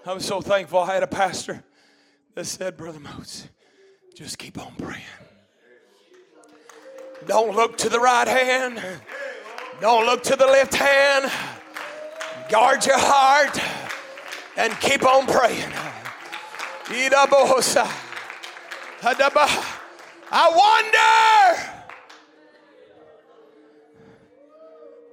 I'm 0.06 0.20
so 0.20 0.42
thankful 0.42 0.80
I 0.80 0.96
had 0.96 1.04
a 1.04 1.08
pastor 1.08 1.64
that 2.36 2.44
said, 2.44 2.76
Brother 2.76 3.00
Motes, 3.00 3.48
just 4.16 4.38
keep 4.38 4.58
on 4.58 4.76
praying. 4.76 5.02
Don't 7.26 7.56
look 7.56 7.78
to 7.78 7.88
the 7.88 8.02
right 8.02 8.28
hand. 8.28 8.84
Don't 9.80 10.06
look 10.06 10.24
to 10.24 10.36
the 10.36 10.46
left 10.46 10.74
hand. 10.74 11.32
Guard 12.54 12.86
your 12.86 13.00
heart 13.00 13.60
and 14.58 14.80
keep 14.80 15.04
on 15.04 15.26
praying. 15.26 15.74
I 20.32 20.50
wonder 21.58 21.72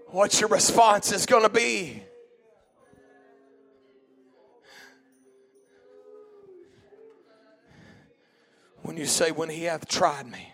what 0.09 0.38
your 0.38 0.51
response 0.51 1.12
is 1.12 1.24
going 1.24 1.45
to 1.45 1.49
be. 1.49 2.03
When 8.82 8.99
you 8.99 9.07
say, 9.07 9.30
When 9.30 9.49
he 9.49 9.62
hath 9.62 9.88
tried 9.88 10.30
me. 10.30 10.53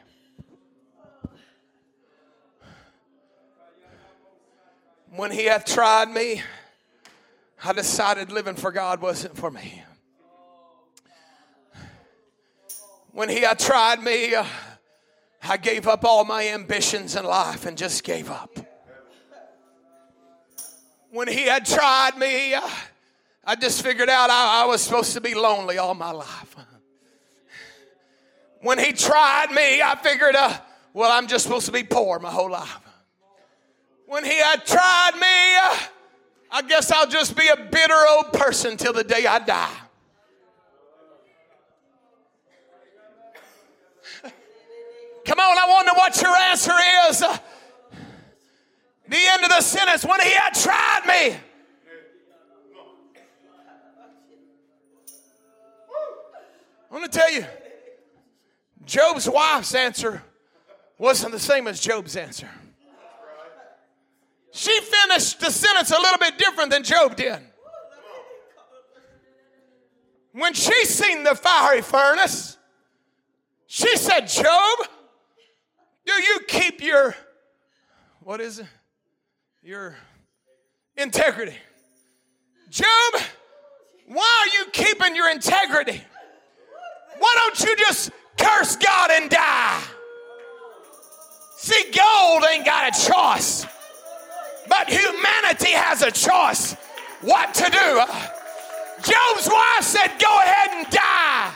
When 5.10 5.32
he 5.32 5.46
hath 5.46 5.64
tried 5.64 6.10
me, 6.10 6.42
I 7.64 7.72
decided 7.72 8.30
living 8.30 8.54
for 8.54 8.70
God 8.70 9.00
wasn't 9.00 9.36
for 9.36 9.50
me. 9.50 9.82
When 13.12 13.28
he 13.28 13.40
had 13.40 13.58
tried 13.58 14.02
me, 14.02 14.34
uh, 14.34 14.44
I 15.42 15.56
gave 15.56 15.88
up 15.88 16.04
all 16.04 16.24
my 16.24 16.48
ambitions 16.48 17.16
in 17.16 17.24
life 17.24 17.64
and 17.64 17.78
just 17.78 18.04
gave 18.04 18.30
up. 18.30 18.50
When 21.10 21.28
he 21.28 21.44
had 21.44 21.64
tried 21.64 22.18
me, 22.18 22.52
uh, 22.52 22.68
I 23.42 23.54
just 23.56 23.82
figured 23.82 24.10
out 24.10 24.28
I, 24.28 24.64
I 24.64 24.66
was 24.66 24.82
supposed 24.82 25.14
to 25.14 25.20
be 25.20 25.34
lonely 25.34 25.78
all 25.78 25.94
my 25.94 26.10
life. 26.10 26.56
When 28.60 28.78
he 28.78 28.92
tried 28.92 29.50
me, 29.50 29.80
I 29.80 29.96
figured, 30.02 30.34
uh, 30.34 30.58
well, 30.92 31.10
I'm 31.10 31.26
just 31.26 31.44
supposed 31.44 31.66
to 31.66 31.72
be 31.72 31.84
poor 31.84 32.18
my 32.18 32.30
whole 32.30 32.50
life. 32.50 32.80
When 34.06 34.24
he 34.24 34.36
had 34.38 34.66
tried 34.66 35.12
me, 35.14 35.56
uh, 35.62 35.76
I 36.50 36.62
guess 36.62 36.90
I'll 36.90 37.08
just 37.08 37.36
be 37.36 37.46
a 37.48 37.56
bitter 37.56 38.04
old 38.10 38.32
person 38.32 38.76
till 38.76 38.92
the 38.92 39.04
day 39.04 39.26
I 39.26 39.38
die. 39.40 39.76
Come 45.26 45.40
on, 45.40 45.58
I 45.58 45.66
wonder 45.68 45.92
what 45.94 46.20
your 46.22 46.36
answer 46.36 46.72
is. 47.08 47.18
The 49.08 49.16
end 49.16 49.42
of 49.42 49.50
the 49.50 49.60
sentence 49.60 50.04
when 50.04 50.20
he 50.20 50.30
had 50.30 50.54
tried 50.54 51.02
me. 51.06 51.36
I 56.88 56.94
want 56.94 57.12
to 57.12 57.18
tell 57.18 57.32
you, 57.32 57.44
Job's 58.84 59.28
wife's 59.28 59.74
answer 59.74 60.22
wasn't 60.96 61.32
the 61.32 61.40
same 61.40 61.66
as 61.66 61.80
Job's 61.80 62.16
answer. 62.16 62.48
She 64.56 64.80
finished 64.80 65.38
the 65.38 65.50
sentence 65.50 65.90
a 65.90 65.98
little 65.98 66.18
bit 66.18 66.38
different 66.38 66.70
than 66.70 66.82
Job 66.82 67.14
did. 67.14 67.38
When 70.32 70.54
she 70.54 70.86
seen 70.86 71.24
the 71.24 71.34
fiery 71.34 71.82
furnace, 71.82 72.56
she 73.66 73.94
said, 73.98 74.22
Job, 74.28 74.78
do 76.06 76.12
you 76.14 76.40
keep 76.48 76.82
your, 76.82 77.14
what 78.20 78.40
is 78.40 78.58
it? 78.60 78.66
Your 79.62 79.94
integrity. 80.96 81.56
Job, 82.70 83.20
why 84.06 84.46
are 84.46 84.58
you 84.58 84.70
keeping 84.72 85.14
your 85.14 85.30
integrity? 85.30 86.02
Why 87.18 87.34
don't 87.40 87.60
you 87.60 87.76
just 87.76 88.10
curse 88.38 88.76
God 88.76 89.10
and 89.10 89.28
die? 89.28 89.82
See, 91.58 91.92
gold 91.92 92.44
ain't 92.50 92.64
got 92.64 92.88
a 92.88 93.12
choice, 93.12 93.66
but 94.68 94.88
humanity 94.88 95.72
has 95.72 96.02
a 96.02 96.10
choice 96.10 96.74
what 97.20 97.54
to 97.54 97.64
do. 97.70 98.00
Job's 99.02 99.48
wife 99.48 99.82
said, 99.82 100.08
Go 100.18 100.38
ahead 100.40 100.70
and 100.74 100.90
die. 100.90 101.52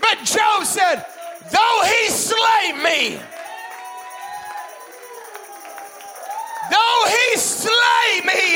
But 0.00 0.18
Job 0.24 0.64
said, 0.64 1.04
Though 1.50 1.82
he 1.84 2.08
slay 2.08 2.72
me, 2.82 3.20
Though 6.70 7.04
he 7.06 7.36
slay 7.36 8.20
me, 8.24 8.54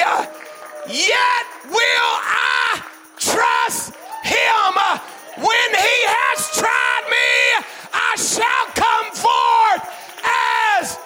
yet 0.89 1.47
will 1.71 2.13
I 2.21 2.83
trust 3.17 3.95
him. 4.23 4.75
When 5.37 5.71
he 5.71 5.99
has 6.07 6.51
tried 6.61 7.05
me, 7.09 7.67
I 7.93 8.15
shall 8.17 8.67
come 8.77 9.09
forth 9.17 9.85
as 10.79 10.99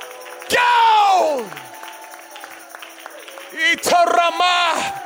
gold. 0.51 1.66
Itarama. 3.77 5.03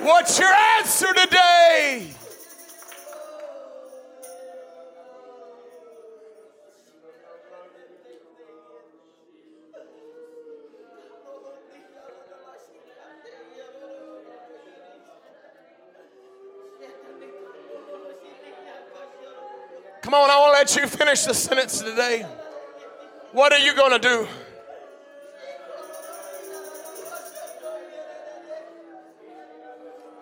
What's 0.00 0.38
your 0.38 0.52
answer 0.78 1.06
today? 1.14 2.08
Come 20.02 20.14
on, 20.14 20.28
I 20.28 20.38
want 20.40 20.68
to 20.68 20.76
let 20.76 20.76
you 20.76 20.88
finish 20.88 21.22
the 21.22 21.32
sentence 21.32 21.80
today. 21.80 22.26
What 23.30 23.52
are 23.52 23.58
you 23.60 23.74
going 23.74 23.92
to 23.92 23.98
do? 23.98 24.28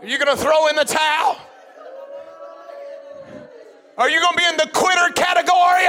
Are 0.01 0.07
you 0.07 0.19
going 0.19 0.35
to 0.35 0.43
throw 0.43 0.69
in 0.69 0.77
the 0.77 0.85
towel? 0.85 1.39
Are 3.99 4.09
you 4.09 4.19
going 4.19 4.33
to 4.33 4.39
be 4.39 4.47
in 4.47 4.57
the 4.57 4.71
quitter 4.73 5.13
category? 5.13 5.87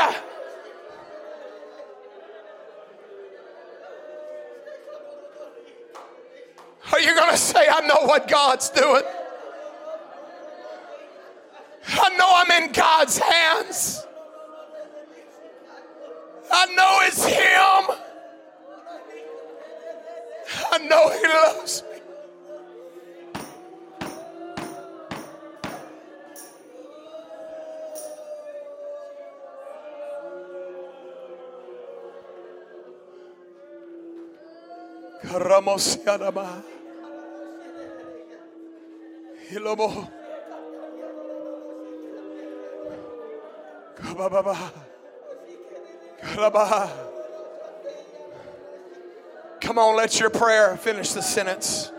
Are 6.92 7.00
you 7.00 7.16
going 7.16 7.32
to 7.32 7.38
say, 7.38 7.68
I 7.72 7.88
know 7.88 8.06
what 8.06 8.28
God's 8.28 8.70
doing? 8.70 9.04
I 11.88 12.10
know 12.18 12.30
I'm 12.30 12.64
in 12.64 12.72
God's 12.74 13.18
hands. 13.18 14.06
I 16.52 16.66
know 16.76 16.98
it's 17.04 17.24
Him. 17.26 17.98
I 20.70 20.78
know 20.80 21.10
He 21.10 21.28
loves 21.28 21.84
me. 21.84 21.91
Ramos 35.44 35.98
Yarama. 35.98 36.64
Hilomo. 39.50 40.10
Come 49.60 49.78
on, 49.78 49.96
let 49.96 50.20
your 50.20 50.30
prayer 50.30 50.78
finish 50.78 51.12
the 51.14 51.22
sentence. 51.22 51.92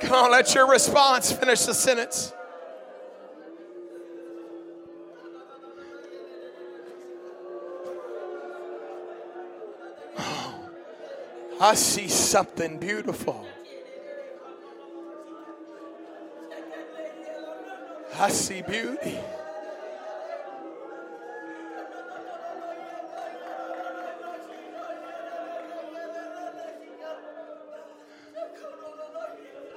Come 0.00 0.12
on, 0.12 0.30
let 0.30 0.54
your 0.54 0.68
response 0.68 1.30
finish 1.30 1.66
the 1.66 1.74
sentence. 1.74 2.32
I 11.62 11.74
see 11.74 12.08
something 12.08 12.78
beautiful. 12.78 13.46
I 18.18 18.30
see 18.30 18.62
beauty. 18.62 19.18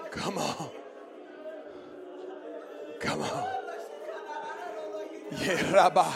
Come 0.10 0.38
on. 0.38 0.70
Come 3.02 3.22
on. 3.24 3.48
Yeah, 5.42 5.72
Rabbi. 5.74 6.14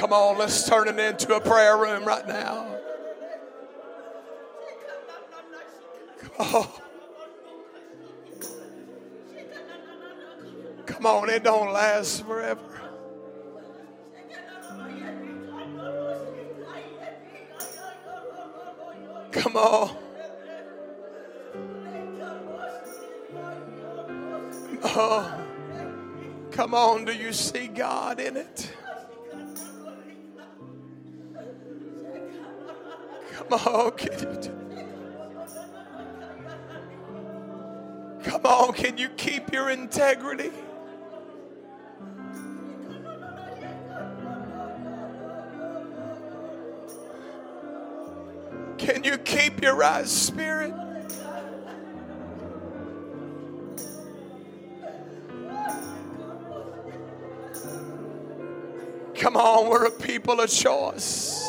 Come 0.00 0.14
on, 0.14 0.38
let's 0.38 0.66
turn 0.66 0.88
it 0.88 0.98
into 0.98 1.34
a 1.34 1.40
prayer 1.42 1.76
room 1.76 2.06
right 2.06 2.26
now. 2.26 2.74
Oh. 6.38 6.80
Come 10.86 11.04
on, 11.04 11.28
it 11.28 11.44
don't 11.44 11.74
last 11.74 12.24
forever. 12.24 12.62
Come 19.32 19.56
on. 19.56 19.96
Oh, 24.82 25.44
come 26.52 26.72
on. 26.72 27.04
Do 27.04 27.12
you 27.12 27.34
see 27.34 27.66
God 27.66 28.18
in 28.18 28.38
it? 28.38 28.72
On. 33.52 33.92
Come 38.24 38.46
on. 38.46 38.72
Can 38.74 38.98
you 38.98 39.08
keep 39.10 39.52
your 39.52 39.70
integrity? 39.70 40.50
Can 48.78 49.04
you 49.04 49.18
keep 49.18 49.62
your 49.62 49.76
right 49.76 50.06
spirit? 50.06 50.74
Come 59.14 59.36
on, 59.36 59.68
we're 59.68 59.84
a 59.84 59.90
people 59.90 60.40
of 60.40 60.48
choice. 60.48 61.39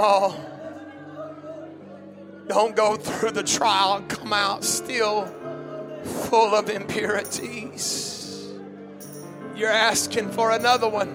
Come 0.00 0.08
on. 0.08 0.34
Don't 2.48 2.74
go 2.74 2.96
through 2.96 3.32
the 3.32 3.42
trial 3.42 3.98
and 3.98 4.08
come 4.08 4.32
out 4.32 4.64
still 4.64 5.26
full 6.02 6.54
of 6.54 6.70
impurities. 6.70 8.50
You're 9.54 9.68
asking 9.68 10.30
for 10.30 10.52
another 10.52 10.88
one. 10.88 11.10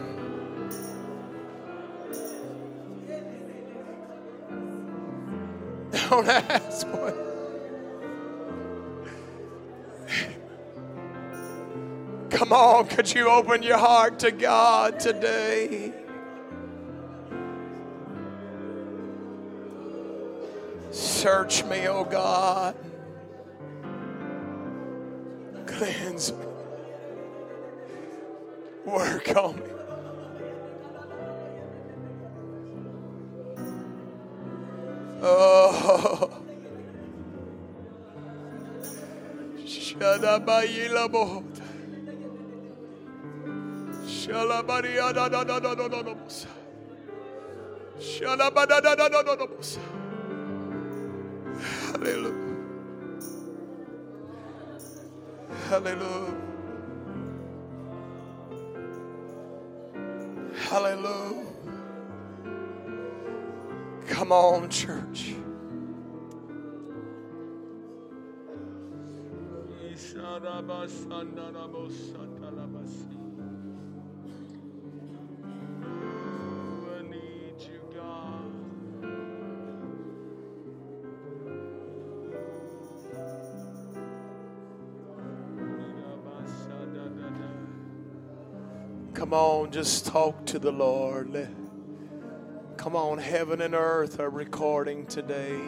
Don't 5.91 6.27
ask 6.27 6.85
what. 6.89 7.17
Come 12.29 12.53
on, 12.53 12.87
could 12.87 13.11
you 13.11 13.29
open 13.29 13.63
your 13.63 13.79
heart 13.79 14.19
to 14.19 14.29
God 14.29 14.99
today? 14.99 16.04
Search 21.25 21.65
me, 21.65 21.87
oh 21.87 22.03
God. 22.03 22.75
Cleanse 25.65 26.31
me. 26.33 26.45
Work 28.85 29.35
on 29.35 29.55
me. 29.55 29.61
Oh. 35.23 36.29
Shadabayilabo. 39.65 41.43
Shalabaria 44.05 45.11
da 45.11 45.27
Hallelujah. 52.05 52.55
Hallelujah. 55.69 56.35
Hallelujah. 60.55 61.45
Come 64.07 64.31
on, 64.31 64.69
church. 64.69 65.33
On, 89.65 89.71
just 89.71 90.05
talk 90.05 90.45
to 90.45 90.59
the 90.59 90.71
Lord. 90.71 91.47
Come 92.77 92.95
on, 92.95 93.17
heaven 93.17 93.61
and 93.61 93.73
earth 93.73 94.19
are 94.19 94.29
recording 94.29 95.07
today. 95.07 95.59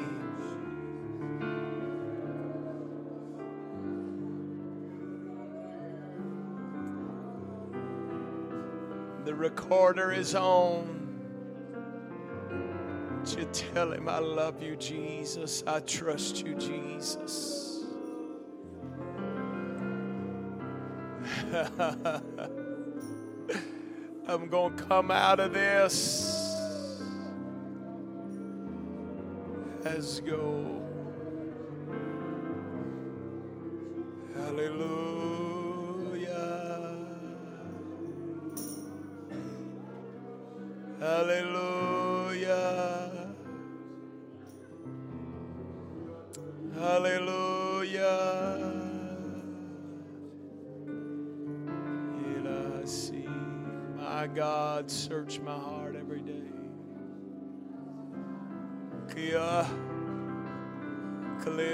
The 9.25 9.33
recorder 9.33 10.11
is 10.11 10.35
on. 10.35 10.93
Would 13.19 13.39
you 13.39 13.45
tell 13.51 13.93
him, 13.93 14.07
I 14.07 14.19
love 14.19 14.61
you, 14.61 14.75
Jesus. 14.75 15.63
I 15.65 15.79
trust 15.79 16.45
you, 16.45 16.53
Jesus. 16.55 17.83
I'm 24.39 24.49
going 24.49 24.77
to 24.77 24.83
come 24.83 25.09
out 25.09 25.39
of 25.39 25.51
this 25.51 26.53
as 29.83 30.19
gold. 30.19 30.96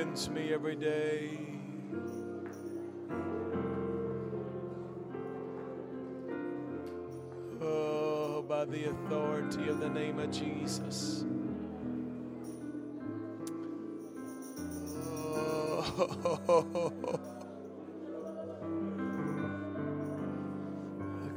Cleanse 0.03 0.29
me 0.29 0.53
every 0.53 0.75
day. 0.75 1.39
Oh, 7.61 8.43
by 8.45 8.65
the 8.65 8.89
authority 8.89 9.69
of 9.69 9.79
the 9.79 9.87
name 9.89 10.19
of 10.19 10.29
Jesus. 10.29 11.23
Oh. 14.97 16.91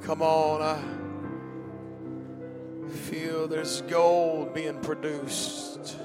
Come 0.03 0.23
on, 0.23 0.63
I 0.63 0.79
feel 2.91 3.47
there's 3.47 3.83
gold 3.83 4.55
being 4.55 4.81
produced. 4.81 5.97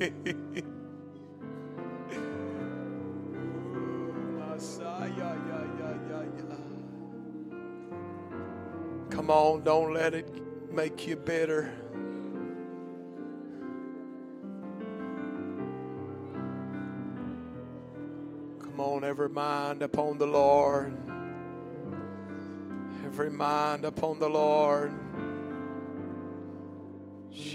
Come 9.08 9.30
on, 9.30 9.62
don't 9.62 9.94
let 9.94 10.14
it 10.14 10.26
make 10.72 11.06
you 11.06 11.14
bitter. 11.14 11.72
Come 18.58 18.80
on, 18.80 19.04
every 19.04 19.28
mind 19.28 19.82
upon 19.82 20.18
the 20.18 20.26
Lord. 20.26 20.92
Every 23.04 23.30
mind 23.30 23.84
upon 23.84 24.18
the 24.18 24.28
Lord. 24.28 24.92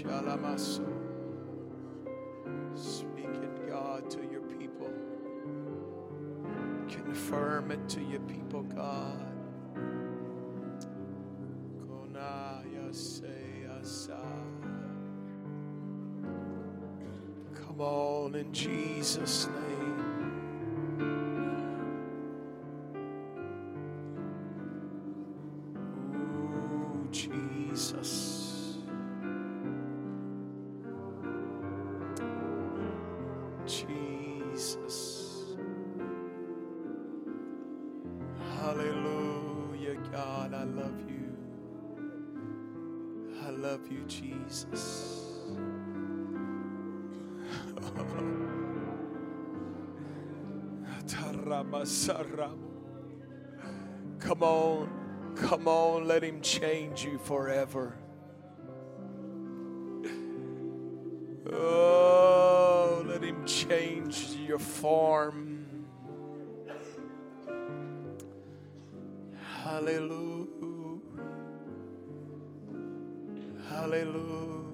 Shalamasu. 0.06 0.86
Speak 2.74 3.24
it, 3.26 3.68
God, 3.68 4.08
to 4.10 4.20
your 4.30 4.42
people. 4.42 4.90
Confirm 6.88 7.72
it 7.72 7.88
to 7.88 8.00
your 8.00 8.20
people, 8.20 8.62
God. 8.62 9.26
Come 17.54 17.80
on 17.80 18.34
in 18.34 18.52
Jesus' 18.54 19.48
name. 19.48 19.65
You, 43.90 44.04
Jesus. 44.06 45.12
Come 54.18 54.42
on, 54.42 54.90
come 55.36 55.68
on, 55.68 56.08
let 56.08 56.24
him 56.24 56.40
change 56.40 57.04
you 57.04 57.18
forever. 57.18 57.96
Oh, 61.52 63.04
let 63.06 63.22
him 63.22 63.44
change 63.46 64.36
your 64.48 64.58
form. 64.58 65.64
Hallelujah. 69.62 70.35
Hallelujah. 73.86 74.65